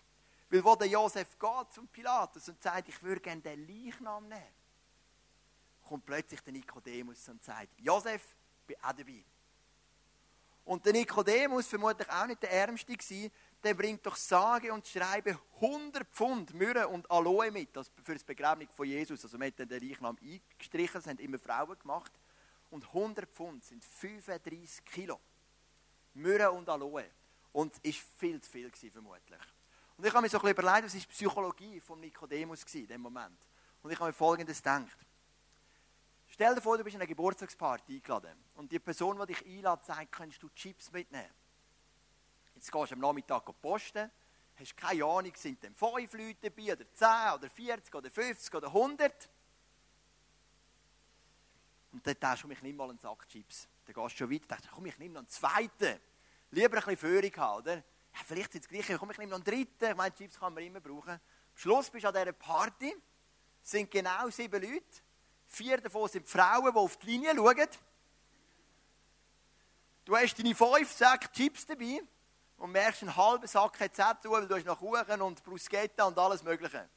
Weil 0.50 0.64
wo 0.64 0.76
der 0.76 0.88
Josef 0.88 1.38
geht 1.38 1.72
zum 1.72 1.88
Pilatus 1.88 2.50
und 2.50 2.62
sagt, 2.62 2.90
ich 2.90 3.02
würde 3.02 3.22
gerne 3.22 3.42
den 3.42 3.68
Leichnam 3.68 4.28
nehmen 4.28 4.64
kommt 5.84 6.06
plötzlich 6.06 6.42
der 6.42 6.54
Nikodemus 6.54 7.28
und 7.30 7.44
sagt, 7.44 7.80
Josef, 7.80 8.36
bin 8.66 8.78
auch 8.82 8.94
dabei. 8.94 9.24
Und 10.66 10.86
der 10.86 10.94
Nikodemus, 10.94 11.68
vermutlich 11.68 12.10
auch 12.10 12.26
nicht 12.26 12.42
der 12.42 12.52
Ärmste 12.52 12.96
gewesen, 12.96 13.32
der 13.64 13.74
bringt 13.74 14.06
doch 14.06 14.16
sage 14.16 14.74
und 14.74 14.86
schreibe 14.88 15.38
100 15.56 16.08
Pfund 16.10 16.54
Myrrhe 16.54 16.88
und 16.88 17.10
Aloe 17.10 17.52
mit, 17.52 17.76
das 17.76 17.92
für 18.02 18.14
das 18.14 18.24
Begräbnis 18.24 18.70
von 18.74 18.88
Jesus. 18.88 19.24
Also 19.24 19.38
man 19.38 19.48
hat 19.48 19.60
den 19.60 19.70
Reichnam 19.72 20.18
eingestrichen, 20.22 20.94
das 21.02 21.08
haben 21.08 21.18
immer 21.20 21.40
Frauen 21.40 21.78
gemacht. 21.80 22.12
Und 22.70 22.86
100 22.88 23.30
Pfund 23.30 23.64
sind 23.64 23.84
35 23.84 24.84
Kilo. 24.86 25.20
Myrrhe 26.14 26.52
und 26.52 26.68
Aloe. 26.70 27.06
Und 27.52 27.74
war 27.84 27.94
viel 28.18 28.42
zu 28.42 28.50
viel, 28.50 28.70
gewesen, 28.70 28.92
vermutlich. 28.92 29.42
Und 29.98 30.06
ich 30.06 30.14
habe 30.14 30.24
mir 30.24 30.30
so 30.30 30.38
ein 30.38 30.42
bisschen 30.42 30.58
überlegt, 30.58 30.86
was 30.86 30.96
ist 30.96 31.04
die 31.04 31.14
Psychologie 31.14 31.80
von 31.80 32.00
Nikodemus 32.00 32.64
in 32.74 32.88
dem 32.88 33.02
Moment. 33.02 33.38
Und 33.84 33.92
ich 33.92 34.00
habe 34.00 34.10
mir 34.10 34.14
Folgendes 34.14 34.58
gedacht. 34.58 34.98
Stell 36.34 36.56
dir 36.56 36.62
vor, 36.62 36.80
du 36.80 36.84
bist 36.84 36.96
in 36.96 37.00
einer 37.00 37.08
Geburtstagsparty 37.08 37.98
eingeladen 37.98 38.44
und 38.56 38.72
die 38.72 38.80
Person, 38.80 39.20
die 39.20 39.36
dich 39.36 39.46
einlädt, 39.46 39.86
sagt, 39.86 40.12
kannst 40.12 40.42
du 40.42 40.50
Chips 40.50 40.92
mitnehmen? 40.92 41.30
Jetzt 42.56 42.72
gehst 42.72 42.90
du 42.90 42.96
am 42.96 43.02
Nachmittag 43.02 43.46
posten, 43.62 44.10
hast 44.56 44.76
keine 44.76 45.06
Ahnung, 45.06 45.32
sind 45.36 45.62
denn 45.62 45.76
5 45.76 46.12
Leute 46.14 46.50
dabei, 46.50 46.74
oder 46.74 46.92
10, 46.92 47.08
oder 47.36 47.50
40, 47.52 47.94
oder 47.94 48.10
50, 48.10 48.56
oder 48.56 48.68
100? 48.70 49.30
Und 51.92 52.08
dann 52.08 52.20
denkst 52.20 52.42
du, 52.42 52.50
ich 52.50 52.62
nehme 52.64 52.78
mal 52.80 52.90
einen 52.90 52.98
Sack 52.98 53.30
Chips. 53.30 53.68
Dann 53.86 53.94
gehst 53.94 54.16
du 54.16 54.18
schon 54.18 54.32
weiter, 54.32 54.48
denkst 54.48 54.70
komm, 54.72 54.88
ich 54.88 54.98
nehme 54.98 55.14
noch 55.14 55.20
einen 55.20 55.30
zweiten. 55.30 56.02
Lieber 56.50 56.66
ein 56.66 56.72
bisschen 56.72 56.98
Führung 56.98 57.38
haben, 57.38 57.62
oder? 57.62 57.76
Ja, 57.76 58.20
vielleicht 58.26 58.54
sind 58.54 58.64
es 58.64 58.68
gleich, 58.68 58.98
komm, 58.98 59.12
ich 59.12 59.20
nehme 59.20 59.30
noch 59.30 59.38
einen 59.38 59.46
dritten. 59.46 59.92
Ich 59.92 59.96
meine, 59.96 60.16
Chips 60.16 60.40
kann 60.40 60.56
man 60.56 60.64
immer 60.64 60.80
brauchen. 60.80 61.12
Am 61.12 61.20
Schluss 61.54 61.92
bist 61.92 62.06
du 62.06 62.08
an 62.08 62.16
dieser 62.16 62.34
Party, 62.34 62.96
sind 63.62 63.92
genau 63.92 64.32
sieben 64.32 64.60
Leute. 64.64 65.04
Vier 65.54 65.80
davon 65.80 66.10
sind 66.10 66.28
Frauen, 66.28 66.72
die 66.72 66.80
auf 66.80 66.98
die 66.98 67.06
Linie 67.06 67.36
schauen. 67.36 67.68
Du 70.04 70.18
hast 70.18 70.36
deine 70.40 70.56
fünf 70.56 70.92
Säcke 70.92 71.32
Chips 71.32 71.68
dabei 71.68 72.02
und 72.58 72.72
merkst 72.72 73.04
einen 73.04 73.16
halben 73.16 73.46
Sack 73.46 73.74
KZ, 73.74 74.18
weil 74.24 74.48
du 74.48 74.56
hast 74.56 74.66
noch 74.66 74.80
Kuchen 74.80 75.22
und 75.22 75.44
Bruschetta 75.44 76.06
und 76.06 76.18
alles 76.18 76.42
Mögliche. 76.42 76.90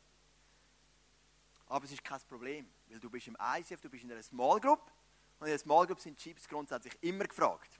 Aber 1.67 1.85
es 1.85 1.93
ist 1.93 2.03
kein 2.03 2.19
Problem, 2.23 2.67
weil 2.89 2.99
du 2.99 3.11
bist 3.11 3.27
im 3.27 3.37
ICF, 3.39 3.79
du 3.83 3.91
bist 3.91 4.05
in 4.05 4.13
einer 4.13 4.23
Small 4.23 4.59
Group 4.59 4.91
und 5.39 5.49
in 5.49 5.53
einer 5.53 5.59
Small 5.59 5.87
Group 5.87 6.01
sind 6.01 6.17
Chips 6.17 6.49
grundsätzlich 6.49 6.97
immer 7.03 7.27
gefragt. 7.27 7.79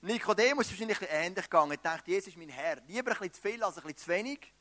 Nikodemus 0.00 0.64
ist 0.64 0.72
wahrscheinlich 0.72 1.10
ähnlich 1.10 1.44
gegangen. 1.44 1.72
Er 1.72 1.76
dachte, 1.76 2.10
Jesus 2.10 2.28
ist 2.28 2.38
mein 2.38 2.48
Herr. 2.48 2.80
Lieber 2.86 3.12
ein 3.12 3.18
bisschen 3.18 3.34
zu 3.34 3.42
viel 3.42 3.62
als 3.62 3.76
ein 3.76 3.82
bisschen 3.82 3.98
zu 3.98 4.08
wenig. 4.08 4.54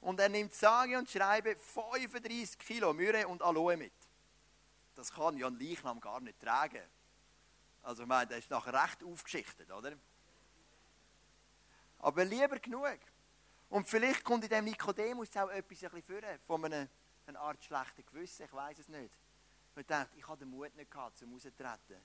Und 0.00 0.20
er 0.20 0.28
nimmt 0.28 0.54
sage 0.54 0.96
und 0.96 1.10
schreibe 1.10 1.56
35 1.56 2.58
Kilo 2.60 2.92
Myrrhe 2.94 3.26
und 3.26 3.42
Aloe 3.42 3.76
mit 3.76 3.92
das 4.94 5.12
kann 5.12 5.36
ja 5.36 5.46
ein 5.46 5.58
Leichnam 5.58 6.00
gar 6.00 6.20
nicht 6.20 6.40
tragen. 6.40 6.82
Also 7.82 8.02
ich 8.02 8.08
meine, 8.08 8.26
der 8.26 8.38
ist 8.38 8.50
nachher 8.50 8.74
recht 8.74 9.02
aufgeschichtet, 9.02 9.70
oder? 9.70 9.96
Aber 11.98 12.24
lieber 12.24 12.58
genug. 12.58 12.98
Und 13.68 13.88
vielleicht 13.88 14.24
kommt 14.24 14.44
in 14.44 14.50
dem 14.50 14.64
Nikodemus 14.64 15.34
auch 15.36 15.48
etwas 15.50 15.84
ein 15.84 15.90
bisschen 15.90 16.38
von 16.40 16.64
einem, 16.64 16.88
einer 17.26 17.40
Art 17.40 17.62
schlechten 17.64 18.04
Gewissen, 18.04 18.44
ich 18.44 18.52
weiß 18.52 18.78
es 18.78 18.88
nicht. 18.88 19.18
Ich 19.76 19.86
dachte, 19.86 20.18
ich 20.18 20.26
habe 20.26 20.38
den 20.38 20.50
Mut 20.50 20.74
nicht 20.74 20.90
gehabt, 20.90 21.16
zum 21.18 21.32
rauszutreten. 21.32 21.96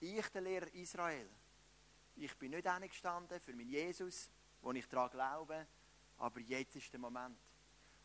Ich, 0.00 0.28
der 0.28 0.40
Lehrer 0.40 0.72
Israel, 0.74 1.28
ich 2.16 2.36
bin 2.38 2.50
nicht 2.50 2.64
gestanden 2.64 3.38
für 3.40 3.52
meinen 3.52 3.68
Jesus, 3.68 4.30
wo 4.62 4.72
ich 4.72 4.88
daran 4.88 5.10
glaube, 5.10 5.66
aber 6.16 6.40
jetzt 6.40 6.76
ist 6.76 6.92
der 6.92 7.00
Moment. 7.00 7.38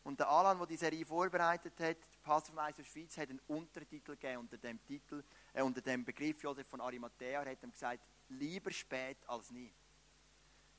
Und 0.06 0.20
der 0.20 0.28
Alan, 0.28 0.56
der 0.56 0.68
die 0.68 0.76
Serie 0.76 1.04
vorbereitet 1.04 1.72
hat, 1.80 1.80
der 1.80 2.18
Pastor 2.22 2.54
von 2.54 2.72
der 2.72 2.84
Schweiz, 2.84 3.18
hat 3.18 3.28
einen 3.28 3.40
Untertitel 3.48 4.12
gegeben 4.12 4.38
unter 4.38 4.56
dem 4.56 4.80
Titel, 4.84 5.24
äh, 5.52 5.62
unter 5.62 5.80
dem 5.80 6.04
Begriff 6.04 6.40
Josef 6.44 6.64
von 6.68 6.80
Arimathea. 6.80 7.42
Er 7.42 7.50
hat 7.50 7.62
ihm 7.64 7.72
gesagt, 7.72 8.04
lieber 8.28 8.70
spät 8.70 9.18
als 9.26 9.50
nie. 9.50 9.74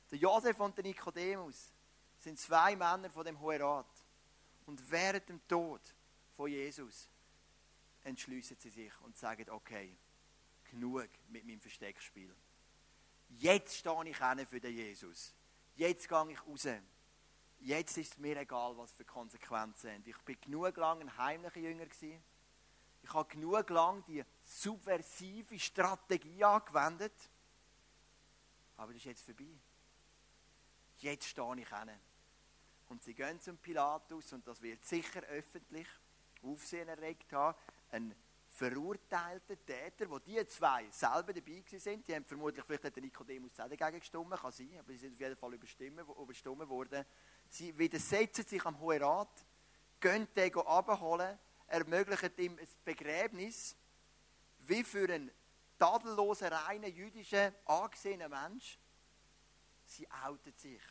Der 0.09 0.17
Josef 0.17 0.57
und 0.61 0.77
der 0.77 0.85
Nikodemus 0.85 1.73
sind 2.19 2.39
zwei 2.39 2.73
Männer 2.77 3.09
von 3.09 3.25
dem 3.25 3.37
Hohen 3.41 3.61
Rat. 3.61 4.05
Und 4.65 4.89
während 4.89 5.27
dem 5.27 5.45
Tod 5.45 5.81
von 6.37 6.49
Jesus 6.49 7.09
entschließen 8.05 8.55
sie 8.57 8.69
sich 8.69 8.93
und 9.01 9.17
sagen, 9.17 9.49
okay, 9.49 9.93
genug 10.71 11.09
mit 11.27 11.45
meinem 11.45 11.59
Versteckspiel. 11.59 12.33
jetzt 13.27 13.75
stehe 13.75 14.05
ich 14.05 14.47
für 14.47 14.61
den 14.61 14.73
Jesus. 14.73 15.35
Jetzt 15.75 16.07
gehe 16.07 16.31
ich 16.31 16.47
raus. 16.47 16.67
Jetzt 17.59 17.97
ist 17.97 18.13
es 18.13 18.17
mir 18.19 18.37
egal, 18.37 18.77
was 18.77 18.91
für 18.93 19.03
Konsequenzen 19.05 19.89
sind. 19.89 20.07
Ich 20.07 20.17
bin 20.19 20.39
genug 20.41 20.77
lang 20.77 21.01
ein 21.01 21.17
heimlicher 21.17 21.59
Jünger 21.59 21.85
gewesen. 21.85 22.23
Ich 23.01 23.13
habe 23.13 23.29
genug 23.29 23.69
lang 23.69 24.03
die 24.05 24.23
subversive 24.43 25.59
Strategie 25.59 26.43
angewendet. 26.43 27.13
Aber 28.75 28.93
das 28.93 29.01
ist 29.01 29.05
jetzt 29.05 29.25
vorbei. 29.25 29.59
Jetzt 30.97 31.27
stehe 31.27 31.59
ich 31.59 31.69
hin. 31.69 31.91
Und 32.89 33.03
sie 33.03 33.13
gehen 33.13 33.39
zum 33.41 33.57
Pilatus 33.57 34.33
und 34.33 34.47
das 34.47 34.61
wird 34.61 34.85
sicher 34.85 35.21
öffentlich 35.23 35.87
Aufsehen 36.41 36.87
erregt 36.87 37.33
haben. 37.33 37.57
Ein 37.91 38.15
verurteilter 38.47 39.65
Täter, 39.65 40.09
wo 40.09 40.19
die 40.19 40.45
zwei 40.47 40.89
selber 40.89 41.33
dabei 41.33 41.63
sind, 41.77 42.07
die 42.07 42.15
haben 42.15 42.25
vermutlich 42.25 42.63
vielleicht 42.65 42.95
der 42.95 43.03
Nikodemus 43.03 43.59
auch 43.59 43.69
dagegen 43.69 43.99
gestimmt, 43.99 44.31
kann 44.31 44.51
sein, 44.51 44.77
aber 44.79 44.91
sie 44.93 44.97
sind 44.97 45.13
auf 45.13 45.19
jeden 45.19 45.35
Fall 45.35 45.53
überstimmt 45.53 46.69
worden. 46.69 47.05
Sie 47.49 47.77
widersetzen 47.77 48.45
sich 48.45 48.65
am 48.65 48.79
Hohen 48.79 49.01
Rat, 49.01 49.45
gehen 49.99 50.27
den 50.35 50.55
abholen, 50.55 51.37
ermöglichen 51.67 52.31
ihm 52.37 52.57
ein 52.59 52.67
Begräbnis, 52.83 53.75
wie 54.59 54.83
für 54.83 55.11
einen 55.11 55.31
tadellosen, 55.77 56.47
reinen, 56.47 56.93
jüdischen, 56.93 57.53
angesehenen 57.65 58.29
Mensch. 58.29 58.77
Sie 59.85 60.07
outen 60.11 60.53
sich. 60.55 60.81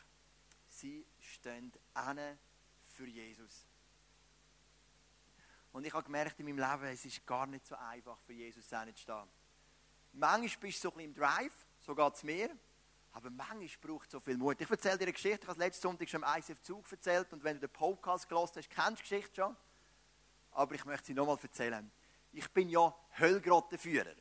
Sie 0.67 1.05
stehen 1.19 1.71
an 1.93 2.19
für 2.81 3.07
Jesus. 3.07 3.67
Und 5.71 5.85
ich 5.85 5.93
habe 5.93 6.03
gemerkt 6.03 6.39
in 6.39 6.45
meinem 6.45 6.57
Leben, 6.57 6.93
es 6.93 7.05
ist 7.05 7.25
gar 7.25 7.45
nicht 7.45 7.65
so 7.65 7.75
einfach, 7.75 8.19
für 8.21 8.33
Jesus 8.33 8.67
zu 8.67 8.75
stehen. 8.95 9.29
Manchmal 10.13 10.61
bist 10.61 10.83
du 10.83 10.89
so 10.89 10.95
ein 10.95 10.97
bisschen 10.97 11.09
im 11.09 11.13
Drive, 11.13 11.65
so 11.81 11.93
geht 11.93 12.13
es 12.15 12.23
mir. 12.23 12.57
Aber 13.17 13.31
manchmal 13.31 13.67
braucht 13.81 14.05
es 14.05 14.11
so 14.11 14.19
viel 14.19 14.37
Mut. 14.37 14.61
Ich 14.61 14.69
erzähle 14.69 14.99
dir 14.99 15.05
eine 15.05 15.13
Geschichte, 15.13 15.39
ich 15.41 15.47
habe 15.47 15.59
letzten 15.59 15.81
Sonntag 15.81 16.07
schon 16.07 16.21
im 16.21 16.29
ICF 16.37 16.61
Zug 16.61 16.91
erzählt 16.91 17.33
und 17.33 17.43
wenn 17.43 17.55
du 17.59 17.61
den 17.67 17.73
Podcast 17.73 18.29
gelesen 18.29 18.51
hast, 18.57 18.69
kennst 18.69 18.91
du 18.91 18.95
die 18.95 19.01
Geschichte 19.01 19.35
schon. 19.41 19.57
Aber 20.51 20.75
ich 20.75 20.85
möchte 20.85 21.07
sie 21.07 21.13
nochmal 21.15 21.39
erzählen. 21.41 21.89
Ich 22.31 22.47
bin 22.51 22.69
ja 22.69 22.93
Höllgrottenführer. 23.13 24.13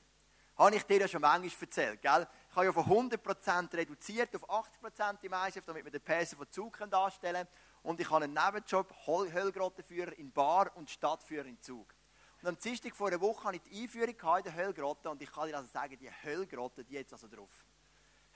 Habe 0.56 0.76
ich 0.76 0.82
dir 0.84 1.00
ja 1.00 1.08
schon 1.08 1.20
manchmal 1.20 1.52
erzählt, 1.60 2.00
gell? 2.00 2.26
Ich 2.48 2.56
habe 2.56 2.64
ja 2.64 2.72
von 2.72 2.84
100% 3.10 3.74
reduziert 3.74 4.34
auf 4.34 4.48
80% 4.48 5.18
im 5.24 5.34
ICF, 5.46 5.66
damit 5.66 5.84
wir 5.84 5.92
den 5.92 6.00
Pässe 6.00 6.34
von 6.34 6.50
Zug 6.50 6.78
darstellen 6.90 7.46
können. 7.46 7.48
Und 7.82 8.00
ich 8.00 8.10
habe 8.10 8.24
einen 8.24 8.32
Nebenjob, 8.32 8.94
Höllgrottenführer 9.06 10.16
in 10.16 10.32
Bar 10.32 10.74
und 10.74 10.88
Stadtführer 10.88 11.44
in 11.44 11.60
Zug. 11.60 11.94
Und 12.40 12.48
am 12.48 12.56
Dienstag 12.56 12.96
vor 12.96 13.08
einer 13.08 13.20
Woche 13.20 13.44
hatte 13.44 13.56
ich 13.56 13.62
die 13.64 13.82
Einführung 13.82 14.08
in 14.08 14.44
der 14.44 14.54
Höllgrotte 14.54 15.10
und 15.10 15.20
ich 15.20 15.30
kann 15.30 15.48
dir 15.48 15.56
also 15.58 15.68
sagen, 15.68 15.98
die 15.98 16.10
Höllgrotte, 16.10 16.82
die 16.82 16.94
jetzt 16.94 17.12
also 17.12 17.28
drauf. 17.28 17.66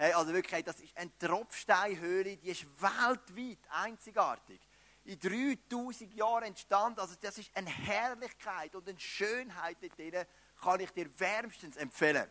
Hey, 0.01 0.15
also 0.15 0.33
wirklich, 0.33 0.65
das 0.65 0.81
ist 0.81 0.97
eine 0.97 1.11
Tropfsteinhöhle, 1.19 2.39
die 2.39 2.49
ist 2.49 2.65
weltweit 2.81 3.59
einzigartig. 3.69 4.59
In 5.05 5.21
3000 5.21 6.15
Jahren 6.15 6.45
entstanden. 6.45 7.01
Also 7.01 7.17
das 7.21 7.37
ist 7.37 7.55
eine 7.55 7.69
Herrlichkeit 7.69 8.75
und 8.75 8.89
eine 8.89 8.99
Schönheit 8.99 9.77
dort 9.83 9.99
drin, 9.99 10.25
kann 10.59 10.81
ich 10.81 10.91
dir 10.93 11.21
wärmstens 11.21 11.77
empfehlen. 11.77 12.27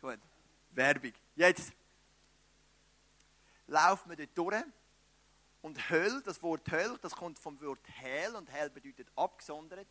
Gut, 0.00 0.18
Werbung. 0.70 1.12
Jetzt 1.36 1.72
laufen 3.68 4.10
wir 4.10 4.16
dort 4.16 4.36
durch. 4.36 4.64
Und 5.62 5.88
Höll, 5.88 6.20
das 6.22 6.42
Wort 6.42 6.68
Höll, 6.68 6.98
das 7.00 7.14
kommt 7.14 7.38
vom 7.38 7.60
Wort 7.60 7.88
Hell 8.00 8.34
und 8.34 8.50
Hell 8.50 8.70
bedeutet 8.70 9.06
abgesondert. 9.14 9.86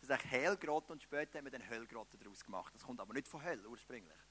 Das 0.00 0.08
ist 0.08 0.10
eigentlich 0.10 0.32
Hellgrotte 0.32 0.92
und 0.92 1.04
später 1.04 1.38
haben 1.38 1.44
wir 1.44 1.52
dann 1.52 1.68
Höllgrotte 1.68 2.18
daraus 2.18 2.44
gemacht. 2.44 2.74
Das 2.74 2.82
kommt 2.82 2.98
aber 2.98 3.14
nicht 3.14 3.28
von 3.28 3.44
Höll 3.44 3.64
ursprünglich. 3.64 4.25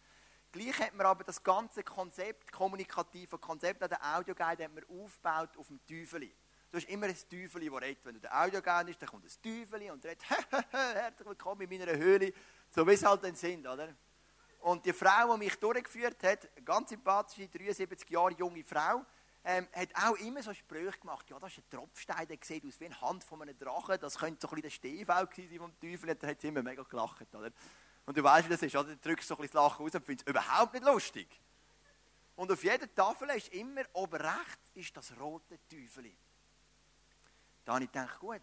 Gleich 0.55 0.79
hat 0.79 0.93
man 0.93 1.05
aber 1.05 1.25
das 1.25 1.43
ganze 1.43 1.83
Konzept, 1.83 2.49
kommunikative 2.49 3.37
Konzept 3.37 3.83
an 3.83 3.89
der 3.89 3.99
Audioguide 4.15 4.63
hat 4.63 4.73
man 4.73 4.85
aufgebaut 4.85 5.49
auf 5.57 5.67
dem 5.67 5.85
Teufel. 5.85 6.31
Du 6.71 6.77
hast 6.77 6.87
immer 6.87 7.07
ein 7.07 7.17
Teufel, 7.29 7.69
das 7.69 7.81
redet. 7.81 8.05
Wenn 8.05 8.13
du 8.13 8.21
der 8.21 8.41
Audioguide 8.41 8.85
bist, 8.85 9.01
dann 9.01 9.09
kommt 9.09 9.25
ein 9.25 9.41
Teufel 9.43 9.91
und 9.91 10.05
redet, 10.05 10.23
herzlich 10.71 11.27
willkommen 11.27 11.59
in 11.59 11.77
meiner 11.77 11.97
Höhle. 11.97 12.31
So 12.69 12.87
wie 12.87 12.93
es 12.93 13.03
halt 13.03 13.25
dann 13.25 13.35
sind, 13.35 13.67
oder? 13.67 13.93
Und 14.61 14.85
die 14.85 14.93
Frau, 14.93 15.33
die 15.33 15.39
mich 15.39 15.59
durchgeführt 15.59 16.23
hat, 16.23 16.47
eine 16.55 16.63
ganz 16.63 16.87
sympathische, 16.87 17.49
73 17.49 18.09
Jahre 18.09 18.31
junge 18.35 18.63
Frau, 18.63 19.05
ähm, 19.43 19.67
hat 19.73 19.89
auch 20.05 20.15
immer 20.15 20.41
so 20.41 20.53
Sprüche 20.53 20.99
gemacht. 20.99 21.29
Ja, 21.29 21.37
das 21.37 21.51
ist 21.51 21.57
ein 21.57 21.69
Tropfstein, 21.69 22.29
der 22.29 22.37
sieht 22.41 22.65
aus 22.65 22.79
wie 22.79 22.85
eine 22.85 23.01
Hand 23.01 23.25
von 23.25 23.41
einem 23.41 23.59
Drachen. 23.59 23.99
Das 23.99 24.17
könnte 24.17 24.39
so 24.39 24.47
ein 24.47 24.61
bisschen 24.61 24.61
der 24.61 24.69
Stiefel 24.69 25.49
sein 25.49 25.57
vom 25.57 25.77
Teufel. 25.81 26.11
Und 26.11 26.23
da 26.23 26.27
hat 26.27 26.39
sie 26.39 26.47
immer 26.47 26.63
mega 26.63 26.83
gelacht, 26.83 27.35
oder? 27.35 27.51
Und 28.05 28.17
du 28.17 28.23
weißt, 28.23 28.47
wie 28.47 28.51
das 28.51 28.61
ist, 28.61 28.75
oder? 28.75 28.95
Du 28.95 28.97
drückst 28.97 29.27
so 29.27 29.35
ein 29.35 29.41
bisschen 29.41 29.53
das 29.53 29.63
Lachen 29.63 29.83
raus 29.83 29.95
und 29.95 30.05
findest 30.05 30.27
es 30.27 30.31
überhaupt 30.31 30.73
nicht 30.73 30.85
lustig. 30.85 31.27
Und 32.35 32.51
auf 32.51 32.63
jeder 32.63 32.93
Tafel 32.93 33.29
ist 33.31 33.53
immer 33.53 33.83
oben 33.93 34.21
rechts 34.21 34.71
ist 34.75 34.95
das 34.95 35.17
rote 35.17 35.57
Teufel. 35.69 36.11
Da 37.63 37.75
habe 37.75 37.85
ich 37.85 37.91
gedacht, 37.91 38.19
gut, 38.19 38.41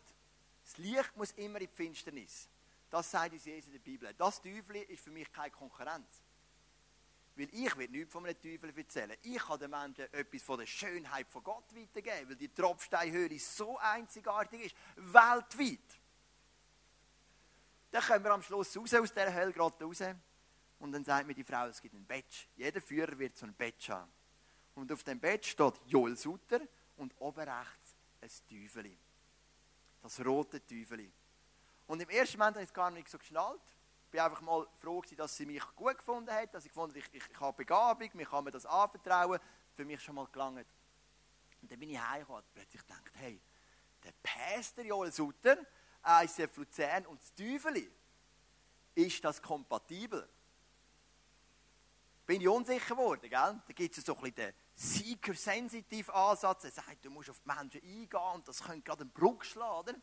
das 0.64 0.78
Licht 0.78 1.16
muss 1.16 1.32
immer 1.32 1.60
in 1.60 1.68
die 1.68 1.74
Finsternis. 1.74 2.48
Das 2.90 3.10
sagt 3.10 3.32
uns 3.32 3.44
Jesus 3.44 3.66
in 3.66 3.72
der 3.72 3.80
Bibel. 3.80 4.12
Das 4.14 4.40
Teufel 4.40 4.76
ist 4.76 5.04
für 5.04 5.10
mich 5.10 5.30
keine 5.32 5.50
Konkurrenz. 5.50 6.22
Weil 7.36 7.48
ich 7.52 7.76
will 7.76 7.88
nichts 7.88 8.12
von 8.12 8.26
einem 8.26 8.40
Teufel 8.40 8.76
erzählen. 8.76 9.16
Ich 9.22 9.38
kann 9.38 9.58
den 9.58 9.70
Menschen 9.70 10.12
etwas 10.12 10.42
von 10.42 10.58
der 10.58 10.66
Schönheit 10.66 11.26
von 11.28 11.42
Gott 11.42 11.74
weitergeben, 11.74 12.28
weil 12.28 12.36
die 12.36 12.52
Tropfsteinhöhle 12.52 13.38
so 13.38 13.78
einzigartig 13.78 14.66
ist, 14.66 14.76
weltweit. 14.96 16.01
Dann 17.92 18.02
kommen 18.02 18.24
wir 18.24 18.32
am 18.32 18.42
Schluss 18.42 18.76
raus 18.76 18.94
aus 18.94 19.12
dieser 19.12 19.32
Hölle 19.32 19.52
gerade 19.52 19.84
raus. 19.84 20.02
Und 20.78 20.92
dann 20.92 21.04
sagt 21.04 21.26
mir 21.26 21.34
die 21.34 21.44
Frau, 21.44 21.66
es 21.66 21.80
gibt 21.80 21.94
ein 21.94 22.06
Badge. 22.06 22.46
Jeder 22.56 22.80
Führer 22.80 23.16
wird 23.18 23.36
so 23.36 23.46
ein 23.46 23.54
Badge 23.54 23.92
haben. 23.92 24.10
Und 24.74 24.90
auf 24.90 25.04
dem 25.04 25.20
Badge 25.20 25.48
steht 25.48 25.74
Joel 25.86 26.16
Sutter 26.16 26.60
und 26.96 27.14
oben 27.20 27.48
rechts 27.48 27.94
ein 28.22 28.30
Teufel. 28.48 28.96
Das 30.00 30.24
rote 30.24 30.64
Teufel. 30.66 31.12
Und 31.86 32.00
im 32.00 32.08
ersten 32.08 32.38
Moment 32.38 32.56
habe 32.56 32.64
ich 32.64 32.70
es 32.70 32.74
gar 32.74 32.90
nicht 32.90 33.08
so 33.10 33.18
geschnallt. 33.18 33.60
Ich 34.10 34.18
war 34.18 34.24
einfach 34.24 34.40
mal 34.40 34.66
froh, 34.80 35.02
dass 35.14 35.36
sie 35.36 35.44
mich 35.44 35.62
gut 35.76 35.98
gefunden 35.98 36.32
hat, 36.32 36.54
dass 36.54 36.64
ich 36.64 36.72
gefunden 36.72 36.96
ich, 36.96 37.08
ich, 37.12 37.22
ich 37.30 37.40
habe 37.40 37.56
Begabung, 37.58 38.08
mir 38.14 38.26
kann 38.26 38.44
mir 38.44 38.50
das 38.50 38.64
anvertrauen. 38.64 39.38
Für 39.74 39.84
mich 39.84 40.02
schon 40.02 40.14
mal 40.14 40.26
gelangt. 40.32 40.66
Und 41.60 41.70
dann 41.70 41.78
bin 41.78 41.90
ich 41.90 42.00
heimgekommen 42.00 42.42
und 42.42 42.54
plötzlich 42.54 42.80
gedacht, 42.82 43.02
hey, 43.14 43.38
der 44.02 44.12
Pastor 44.22 44.84
Joel 44.84 45.12
Sutter, 45.12 45.58
ICF 46.04 46.56
Luzern 46.56 47.06
und 47.06 47.20
das 47.20 47.34
Teufel. 47.34 47.90
Ist 48.94 49.24
das 49.24 49.40
kompatibel? 49.40 50.28
Bin 52.26 52.40
ich 52.40 52.48
unsicher 52.48 52.94
geworden, 52.94 53.28
gell? 53.28 53.30
Da 53.30 53.72
gibt 53.74 53.96
es 53.96 54.04
so 54.04 54.14
ein 54.14 54.20
bisschen 54.20 54.36
den 54.36 54.54
Seeker-sensitive 54.74 56.12
Ansatz, 56.14 56.62
der 56.62 56.70
sagt, 56.70 57.04
du 57.04 57.10
musst 57.10 57.30
auf 57.30 57.40
die 57.40 57.48
Menschen 57.48 57.82
eingehen 57.82 58.34
und 58.34 58.46
das 58.46 58.62
könnte 58.62 58.82
gerade 58.82 59.02
einen 59.02 59.10
Bruch 59.10 59.42
schlagen? 59.44 60.00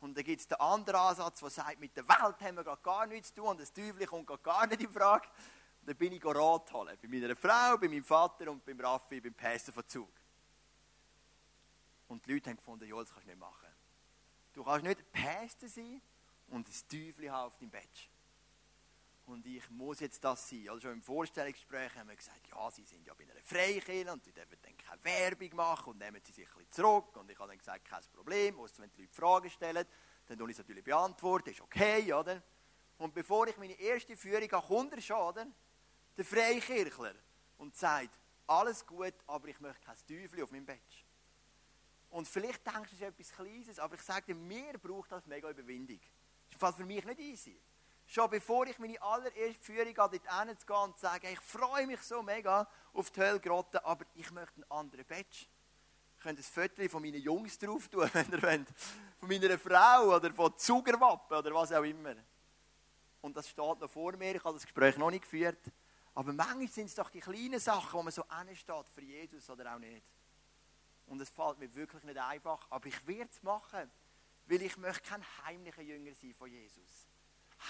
Und 0.00 0.16
dann 0.16 0.24
gibt 0.24 0.40
es 0.40 0.48
den 0.48 0.58
anderen 0.58 1.00
Ansatz, 1.00 1.40
der 1.40 1.50
sagt, 1.50 1.80
mit 1.80 1.96
der 1.96 2.08
Welt 2.08 2.40
haben 2.40 2.56
wir 2.56 2.64
gerade 2.64 2.82
gar 2.82 3.06
nichts 3.06 3.28
zu 3.28 3.36
tun 3.36 3.48
und 3.48 3.60
das 3.60 3.72
Teufel 3.72 4.06
kommt 4.06 4.26
gerade 4.26 4.42
gar 4.42 4.66
nicht 4.66 4.82
in 4.82 4.90
Frage. 4.90 5.28
Und 5.80 5.88
dann 5.88 5.96
bin 5.96 6.12
ich 6.12 6.24
Rat 6.24 6.72
holen. 6.72 6.98
Bei 7.00 7.08
meiner 7.08 7.36
Frau, 7.36 7.76
bei 7.78 7.88
meinem 7.88 8.04
Vater 8.04 8.50
und 8.50 8.64
beim 8.64 8.80
Raffi, 8.80 9.20
beim 9.20 9.34
Päster 9.34 9.72
von 9.72 9.86
Zug. 9.86 10.12
Und 12.08 12.24
die 12.26 12.32
Leute 12.32 12.50
haben 12.50 12.56
gefunden, 12.56 12.88
ja, 12.88 12.96
das 12.96 13.10
kannst 13.10 13.26
du 13.26 13.30
nicht 13.30 13.38
machen. 13.38 13.63
Du 14.54 14.62
kannst 14.62 14.84
nicht 14.84 15.12
Päster 15.12 15.68
sein 15.68 16.00
und 16.48 16.68
ein 16.68 16.88
Teufel 16.88 17.30
haben 17.30 17.46
auf 17.48 17.56
deinem 17.58 17.70
Bett. 17.70 18.08
Und 19.26 19.44
ich 19.46 19.68
muss 19.70 20.00
jetzt 20.00 20.22
das 20.22 20.48
sein. 20.48 20.68
Also 20.68 20.82
schon 20.82 20.92
im 20.92 21.02
Vorstellungsgespräch 21.02 21.94
haben 21.96 22.08
wir 22.08 22.14
gesagt, 22.16 22.46
ja, 22.46 22.70
sie 22.70 22.84
sind 22.84 23.04
ja 23.06 23.14
bei 23.14 23.24
einer 23.24 23.42
Freikirche 23.42 24.12
und 24.12 24.22
sie 24.22 24.32
dürfen 24.32 24.56
dann 24.62 24.76
keine 24.76 25.02
Werbung 25.04 25.56
machen 25.56 25.90
und 25.90 25.98
nehmen 25.98 26.20
sie 26.24 26.32
sich 26.32 26.46
ein 26.46 26.54
bisschen 26.54 26.70
zurück. 26.72 27.16
Und 27.16 27.30
ich 27.30 27.38
habe 27.38 27.48
dann 27.48 27.58
gesagt, 27.58 27.84
kein 27.84 28.02
Problem, 28.12 28.54
muss, 28.54 28.78
wenn 28.78 28.90
die 28.92 29.02
Leute 29.02 29.14
Fragen 29.14 29.50
stellen, 29.50 29.86
dann 30.26 30.38
tue 30.38 30.50
ich 30.50 30.54
es 30.54 30.58
natürlich 30.58 30.84
beantworten, 30.84 31.50
ist 31.50 31.60
okay, 31.60 32.12
oder? 32.12 32.42
Und 32.98 33.12
bevor 33.12 33.48
ich 33.48 33.56
meine 33.56 33.74
erste 33.74 34.16
Führung 34.16 34.48
er 34.48 35.00
schon, 35.00 35.16
oder? 35.16 35.46
Der 36.16 36.24
Freikirchler 36.24 37.14
und 37.58 37.74
sagt, 37.74 38.20
alles 38.46 38.86
gut, 38.86 39.14
aber 39.26 39.48
ich 39.48 39.58
möchte 39.58 39.80
kein 39.80 39.96
Teufel 40.06 40.42
auf 40.42 40.52
meinem 40.52 40.66
Bett. 40.66 41.03
Und 42.14 42.28
vielleicht 42.28 42.64
denkst 42.64 42.90
du, 42.90 42.94
es 42.94 43.00
ist 43.00 43.02
etwas 43.02 43.32
Kleines, 43.32 43.78
aber 43.80 43.96
ich 43.96 44.02
sage 44.02 44.26
dir, 44.26 44.36
mir 44.36 44.78
braucht 44.78 45.10
das 45.10 45.26
mega 45.26 45.50
Überwindung. 45.50 45.98
Das 46.60 46.70
ist 46.70 46.76
für 46.76 46.84
mich 46.84 47.04
nicht 47.04 47.18
easy. 47.18 47.60
Schon 48.06 48.30
bevor 48.30 48.68
ich 48.68 48.78
meine 48.78 49.02
allererste 49.02 49.60
Führung 49.60 49.96
habe, 49.96 50.20
dort 50.20 50.46
hinzugehen 50.46 50.80
und 50.80 50.94
zu 50.94 51.00
sagen, 51.00 51.26
ich 51.32 51.40
freue 51.40 51.88
mich 51.88 52.00
so 52.02 52.22
mega 52.22 52.68
auf 52.92 53.10
die 53.10 53.20
Höllgrotte, 53.20 53.84
aber 53.84 54.04
ich 54.14 54.30
möchte 54.30 54.54
einen 54.54 54.70
anderen 54.70 55.04
Badge. 55.06 55.46
Ich 56.16 56.22
könnte 56.22 56.40
ein 56.40 56.44
Foto 56.44 56.88
von 56.88 57.02
meinen 57.02 57.20
Jungs 57.20 57.58
drauf 57.58 57.88
tun, 57.88 58.08
wenn 58.12 58.30
ihr 58.30 58.42
wollt. 58.42 58.68
Von 59.18 59.28
meiner 59.28 59.58
Frau 59.58 60.14
oder 60.14 60.32
von 60.32 60.56
Zugerwappen 60.56 61.36
oder 61.36 61.52
was 61.52 61.72
auch 61.72 61.82
immer. 61.82 62.14
Und 63.22 63.36
das 63.36 63.48
steht 63.48 63.80
noch 63.80 63.90
vor 63.90 64.16
mir, 64.16 64.36
ich 64.36 64.44
habe 64.44 64.54
das 64.54 64.62
Gespräch 64.62 64.96
noch 64.98 65.10
nicht 65.10 65.22
geführt. 65.22 65.64
Aber 66.14 66.32
manchmal 66.32 66.68
sind 66.68 66.86
es 66.86 66.94
doch 66.94 67.10
die 67.10 67.18
kleinen 67.18 67.58
Sachen, 67.58 67.92
wo 67.92 68.04
man 68.04 68.12
so 68.12 68.22
steht 68.52 68.88
für 68.88 69.02
Jesus 69.02 69.50
oder 69.50 69.74
auch 69.74 69.80
nicht. 69.80 70.13
Und 71.06 71.20
es 71.20 71.28
fällt 71.28 71.58
mir 71.58 71.74
wirklich 71.74 72.02
nicht 72.04 72.18
einfach, 72.18 72.66
aber 72.70 72.86
ich 72.86 73.06
werde 73.06 73.30
es 73.30 73.42
machen, 73.42 73.90
weil 74.46 74.62
ich 74.62 74.76
möchte 74.76 75.08
kein 75.08 75.24
heimlicher 75.44 75.82
Jünger 75.82 76.14
sein 76.14 76.34
von 76.34 76.50
Jesus. 76.50 77.06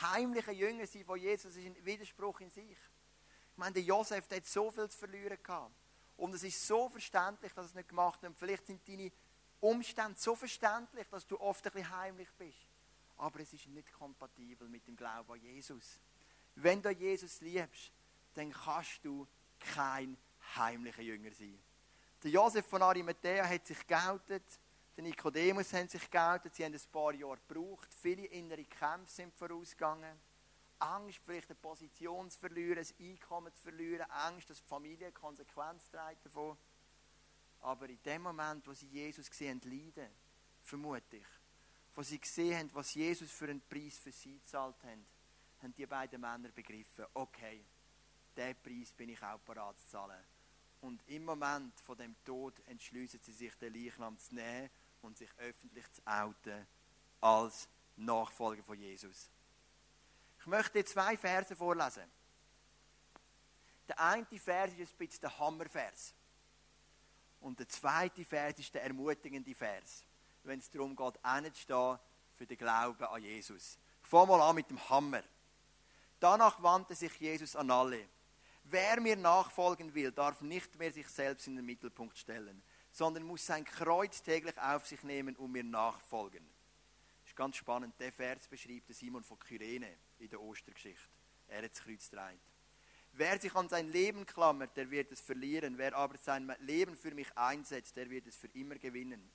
Heimlicher 0.01 0.53
Jünger 0.53 0.87
sein 0.87 1.05
von 1.05 1.19
Jesus 1.19 1.57
ist 1.57 1.67
ein 1.67 1.85
Widerspruch 1.85 2.41
in 2.41 2.51
sich. 2.51 2.71
Ich 2.71 3.59
meine, 3.59 3.75
der 3.75 3.83
Josef, 3.83 4.27
der 4.29 4.39
hat 4.39 4.47
so 4.47 4.71
viel 4.71 4.89
zu 4.89 4.99
verlieren 4.99 5.39
gehabt. 5.43 5.75
Und 6.17 6.35
es 6.35 6.43
ist 6.43 6.67
so 6.67 6.89
verständlich, 6.89 7.53
dass 7.53 7.67
es 7.67 7.75
nicht 7.75 7.89
gemacht 7.89 8.23
hat. 8.23 8.31
Und 8.31 8.39
vielleicht 8.39 8.67
sind 8.67 8.87
deine 8.89 9.13
Umstände 9.61 10.19
so 10.19 10.35
verständlich, 10.35 11.07
dass 11.09 11.27
du 11.27 11.39
oft 11.41 11.65
ein 11.67 11.73
bisschen 11.73 11.91
heimlich 11.91 12.29
bist. 12.37 12.69
Aber 13.17 13.41
es 13.41 13.53
ist 13.53 13.67
nicht 13.69 13.93
kompatibel 13.93 14.69
mit 14.69 14.87
dem 14.87 14.97
Glauben 14.97 15.33
an 15.33 15.41
Jesus. 15.41 16.01
Wenn 16.57 16.83
du 16.83 16.91
Jesus 16.91 17.41
liebst, 17.41 17.93
dann 18.35 18.53
kannst 18.53 19.05
du 19.05 19.27
kein 19.59 20.17
heimlicher 20.57 21.03
Jünger 21.03 21.33
sein. 21.33 21.59
Der 22.25 22.31
Josef 22.31 22.67
von 22.67 22.81
Arimathea 22.81 23.47
hat 23.47 23.67
sich 23.67 23.87
geoutet, 23.87 24.59
der 24.97 25.05
Nikodemus 25.05 25.71
hat 25.75 25.91
sich 25.91 26.11
geoutet, 26.11 26.55
sie 26.55 26.65
haben 26.65 26.73
ein 26.73 26.81
paar 26.91 27.13
Jahre 27.13 27.39
gebraucht, 27.47 27.93
viele 27.93 28.25
innere 28.25 28.65
Kämpfe 28.65 29.13
sind 29.13 29.35
vorausgegangen. 29.35 30.19
Angst, 30.79 31.21
vielleicht 31.23 31.51
eine 31.51 31.59
Position 31.61 32.31
zu 32.31 32.39
verlieren, 32.39 32.83
ein 32.83 33.07
Einkommen 33.11 33.55
zu 33.55 33.65
verlieren, 33.65 34.11
Angst, 34.11 34.49
dass 34.49 34.63
die 34.63 34.67
Familie 34.67 35.13
Konsequenz 35.13 35.91
trägt 35.91 36.25
davon. 36.25 36.57
Aber 37.61 37.91
in 37.91 38.03
dem 38.03 38.23
Moment, 38.23 38.67
wo 38.67 38.73
sie 38.73 38.89
Jesus 38.89 39.29
gesehen 39.29 39.61
haben, 39.61 39.71
leiden, 39.71 40.11
vermute 40.63 41.19
ich, 41.19 41.27
wo 41.95 42.03
sie 42.03 42.19
gesehen 42.19 42.59
haben, 42.59 42.75
was 42.75 42.95
Jesus 42.95 43.31
für 43.31 43.51
einen 43.51 43.61
Preis 43.61 43.99
für 43.99 44.13
sie 44.13 44.39
gezahlt 44.39 44.83
hat, 44.83 44.99
haben 45.63 45.75
die 45.75 45.85
beiden 45.85 46.23
Männer 46.23 46.49
begriffen, 46.49 47.05
okay, 47.13 47.67
diesen 48.35 48.57
Preis 48.63 48.93
bin 48.95 49.11
ich 49.11 49.23
auch 49.23 49.41
bereit 49.41 49.79
zu 49.79 49.89
zahlen. 49.89 50.25
Und 50.85 51.01
im 51.07 51.25
Moment 51.25 51.81
von 51.81 51.97
dem 51.97 52.15
Tod 52.27 52.61
entschließen 52.67 53.19
sie 53.23 53.33
sich, 53.33 53.55
den 53.55 53.73
Leichnam 53.73 54.19
zu 54.19 54.35
nehmen 54.35 54.69
und 55.01 55.17
sich 55.17 55.31
öffentlich 55.39 55.91
zu 55.91 56.03
outen 56.05 56.67
als 57.23 57.67
Nachfolger 57.97 58.63
von 58.63 58.79
Jesus. 58.79 59.31
Ich 60.39 60.47
möchte 60.47 60.85
zwei 60.85 61.17
Verse 61.17 61.57
vorlesen. 61.57 62.03
Der 63.89 63.99
eine 63.99 64.27
Vers 64.27 64.75
ist 64.75 64.93
ein 64.93 64.99
bisschen 64.99 65.23
der 65.23 65.39
Hammervers. 65.39 66.13
Und 67.41 67.59
der 67.59 67.69
zweite 67.71 68.23
Vers 68.23 68.59
ist 68.59 68.75
der 68.75 68.83
ermutigende 68.83 69.55
Vers, 69.55 70.05
wenn 70.43 70.59
es 70.59 70.69
darum 70.69 70.95
geht, 70.95 71.25
einzustehen 71.25 71.99
für 72.35 72.47
den 72.47 72.59
Glauben 72.59 73.05
an 73.05 73.23
Jesus. 73.23 73.79
Ich 74.03 74.09
fange 74.09 74.27
mal 74.27 74.51
an 74.51 74.57
mit 74.57 74.69
dem 74.69 74.91
Hammer. 74.91 75.23
Danach 76.21 76.63
wandte 76.63 76.95
sich 76.95 77.19
Jesus 77.21 77.57
an 77.57 77.71
alle. 77.71 78.07
Wer 78.65 78.99
mir 78.99 79.17
nachfolgen 79.17 79.95
will, 79.95 80.11
darf 80.11 80.41
nicht 80.41 80.79
mehr 80.79 80.91
sich 80.91 81.07
selbst 81.09 81.47
in 81.47 81.57
den 81.57 81.67
Mittelpunkt 81.67 82.17
stellen, 82.17 82.63
sondern 82.91 83.23
muss 83.25 83.45
sein 83.45 83.65
Kreuz 83.65 84.23
täglich 84.23 84.57
auf 84.59 84.87
sich 84.87 85.03
nehmen 85.03 85.37
und 85.37 85.53
mir 85.53 85.63
nachfolgen. 85.63 86.47
Das 87.23 87.31
ist 87.31 87.37
ganz 87.37 87.57
spannend. 87.57 87.95
Der 88.01 88.11
Vers 88.11 88.49
beschreibt 88.49 88.95
Simon 88.95 89.23
von 89.23 89.39
Kyrene 89.39 89.99
in 90.19 90.31
der 90.31 90.41
Ostergeschichte. 90.41 91.11
Er 91.49 91.63
hat 91.63 91.73
das 91.73 91.83
Kreuz 91.83 92.09
getragen. 92.09 92.41
Wer 93.13 93.39
sich 93.39 93.55
an 93.55 93.69
sein 93.69 93.89
Leben 93.89 94.25
klammert, 94.25 94.75
der 94.79 94.91
wird 94.91 95.13
es 95.13 95.21
verlieren. 95.21 95.77
Wer 95.77 95.95
aber 95.95 96.17
sein 96.17 96.51
Leben 96.61 96.97
für 96.97 97.15
mich 97.15 97.37
einsetzt, 97.37 97.97
der 97.97 98.09
wird 98.09 98.27
es 98.27 98.37
für 98.37 98.49
immer 98.49 98.77
gewinnen. 98.77 99.31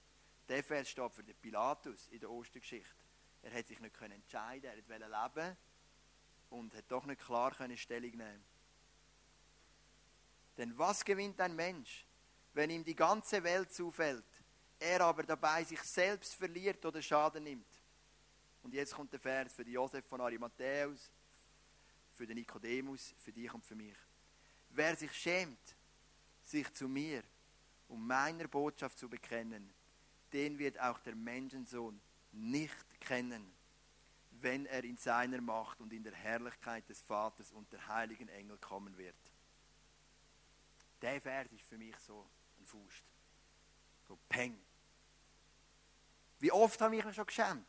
Der 0.49 0.63
Vers 0.63 0.89
steht 0.89 1.13
für 1.13 1.23
den 1.23 1.35
Pilatus 1.35 2.07
in 2.07 2.19
der 2.19 2.31
Ostergeschichte. 2.31 2.95
Er 3.43 3.53
hat 3.53 3.67
sich 3.67 3.79
nicht 3.79 3.95
entscheiden 4.01 4.71
er 4.71 4.89
wollte 4.89 5.07
leben 5.07 5.57
und 6.49 6.73
hat 6.73 6.85
doch 6.89 7.05
nicht 7.05 7.21
klar 7.21 7.53
Stellung 7.77 8.17
nehmen 8.17 8.58
Denn 10.59 10.77
was 10.77 11.05
gewinnt 11.05 11.39
ein 11.39 11.55
Mensch, 11.55 12.05
wenn 12.51 12.69
ihm 12.69 12.83
die 12.83 12.93
ganze 12.93 13.41
Welt 13.41 13.71
zufällt, 13.71 14.25
er 14.77 14.99
aber 14.99 15.23
dabei 15.23 15.63
sich 15.63 15.81
selbst 15.81 16.35
verliert 16.35 16.85
oder 16.85 17.01
Schaden 17.01 17.45
nimmt? 17.45 17.81
Und 18.61 18.73
jetzt 18.73 18.93
kommt 18.93 19.13
der 19.13 19.21
Vers 19.21 19.53
für 19.53 19.65
Josef 19.65 20.05
von 20.05 20.19
Arimatheus, 20.19 21.13
für 22.11 22.27
den 22.27 22.35
Nikodemus, 22.35 23.15
für 23.19 23.31
dich 23.31 23.53
und 23.53 23.65
für 23.65 23.75
mich. 23.75 23.95
Wer 24.71 24.97
sich 24.97 25.13
schämt, 25.13 25.77
sich 26.43 26.69
zu 26.73 26.89
mir 26.89 27.23
um 27.87 28.05
meiner 28.05 28.49
Botschaft 28.49 28.97
zu 28.99 29.07
bekennen, 29.07 29.73
den 30.33 30.59
wird 30.59 30.77
auch 30.77 30.99
der 30.99 31.15
Menschensohn 31.15 32.01
nicht 32.33 32.99
kennen, 32.99 33.49
wenn 34.31 34.65
er 34.65 34.83
in 34.83 34.97
seiner 34.97 35.39
Macht 35.39 35.79
und 35.79 35.93
in 35.93 36.03
der 36.03 36.13
Herrlichkeit 36.13 36.87
des 36.89 36.99
Vaters 36.99 37.49
und 37.53 37.71
der 37.71 37.87
heiligen 37.87 38.27
Engel 38.27 38.57
kommen 38.57 38.97
wird. 38.97 39.15
Der 41.01 41.21
Vers 41.21 41.51
ist 41.51 41.63
für 41.63 41.77
mich 41.77 41.97
so 41.97 42.29
ein 42.57 42.65
Faust. 42.65 43.03
So 44.07 44.17
Peng. 44.27 44.59
Wie 46.39 46.51
oft 46.51 46.79
habe 46.81 46.95
ich 46.95 47.03
mich 47.03 47.15
schon 47.15 47.25
geschämt? 47.25 47.67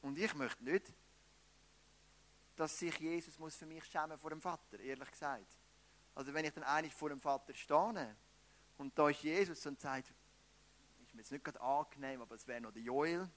Und 0.00 0.18
ich 0.18 0.34
möchte 0.34 0.64
nicht, 0.64 0.92
dass 2.56 2.78
sich 2.78 2.98
Jesus 2.98 3.38
muss 3.38 3.56
für 3.56 3.66
mich 3.66 3.84
schämen 3.84 4.18
vor 4.18 4.30
dem 4.30 4.40
Vater, 4.40 4.78
ehrlich 4.80 5.10
gesagt. 5.10 5.58
Also 6.14 6.34
wenn 6.34 6.44
ich 6.44 6.52
dann 6.52 6.64
eigentlich 6.64 6.94
vor 6.94 7.08
dem 7.08 7.20
Vater 7.20 7.54
stehe 7.54 8.16
und 8.76 8.98
da 8.98 9.08
ist 9.08 9.22
Jesus 9.22 9.64
und 9.66 9.80
sagt, 9.80 10.12
ist 11.02 11.14
mir 11.14 11.20
jetzt 11.20 11.32
nicht 11.32 11.44
gerade 11.44 11.60
angenehm, 11.60 12.22
aber 12.22 12.34
es 12.34 12.46
wäre 12.46 12.60
noch 12.60 12.72
der 12.72 12.82
Joel. 12.82 13.28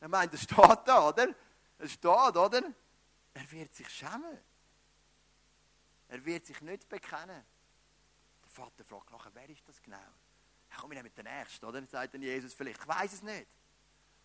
Er 0.00 0.08
meint, 0.08 0.32
er 0.32 0.38
steht 0.38 0.80
da, 0.86 1.08
oder? 1.08 1.34
Er 1.78 1.88
steht, 1.88 2.04
oder? 2.06 2.62
Er 3.34 3.50
wird 3.50 3.74
sich 3.74 3.88
schämen. 3.88 4.38
Er 6.10 6.24
wird 6.24 6.44
sich 6.44 6.60
nicht 6.60 6.88
bekennen. 6.88 7.44
Der 8.42 8.50
Vater 8.50 8.84
fragt 8.84 9.12
nachher, 9.12 9.30
wer 9.32 9.48
ist 9.48 9.66
das 9.68 9.80
genau? 9.80 9.96
Ja, 9.96 10.76
komm, 10.76 10.90
ich 10.90 11.02
mit 11.04 11.16
der 11.16 11.22
Nächsten, 11.22 11.64
oder? 11.64 11.86
Sagt 11.86 12.14
dann 12.14 12.22
Jesus 12.22 12.52
vielleicht. 12.52 12.80
Ich 12.80 12.88
weiß 12.88 13.12
es 13.12 13.22
nicht. 13.22 13.46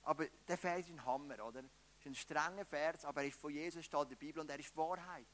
Aber 0.01 0.25
der 0.47 0.57
Vers 0.57 0.79
ist 0.79 0.89
ein 0.89 1.05
Hammer, 1.05 1.45
oder? 1.45 1.63
ist 1.99 2.05
ein 2.07 2.15
strenger 2.15 2.65
Vers, 2.65 3.05
aber 3.05 3.21
er 3.21 3.27
ist 3.27 3.39
von 3.39 3.51
Jesus 3.51 3.85
steht 3.85 4.01
in 4.01 4.09
der 4.09 4.15
Bibel 4.15 4.41
und 4.41 4.49
er 4.49 4.59
ist 4.59 4.75
Wahrheit. 4.75 5.27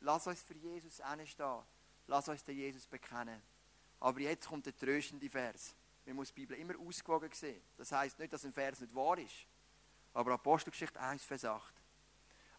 Lass 0.00 0.26
uns 0.28 0.42
für 0.42 0.54
Jesus 0.54 0.94
stehen. 1.24 1.62
Lass 2.06 2.28
uns 2.28 2.44
den 2.44 2.56
Jesus 2.56 2.86
bekennen. 2.86 3.42
Aber 3.98 4.20
jetzt 4.20 4.46
kommt 4.46 4.66
der 4.66 4.76
tröstende 4.76 5.28
Vers. 5.28 5.74
Man 6.06 6.16
muss 6.16 6.28
die 6.28 6.34
Bibel 6.34 6.56
immer 6.56 6.78
ausgewogen 6.78 7.32
sehen. 7.32 7.62
Das 7.76 7.90
heißt 7.90 8.18
nicht, 8.20 8.32
dass 8.32 8.44
ein 8.44 8.52
Vers 8.52 8.80
nicht 8.80 8.94
wahr 8.94 9.18
ist. 9.18 9.46
Aber 10.12 10.34
Apostelgeschichte 10.34 11.00
1, 11.00 11.24
Vers 11.24 11.44
8. 11.44 11.74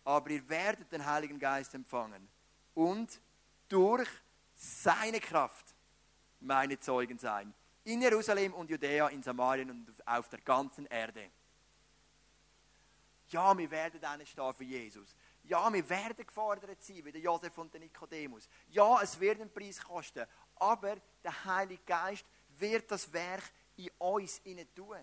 Aber 0.03 0.29
ihr 0.29 0.47
werdet 0.49 0.91
den 0.91 1.05
Heiligen 1.05 1.39
Geist 1.39 1.73
empfangen 1.75 2.27
und 2.75 3.19
durch 3.67 4.07
seine 4.53 5.19
Kraft 5.19 5.73
meine 6.39 6.79
Zeugen 6.79 7.17
sein. 7.17 7.53
In 7.83 8.01
Jerusalem 8.01 8.53
und 8.53 8.69
Judäa, 8.69 9.07
in 9.07 9.23
Samarien 9.23 9.69
und 9.69 10.07
auf 10.07 10.29
der 10.29 10.41
ganzen 10.41 10.85
Erde. 10.87 11.31
Ja, 13.29 13.57
wir 13.57 13.69
werden 13.71 13.99
dann 13.99 14.25
stehen 14.25 14.53
für 14.53 14.63
Jesus. 14.63 15.15
Ja, 15.43 15.71
wir 15.71 15.87
werden 15.89 16.25
gefordert 16.25 16.83
sein, 16.83 17.03
wie 17.03 17.11
der 17.11 17.21
Josef 17.21 17.57
und 17.57 17.73
der 17.73 17.81
Nikodemus. 17.81 18.47
Ja, 18.69 19.01
es 19.01 19.19
wird 19.19 19.41
einen 19.41 19.51
Preis 19.51 19.81
kosten. 19.81 20.25
Aber 20.55 20.95
der 21.23 21.45
Heilige 21.45 21.83
Geist 21.83 22.25
wird 22.49 22.89
das 22.89 23.11
Werk 23.11 23.51
in 23.75 23.89
uns 23.97 24.41
tun. 24.75 24.97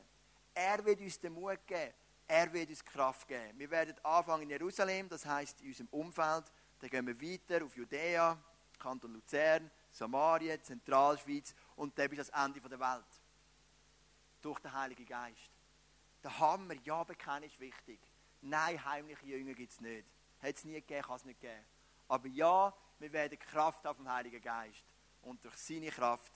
Er 0.55 0.85
wird 0.85 1.01
uns 1.01 1.19
den 1.19 1.33
Mut 1.33 1.67
geben. 1.67 1.93
Er 2.27 2.53
wird 2.53 2.71
uns 2.71 2.85
Kraft 2.85 3.29
geben. 3.29 3.59
Wir 3.59 3.71
werden 3.71 3.95
anfangen 4.05 4.45
in 4.45 4.51
Jerusalem, 4.51 5.09
das 5.09 5.27
heißt 5.27 5.61
in 5.61 5.69
unserem 5.69 5.89
Umfeld. 5.89 6.45
Dann 6.83 6.91
gehen 6.91 7.07
wir 7.07 7.21
weiter 7.23 7.65
auf 7.65 7.77
Judäa, 7.77 8.37
Kanton 8.77 9.13
Luzern, 9.13 9.71
Samarien, 9.93 10.61
Zentralschweiz 10.61 11.55
und 11.77 11.97
dann 11.97 12.09
bis 12.09 12.19
das 12.19 12.29
Ende 12.31 12.61
der 12.61 12.81
Welt. 12.81 13.05
Durch 14.41 14.59
den 14.59 14.73
Heiligen 14.73 15.07
Geist. 15.07 15.53
Der 16.25 16.37
Hammer, 16.41 16.75
ja, 16.83 17.05
bekennen 17.05 17.45
ist 17.45 17.61
wichtig. 17.61 18.01
Nein, 18.41 18.85
heimliche 18.85 19.25
Jünger 19.27 19.55
gibt 19.55 19.71
es 19.71 19.81
nicht. 19.81 20.05
Hat 20.43 20.57
es 20.57 20.65
nie 20.65 20.73
gegeben, 20.73 21.03
kann 21.03 21.15
es 21.15 21.25
nicht 21.25 21.41
geben. 21.41 21.65
Aber 22.09 22.27
ja, 22.27 22.75
wir 22.99 23.13
werden 23.13 23.39
Kraft 23.39 23.87
auf 23.87 23.99
dem 23.99 24.11
Heiligen 24.11 24.43
Geist. 24.43 24.85
Und 25.23 25.45
durch 25.45 25.57
seine 25.59 25.89
Kraft 25.89 26.33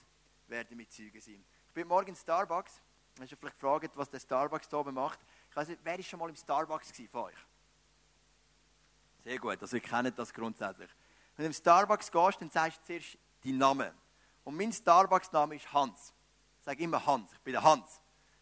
werden 0.47 0.77
wir 0.77 0.89
Zeugen 0.89 1.19
sein. 1.19 1.43
Ich 1.67 1.73
bin 1.73 1.85
morgen 1.89 2.07
in 2.07 2.15
Starbucks. 2.15 2.81
Hast 3.19 3.31
du 3.33 3.35
vielleicht 3.35 3.55
gefragt, 3.55 3.91
was 3.97 4.09
der 4.09 4.21
Starbucks 4.21 4.69
hier 4.69 4.79
oben 4.79 4.93
macht? 4.93 5.19
Ich 5.49 5.55
weiß 5.57 5.67
nicht, 5.67 5.81
wer 5.83 5.97
war 5.97 6.03
schon 6.03 6.19
mal 6.19 6.29
im 6.29 6.37
Starbucks 6.37 6.93
von 7.11 7.23
euch? 7.25 7.35
Sehr 9.27 9.39
gut, 9.39 9.61
also 9.61 9.75
ihr 9.75 9.81
kennt 9.81 10.17
das 10.17 10.33
grundsätzlich. 10.33 10.89
Wenn 11.35 11.43
du 11.43 11.47
im 11.47 11.53
Starbucks 11.53 12.09
gehst, 12.09 12.39
dann 12.39 12.49
sagst 12.49 12.79
du 12.79 12.85
zuerst 12.85 13.17
deinen 13.43 13.57
Namen. 13.57 13.91
Und 14.45 14.55
mein 14.55 14.71
Starbucks-Name 14.71 15.57
ist 15.57 15.73
Hans. 15.73 16.13
Ich 16.59 16.63
sage 16.63 16.81
immer 16.81 17.05
Hans, 17.05 17.33
ich 17.33 17.39
bin 17.41 17.51
der 17.51 17.61
Hans. 17.61 17.99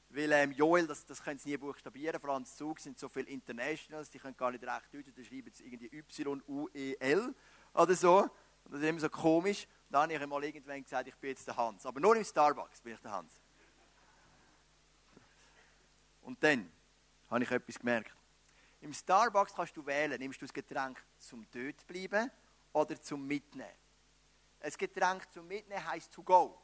Weil 0.09 0.31
ähm, 0.31 0.51
Joel, 0.51 0.85
das, 0.85 1.03
das 1.03 1.23
können 1.23 1.39
sie 1.39 1.49
nie 1.49 1.57
buchstabieren, 1.57 2.19
vor 2.19 2.29
allem 2.29 2.43
im 2.43 2.45
Zug 2.45 2.79
sind 2.79 2.99
so 2.99 3.09
viele 3.09 3.27
Internationals, 3.29 4.11
die 4.11 4.19
können 4.19 4.37
gar 4.37 4.51
nicht 4.51 4.63
recht 4.63 4.93
deuten, 4.93 5.11
da 5.15 5.23
schreiben 5.23 5.51
sie 5.51 5.63
irgendwie 5.63 5.87
Y-U-E-L 5.91 7.33
oder 7.73 7.95
so. 7.95 8.19
Und 8.19 8.29
das 8.71 8.81
ist 8.81 8.87
immer 8.87 8.99
so 8.99 9.09
komisch. 9.09 9.63
Und 9.89 9.93
dann 9.93 10.01
habe 10.03 10.13
ich 10.13 10.27
mal 10.27 10.43
irgendwann 10.43 10.83
gesagt, 10.83 11.07
ich 11.07 11.15
bin 11.15 11.31
jetzt 11.31 11.47
der 11.47 11.57
Hans. 11.57 11.83
Aber 11.87 11.99
nur 11.99 12.15
im 12.15 12.23
Starbucks 12.23 12.81
bin 12.81 12.93
ich 12.93 12.99
der 12.99 13.11
Hans. 13.11 13.33
Und 16.21 16.43
dann 16.43 16.71
habe 17.31 17.43
ich 17.43 17.49
etwas 17.49 17.79
gemerkt. 17.79 18.15
Im 18.85 18.93
Starbucks 18.93 19.55
kannst 19.55 19.75
du 19.75 19.83
wählen, 19.83 20.19
nimmst 20.19 20.39
du 20.39 20.45
das 20.45 20.53
Getränk 20.53 21.03
zum 21.17 21.43
dort 21.51 21.87
bleiben 21.87 22.29
oder 22.71 23.01
zum 23.01 23.25
Mitnehmen. 23.25 23.67
Ein 24.59 24.71
Getränk 24.77 25.27
zum 25.33 25.47
Mitnehmen 25.47 25.83
heisst 25.83 26.13
to 26.13 26.21
go. 26.21 26.55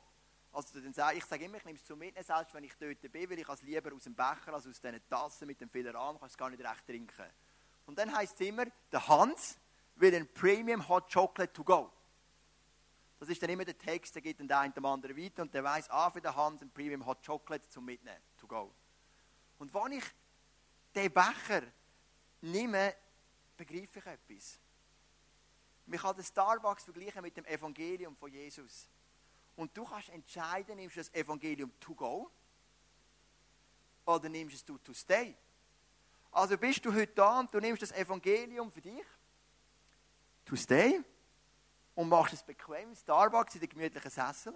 Also 0.52 0.78
ich 0.78 1.26
sage 1.26 1.46
immer, 1.46 1.58
ich 1.58 1.66
nehme 1.66 1.80
es 1.80 1.84
zum 1.84 1.98
Mitnehmen, 1.98 2.24
selbst 2.24 2.54
wenn 2.54 2.64
ich 2.64 2.76
dort 2.78 3.02
bin, 3.12 3.28
weil 3.28 3.40
ich 3.40 3.50
es 3.50 3.64
lieber 3.64 3.92
aus 3.96 4.04
dem 4.04 4.14
Becher 4.14 4.54
als 4.54 4.68
aus 4.68 4.80
diesen 4.80 5.10
Tassen 5.10 5.48
mit 5.48 5.60
dem 5.62 5.88
Rahmen, 5.88 6.20
kann 6.20 6.28
es 6.28 6.38
gar 6.38 6.52
nicht 6.52 6.64
recht 6.64 6.86
trinken. 6.86 7.26
Und 7.88 7.98
dann 7.98 8.16
heisst 8.16 8.40
es 8.40 8.48
immer, 8.48 8.66
der 8.92 9.08
Hans 9.08 9.58
will 9.96 10.14
ein 10.14 10.32
Premium 10.32 10.88
Hot 10.88 11.12
Chocolate 11.12 11.52
to 11.52 11.64
go. 11.64 11.92
Das 13.20 13.30
ist 13.30 13.42
dann 13.42 13.50
immer 13.50 13.66
der 13.66 13.80
Text, 13.80 14.14
der 14.14 14.22
geht 14.22 14.40
dann 14.40 14.48
der 14.48 14.60
eine 14.60 14.74
dem 14.74 14.86
anderen 14.86 15.18
weiter 15.18 15.42
und 15.42 15.52
der 15.56 15.64
weiß, 15.64 15.90
ah, 15.90 16.12
für 16.12 16.22
den 16.22 16.36
Hans 16.36 16.62
ein 16.62 16.70
Premium 16.70 17.04
Hot 17.04 17.26
Chocolate 17.26 17.68
zum 17.68 17.84
Mitnehmen, 17.84 18.22
to 18.38 18.46
go. 18.46 18.72
Und 19.58 19.74
wenn 19.74 19.94
ich 19.94 20.06
den 20.94 21.12
Becher 21.12 21.64
nehme, 22.42 22.96
begreife 23.56 24.00
ich 24.00 24.06
etwas. 24.06 24.60
Man 25.86 26.00
kann 26.00 26.16
den 26.16 26.24
Starbucks 26.24 26.84
vergleichen 26.84 27.22
mit 27.22 27.36
dem 27.36 27.46
Evangelium 27.46 28.16
von 28.16 28.32
Jesus. 28.32 28.88
Und 29.56 29.76
du 29.76 29.84
kannst 29.84 30.10
entscheiden, 30.10 30.78
nimmst 30.78 30.96
du 30.96 31.00
das 31.00 31.14
Evangelium 31.14 31.72
to 31.80 31.94
go 31.94 32.32
oder 34.06 34.30
nimmst 34.30 34.56
es 34.56 34.66
du 34.66 34.78
to 34.78 34.94
stay. 34.94 35.36
Also 36.32 36.58
bist 36.58 36.84
du 36.86 36.94
heute 36.94 37.14
da 37.14 37.40
und 37.40 37.54
du 37.54 37.60
nimmst 37.60 37.82
das 37.82 37.92
Evangelium 37.92 38.72
für 38.72 38.82
dich, 38.82 39.06
to 40.46 40.56
stay, 40.56 41.04
und 41.94 42.08
machst 42.08 42.34
es 42.34 42.44
bequem, 42.44 42.96
Starbucks 42.96 43.56
in 43.56 43.62
den 43.62 43.70
gemütlichen 43.70 44.10
Sessel. 44.10 44.56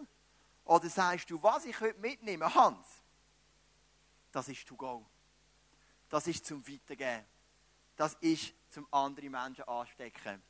Oder 0.64 0.90
sagst 0.90 1.30
du, 1.30 1.42
was 1.44 1.66
ich 1.66 1.80
heute 1.80 2.00
mitnehme, 2.00 2.54
Hans, 2.54 2.88
das 4.32 4.48
ist 4.48 4.66
to 4.68 4.76
go. 4.76 5.06
Das 6.10 6.28
ist 6.28 6.46
zum 6.46 6.66
Weitergeben. 6.68 7.26
Das 7.96 8.16
ist 8.16 8.54
zum 8.70 8.88
anderen 8.92 9.32
Menschen 9.32 9.64
anstecken. 9.66 10.42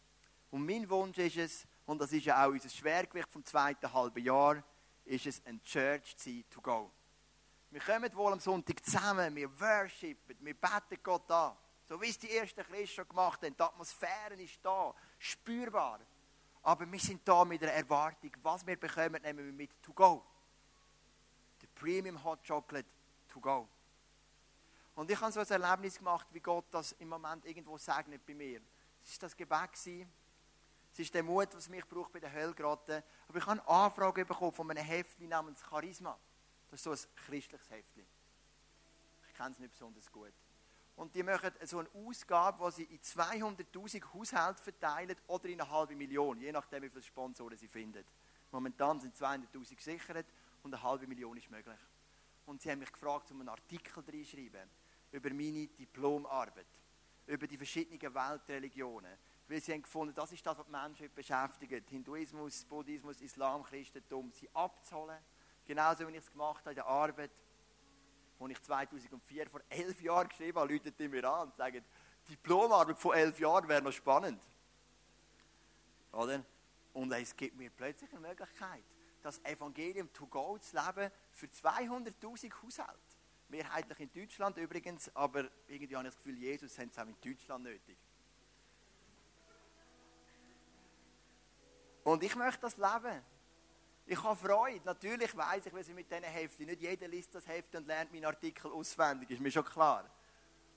Und 0.51 0.65
mein 0.65 0.89
Wunsch 0.89 1.17
ist 1.17 1.37
es, 1.37 1.67
und 1.85 1.99
das 1.99 2.11
ist 2.11 2.25
ja 2.25 2.45
auch 2.45 2.49
unser 2.49 2.69
Schwergewicht 2.69 3.31
vom 3.31 3.43
zweiten 3.45 3.91
halben 3.91 4.23
Jahr, 4.23 4.63
ist 5.03 5.25
es 5.25 5.45
ein 5.45 5.61
Church-Zeit 5.63 6.49
to 6.49 6.61
go. 6.61 6.91
Wir 7.69 7.81
kommen 7.81 8.13
wohl 8.15 8.33
am 8.33 8.39
Sonntag 8.39 8.83
zusammen, 8.83 9.35
wir 9.35 9.59
worshipen, 9.59 10.37
wir 10.39 10.53
beten 10.53 10.97
Gott 11.03 11.29
an. 11.29 11.55
So 11.87 12.01
wie 12.01 12.09
es 12.09 12.17
die 12.17 12.31
ersten 12.31 12.63
Christen 12.63 12.87
schon 12.87 13.07
gemacht 13.07 13.43
haben. 13.43 13.55
Die 13.55 13.61
Atmosphäre 13.61 14.33
ist 14.41 14.59
da, 14.63 14.93
spürbar. 15.19 15.99
Aber 16.63 16.91
wir 16.91 16.99
sind 16.99 17.27
da 17.27 17.45
mit 17.45 17.61
einer 17.61 17.73
Erwartung, 17.73 18.31
was 18.41 18.65
wir 18.65 18.75
bekommen, 18.75 19.21
nehmen 19.21 19.45
wir 19.45 19.53
mit 19.53 19.83
to 19.83 19.93
go. 19.93 20.25
Der 21.61 21.67
Premium 21.75 22.23
Hot 22.23 22.39
Chocolate 22.47 22.87
to 23.27 23.39
go. 23.39 23.67
Und 24.95 25.11
ich 25.11 25.19
habe 25.19 25.31
so 25.31 25.41
ein 25.41 25.61
Erlebnis 25.61 25.97
gemacht, 25.97 26.27
wie 26.31 26.39
Gott 26.39 26.65
das 26.71 26.93
im 26.93 27.09
Moment 27.09 27.45
irgendwo 27.45 27.77
segnet 27.77 28.25
bei 28.25 28.33
mir. 28.33 28.61
Es 29.03 29.11
war 29.11 29.27
das 29.27 29.35
Gebet. 29.35 29.73
Gewesen. 29.73 30.11
Es 30.93 30.99
ist 30.99 31.13
der 31.13 31.23
Mut, 31.23 31.49
was 31.53 31.67
mich 31.67 31.85
braucht 31.85 32.13
bei 32.13 32.21
der 32.21 32.31
Hölle 32.31 32.53
gerade. 32.53 33.03
Aber 33.27 33.37
ich 33.37 33.45
habe 33.45 33.59
eine 33.59 33.67
Anfrage 33.67 34.23
bekommen 34.23 34.53
von 34.53 34.71
einem 34.71 34.85
Heftli 34.85 35.27
namens 35.27 35.61
Charisma. 35.61 36.17
Das 36.71 36.79
ist 36.79 36.83
so 36.85 36.91
ein 36.91 37.15
christliches 37.25 37.69
Heftli. 37.69 38.05
Ich 39.27 39.33
kenne 39.33 39.51
es 39.51 39.59
nicht 39.59 39.71
besonders 39.71 40.09
gut. 40.09 40.31
Und 40.95 41.13
die 41.13 41.23
machen 41.23 41.51
so 41.63 41.79
eine 41.79 41.89
Ausgabe, 41.93 42.59
wo 42.59 42.69
sie 42.69 42.83
in 42.83 42.99
200.000 43.01 44.13
Haushalte 44.13 44.63
verteilen 44.63 45.17
oder 45.27 45.49
in 45.49 45.59
eine 45.59 45.69
halbe 45.69 45.93
Million, 45.93 46.39
je 46.39 46.53
nachdem, 46.53 46.83
wie 46.83 46.89
viele 46.89 47.03
Sponsoren 47.03 47.57
sie 47.57 47.67
finden. 47.67 48.05
Momentan 48.51 49.01
sind 49.01 49.13
200.000 49.17 49.75
gesichert 49.75 50.27
und 50.63 50.73
eine 50.73 50.81
halbe 50.81 51.05
Million 51.05 51.35
ist 51.35 51.51
möglich. 51.51 51.79
Und 52.45 52.61
sie 52.61 52.71
haben 52.71 52.79
mich 52.79 52.93
gefragt, 52.93 53.29
um 53.31 53.41
einen 53.41 53.49
Artikel 53.49 54.01
reinschreiben 54.01 54.69
über 55.15 55.29
meine 55.29 55.67
Diplomarbeit, 55.67 56.67
über 57.25 57.47
die 57.47 57.57
verschiedenen 57.57 58.13
Weltreligionen. 58.13 59.17
Weil 59.47 59.61
sie 59.61 59.73
haben 59.73 59.83
gefunden, 59.83 60.13
das 60.13 60.31
ist 60.31 60.45
das, 60.45 60.57
was 60.57 60.65
die 60.65 60.71
Menschen 60.71 61.13
beschäftigt. 61.13 61.89
Hinduismus, 61.89 62.65
Buddhismus, 62.65 63.21
Islam, 63.21 63.63
Christentum, 63.63 64.31
sie 64.33 64.49
abzuholen. 64.53 65.19
Genauso 65.65 66.07
wie 66.07 66.11
ich 66.11 66.17
es 66.17 66.31
gemacht 66.31 66.59
habe 66.61 66.71
in 66.71 66.75
der 66.75 66.85
Arbeit, 66.85 67.31
die 68.39 68.51
ich 68.51 68.61
2004, 68.61 69.49
vor 69.49 69.61
elf 69.69 70.01
Jahren 70.01 70.27
geschrieben 70.27 70.59
habe, 70.59 70.73
Leute 70.73 70.91
die 70.91 71.07
mir 71.07 71.23
an 71.29 71.47
und 71.47 71.55
sagen, 71.55 71.83
Diplomarbeit 72.27 72.97
von 72.97 73.13
elf 73.15 73.39
Jahren 73.39 73.67
wäre 73.67 73.81
noch 73.81 73.91
spannend. 73.91 74.41
Oder? 76.11 76.43
Und 76.93 77.11
es 77.11 77.35
gibt 77.35 77.55
mir 77.55 77.69
plötzlich 77.69 78.11
eine 78.11 78.27
Möglichkeit, 78.27 78.83
das 79.21 79.43
Evangelium 79.43 80.11
to 80.11 80.25
go 80.27 80.57
zu 80.57 80.75
leben 80.75 81.11
für 81.31 81.47
200.000 81.47 82.63
Haushalte. 82.63 83.14
Mehrheitlich 83.47 83.99
in 83.99 84.11
Deutschland 84.11 84.57
übrigens, 84.57 85.15
aber 85.15 85.49
irgendwie 85.67 85.95
habe 85.95 86.07
ich 86.07 86.13
das 86.13 86.23
Gefühl, 86.23 86.37
Jesus 86.37 86.77
hat 86.79 86.89
es 86.91 86.97
auch 86.97 87.05
in 87.05 87.15
Deutschland 87.21 87.63
nötig. 87.63 87.97
Und 92.03 92.23
ich 92.23 92.35
möchte 92.35 92.61
das 92.61 92.77
leben. 92.77 93.23
Ich 94.05 94.23
habe 94.23 94.35
Freude. 94.35 94.85
Natürlich 94.85 95.35
weiß 95.35 95.65
ich, 95.65 95.75
wie 95.75 95.83
sie 95.83 95.93
mit 95.93 96.09
diesen 96.09 96.23
Heften. 96.23 96.65
Nicht 96.67 96.81
jeder 96.81 97.07
liest 97.07 97.33
das 97.33 97.47
Heft 97.47 97.75
und 97.75 97.87
lernt 97.87 98.11
meinen 98.11 98.25
Artikel 98.25 98.71
auswendig, 98.71 99.31
ist 99.31 99.41
mir 99.41 99.51
schon 99.51 99.65
klar. 99.65 100.07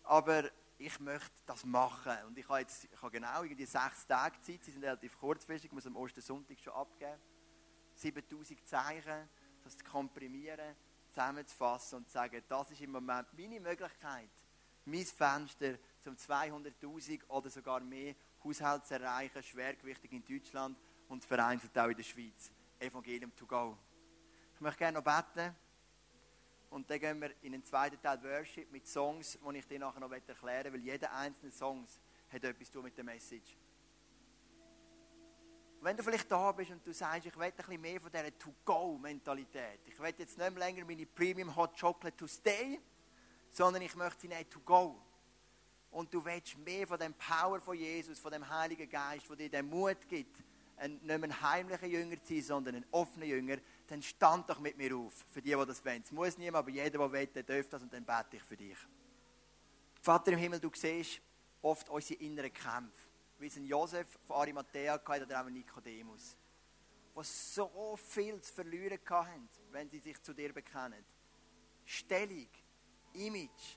Aber 0.05 0.45
ich 0.79 0.99
möchte 1.01 1.43
das 1.45 1.65
machen. 1.65 2.17
Und 2.27 2.39
ich 2.39 2.49
habe 2.49 2.61
jetzt 2.61 2.85
ich 2.85 3.03
habe 3.03 3.11
genau 3.11 3.43
irgendwie 3.43 3.67
sechs 3.67 4.07
Tage 4.07 4.41
Zeit. 4.41 4.65
Sie 4.65 4.71
sind 4.71 4.83
relativ 4.83 5.19
kurzfristig, 5.19 5.67
ich 5.67 5.75
muss 5.75 5.87
am 5.87 5.97
Ostersonntag 5.97 6.59
schon 6.61 6.73
abgeben. 6.73 7.21
7000 7.95 8.67
Zeichen, 8.67 9.29
das 9.65 9.77
zu 9.77 9.85
komprimieren, 9.85 10.77
zusammenzufassen 11.19 11.99
und 11.99 12.07
zu 12.07 12.13
sagen, 12.13 12.43
das 12.47 12.71
ist 12.71 12.81
im 12.81 12.93
Moment 12.93 13.27
meine 13.37 13.59
Möglichkeit, 13.59 14.31
mein 14.85 15.05
Fenster 15.05 15.77
zum 16.01 16.15
200.000 16.15 17.29
oder 17.29 17.51
sogar 17.51 17.81
mehr 17.81 18.15
Haushalt 18.45 18.87
zu 18.87 18.95
erreichen, 18.95 19.43
schwergewichtig 19.43 20.13
in 20.13 20.25
Deutschland 20.25 20.79
und 21.09 21.25
vereinzelt 21.25 21.77
auch 21.77 21.89
in 21.89 21.97
der 21.97 22.05
Schweiz. 22.05 22.53
Evangelium 22.79 23.35
to 23.35 23.47
go. 23.47 23.77
Ich 24.55 24.61
möchte 24.61 24.79
gerne 24.79 24.99
noch 24.99 25.05
beten. 25.05 25.55
Und 26.71 26.89
dann 26.89 27.01
gehen 27.01 27.21
wir 27.21 27.33
in 27.43 27.53
den 27.53 27.65
zweiten 27.65 28.01
Teil 28.01 28.23
Worship 28.23 28.71
mit 28.71 28.87
Songs, 28.87 29.39
die 29.43 29.59
ich 29.59 29.67
dir 29.67 29.79
nachher 29.81 30.01
noch 30.01 30.13
erklären 30.13 30.73
will, 30.73 30.75
weil 30.75 30.81
jeder 30.81 31.13
einzelne 31.15 31.51
Song 31.51 31.85
hat 32.31 32.45
etwas 32.45 32.69
zu 32.69 32.75
tun 32.75 32.85
mit 32.85 32.97
der 32.97 33.05
Message. 33.05 33.57
Wenn 35.81 35.97
du 35.97 36.03
vielleicht 36.03 36.31
da 36.31 36.53
bist 36.53 36.71
und 36.71 36.87
du 36.87 36.93
sagst, 36.93 37.27
ich 37.27 37.37
will 37.37 37.45
ein 37.45 37.53
bisschen 37.53 37.81
mehr 37.81 38.01
von 38.01 38.11
dieser 38.11 38.39
To-Go-Mentalität. 38.39 39.81
Ich 39.87 39.99
will 39.99 40.15
jetzt 40.17 40.37
nicht 40.37 40.39
mehr 40.39 40.51
länger 40.51 40.85
meine 40.85 41.07
Premium 41.07 41.55
Hot 41.55 41.79
Chocolate 41.79 42.17
to 42.17 42.27
stay, 42.27 42.81
sondern 43.51 43.83
ich 43.83 43.95
möchte 43.95 44.23
sie 44.23 44.29
nicht 44.29 44.51
to 44.51 44.61
go. 44.61 45.01
Und 45.91 46.13
du 46.13 46.25
willst 46.25 46.59
mehr 46.59 46.87
von 46.87 46.99
dem 46.99 47.15
Power 47.15 47.61
von 47.61 47.77
Jesus, 47.77 48.19
von 48.19 48.33
dem 48.33 48.49
Heiligen 48.49 48.89
Geist, 48.89 49.29
der 49.29 49.37
dir 49.37 49.49
den 49.49 49.69
Mut 49.69 50.07
gibt, 50.09 50.43
nicht 50.87 51.05
mehr 51.05 51.23
ein 51.23 51.41
heimlicher 51.41 51.87
Jünger 51.87 52.23
zu 52.23 52.35
sein, 52.35 52.43
sondern 52.43 52.75
ein 52.77 52.87
offener 52.91 53.27
Jünger, 53.27 53.57
dann 53.87 54.03
stand 54.03 54.49
doch 54.49 54.61
mit 54.61 54.77
mir 54.77 54.95
auf. 54.97 55.25
Für 55.29 55.43
die, 55.43 55.55
die 55.55 55.67
das 55.67 55.85
wollen. 55.85 56.03
Es 56.03 56.13
muss 56.13 56.39
niemand, 56.39 56.67
aber 56.67 56.71
jeder, 56.71 56.99
der 56.99 57.13
will, 57.13 57.27
der 57.27 57.43
darf 57.43 57.69
das 57.69 57.83
und 57.83 57.93
dann 57.93 58.05
bete 58.05 58.37
ich 58.37 58.43
für 58.43 58.57
dich. 58.57 58.77
Vater 60.03 60.33
im 60.33 60.39
Himmel, 60.39 60.61
du 60.61 60.71
siehst 60.73 61.21
oft 61.63 61.89
unsere 61.89 62.21
inneren 62.21 62.53
Kämpfe. 62.53 63.08
Wie 63.39 63.47
es 63.47 63.57
ein 63.57 63.65
Josef 63.65 64.19
von 64.27 64.37
Arimathea 64.37 64.95
hatte 64.95 65.25
oder 65.25 65.41
auch 65.41 65.47
ein 65.47 65.53
Nikodemus. 65.53 66.37
Die 67.17 67.25
so 67.25 67.97
viel 67.97 68.41
zu 68.41 68.53
verlieren 68.53 68.99
hatten, 69.09 69.49
wenn 69.71 69.89
sie 69.89 69.99
sich 69.99 70.21
zu 70.23 70.33
dir 70.35 70.53
bekennen. 70.53 71.05
Stellung, 71.85 72.49
Image, 73.15 73.77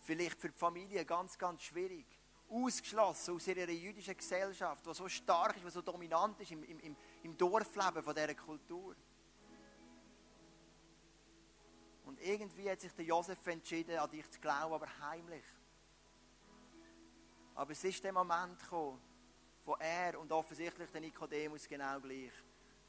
vielleicht 0.00 0.40
für 0.40 0.48
die 0.48 0.58
Familie 0.58 1.04
ganz, 1.04 1.38
ganz 1.38 1.62
schwierig 1.62 2.06
ausgeschlossen 2.52 3.34
aus 3.34 3.46
ihrer 3.46 3.70
jüdischen 3.70 4.16
Gesellschaft, 4.16 4.84
die 4.86 4.94
so 4.94 5.08
stark 5.08 5.56
ist, 5.56 5.64
die 5.64 5.70
so 5.70 5.80
dominant 5.80 6.38
ist 6.40 6.50
im, 6.50 6.62
im, 6.64 6.96
im 7.22 7.36
Dorfleben 7.36 8.02
von 8.02 8.14
dieser 8.14 8.34
Kultur. 8.34 8.94
Und 12.04 12.20
irgendwie 12.20 12.70
hat 12.70 12.80
sich 12.80 12.92
der 12.92 13.04
Josef 13.04 13.46
entschieden, 13.46 13.96
an 13.96 14.10
dich 14.10 14.28
zu 14.30 14.40
glauben, 14.40 14.74
aber 14.74 14.88
heimlich. 15.00 15.44
Aber 17.54 17.72
es 17.72 17.84
ist 17.84 18.02
der 18.02 18.12
Moment 18.12 18.58
gekommen, 18.58 19.00
wo 19.64 19.74
er 19.74 20.18
und 20.18 20.32
offensichtlich 20.32 20.90
der 20.90 21.00
Nikodemus 21.00 21.68
genau 21.68 22.00
gleich 22.00 22.32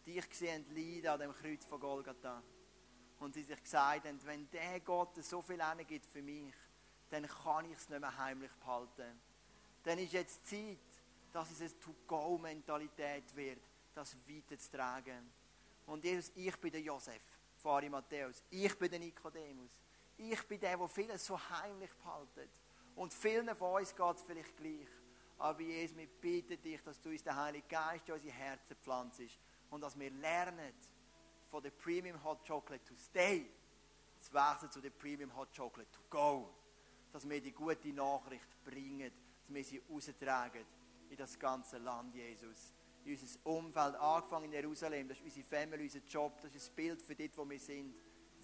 dich 0.06 0.30
gesehen 0.30 0.65
leiden 0.76 1.08
an 1.08 1.19
dem 1.19 1.34
Kreuz 1.34 1.65
von 1.65 1.80
Golgatha. 1.80 2.43
Und 3.19 3.34
sie 3.34 3.43
sich 3.43 3.62
gesagt 3.62 4.06
haben, 4.06 4.19
wenn 4.26 4.49
der 4.52 4.80
Gott 4.82 5.23
so 5.23 5.41
viel 5.41 5.62
gibt 5.88 6.06
für 6.06 6.21
mich, 6.21 6.54
dann 7.10 7.26
kann 7.26 7.65
ich 7.65 7.78
es 7.78 7.88
nicht 7.88 8.02
mehr 8.02 8.17
heimlich 8.17 8.52
behalten 8.56 9.19
dann 9.84 9.99
ist 9.99 10.13
jetzt 10.13 10.46
Zeit, 10.48 10.79
dass 11.31 11.52
es 11.52 11.62
eine 11.62 11.79
To-Go-Mentalität 11.79 13.35
wird, 13.35 13.62
das 13.94 14.15
weiterzutragen. 14.27 15.31
Und 15.85 16.04
Jesus, 16.04 16.31
ich 16.35 16.56
bin 16.58 16.71
der 16.71 16.81
Josef 16.81 17.21
von 17.58 17.90
Matthäus. 17.90 18.42
Ich 18.50 18.77
bin 18.77 18.90
der 18.90 19.00
Nikodemus. 19.00 19.71
Ich 20.17 20.48
bin 20.48 20.60
der, 20.60 20.77
der 20.77 20.87
vieles 20.87 21.25
so 21.25 21.37
heimlich 21.50 21.92
behaltet. 21.96 22.50
Und 22.96 23.13
vielen 23.13 23.56
von 23.56 23.81
uns 23.81 23.96
geht 23.96 24.15
es 24.15 24.21
vielleicht 24.21 24.56
gleich. 24.58 24.87
Aber 25.37 25.62
Jesus, 25.62 25.98
wir 25.98 26.08
bitten 26.08 26.62
dich, 26.62 26.81
dass 26.83 27.02
du 27.02 27.10
uns 27.10 27.23
den 27.23 27.35
Heiligen 27.35 27.67
Geist 27.67 28.08
in 28.08 28.13
unsere 28.13 28.33
Herzen 28.33 28.75
pflanzt 28.77 29.21
und 29.69 29.81
dass 29.81 29.98
wir 29.98 30.12
lernen, 30.12 30.73
von 31.54 31.62
der 31.62 31.71
Premium 31.71 32.23
Hot 32.23 32.48
Chocolate 32.48 32.83
to 32.83 32.96
stay, 32.96 33.46
zu 34.19 34.33
wechseln 34.33 34.71
zu 34.71 34.81
der 34.81 34.89
Premium 34.89 35.35
Hot 35.35 35.56
Chocolate 35.56 35.91
to 35.91 36.00
go. 36.10 36.50
Dass 37.12 37.29
wir 37.29 37.39
die 37.39 37.52
gute 37.52 37.89
Nachricht 37.89 38.63
bringen 38.63 39.12
dass 39.44 39.54
wir 39.54 39.63
sie 39.63 39.81
raustragen 39.89 40.65
in 41.10 41.17
das 41.17 41.37
ganze 41.37 41.77
Land, 41.77 42.15
Jesus. 42.15 42.73
In 43.06 43.12
unser 43.12 43.46
Umfeld, 43.46 43.96
angefangen 43.96 44.46
in 44.46 44.54
Jerusalem, 44.54 45.08
das 45.08 45.17
ist 45.17 45.25
unsere 45.25 45.46
Family, 45.46 45.83
unser 45.83 46.00
Job, 46.08 46.41
das 46.41 46.56
ist 46.56 46.71
ein 46.71 46.75
Bild 46.75 47.02
für 47.02 47.15
dort, 47.15 47.37
wo 47.37 47.50
wir 47.50 47.60
sind. 47.60 47.94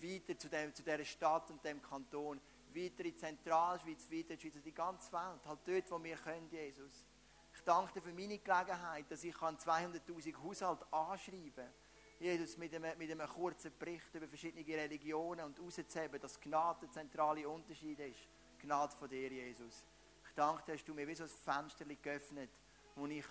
Weiter 0.02 0.38
zu, 0.38 0.50
dem, 0.50 0.76
zu 0.76 0.84
dieser 0.84 1.06
Stadt 1.06 1.50
und 1.50 1.64
dem 1.64 1.82
Kanton, 1.82 2.39
weiter 2.76 3.05
in 3.05 3.17
Zentralschweiz, 3.17 4.09
weiter 4.11 4.34
in 4.34 4.39
Schweiz, 4.39 4.61
die 4.63 4.74
ganze 4.74 5.11
Welt, 5.11 5.45
halt 5.45 5.59
dort, 5.65 5.91
wo 5.91 6.03
wir 6.03 6.15
können, 6.15 6.49
Jesus. 6.49 7.05
Ich 7.53 7.61
danke 7.61 7.93
dir 7.93 8.01
für 8.01 8.13
meine 8.13 8.38
Gelegenheit, 8.38 9.09
dass 9.09 9.24
ich 9.24 9.36
200'000 9.36 10.43
Haushalte 10.43 10.86
anschreiben 10.93 11.53
kann. 11.55 11.74
Jesus, 12.20 12.57
mit 12.57 12.76
einem, 12.76 12.97
mit 12.97 13.09
einem 13.09 13.28
kurzen 13.28 13.72
Bericht 13.78 14.13
über 14.13 14.28
verschiedene 14.28 14.65
Religionen 14.65 15.45
und 15.45 15.57
herauszuheben, 15.57 16.20
dass 16.20 16.39
Gnade 16.39 16.82
der 16.82 16.91
zentrale 16.91 17.47
Unterschied 17.47 17.99
ist. 17.99 18.28
Gnade 18.59 18.93
von 18.93 19.09
dir, 19.09 19.32
Jesus. 19.32 19.86
Ich 20.28 20.34
danke 20.36 20.63
dir, 20.63 20.74
hast 20.74 20.86
du 20.86 20.93
mir 20.93 21.07
wie 21.07 21.15
so 21.15 21.24
ein 21.24 21.30
Fenster 21.30 21.86
geöffnet, 21.86 22.49
wo 22.95 23.07
ich 23.07 23.26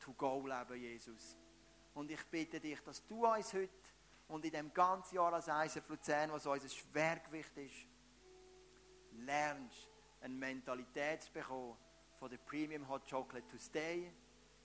to 0.00 0.12
go 0.16 0.46
leben 0.46 0.66
kann, 0.66 0.76
Jesus. 0.80 1.36
Und 1.94 2.10
ich 2.10 2.24
bitte 2.30 2.58
dich, 2.58 2.80
dass 2.80 3.06
du 3.06 3.26
uns 3.26 3.52
heute 3.52 3.68
und 4.28 4.44
in 4.46 4.50
dem 4.50 4.72
ganzen 4.72 5.16
Jahr 5.16 5.34
als 5.34 5.48
ISF 5.48 5.88
Luzern, 5.90 6.32
was 6.32 6.46
unser 6.46 6.68
Schwergewicht 6.68 7.56
ist, 7.58 7.86
lernst, 9.12 9.88
eine 10.20 10.34
Mentalität 10.34 11.22
zu 11.22 11.32
bekommen 11.32 11.76
von 12.18 12.30
der 12.30 12.38
Premium 12.38 12.88
Hot 12.88 13.08
Chocolate 13.08 13.46
to 13.48 13.58
stay, 13.58 14.12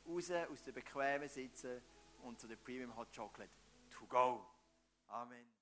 raus 0.08 0.32
aus 0.32 0.64
der 0.64 0.72
bequemen 0.72 1.30
Sitzen 1.30 1.82
und 2.24 2.39
zu 2.39 2.48
der 2.48 2.58
Premium 2.58 2.95
Hot 2.95 3.08
Chocolate 3.16 3.52
to 3.89 4.06
go. 4.06 4.45
Amen. 5.10 5.57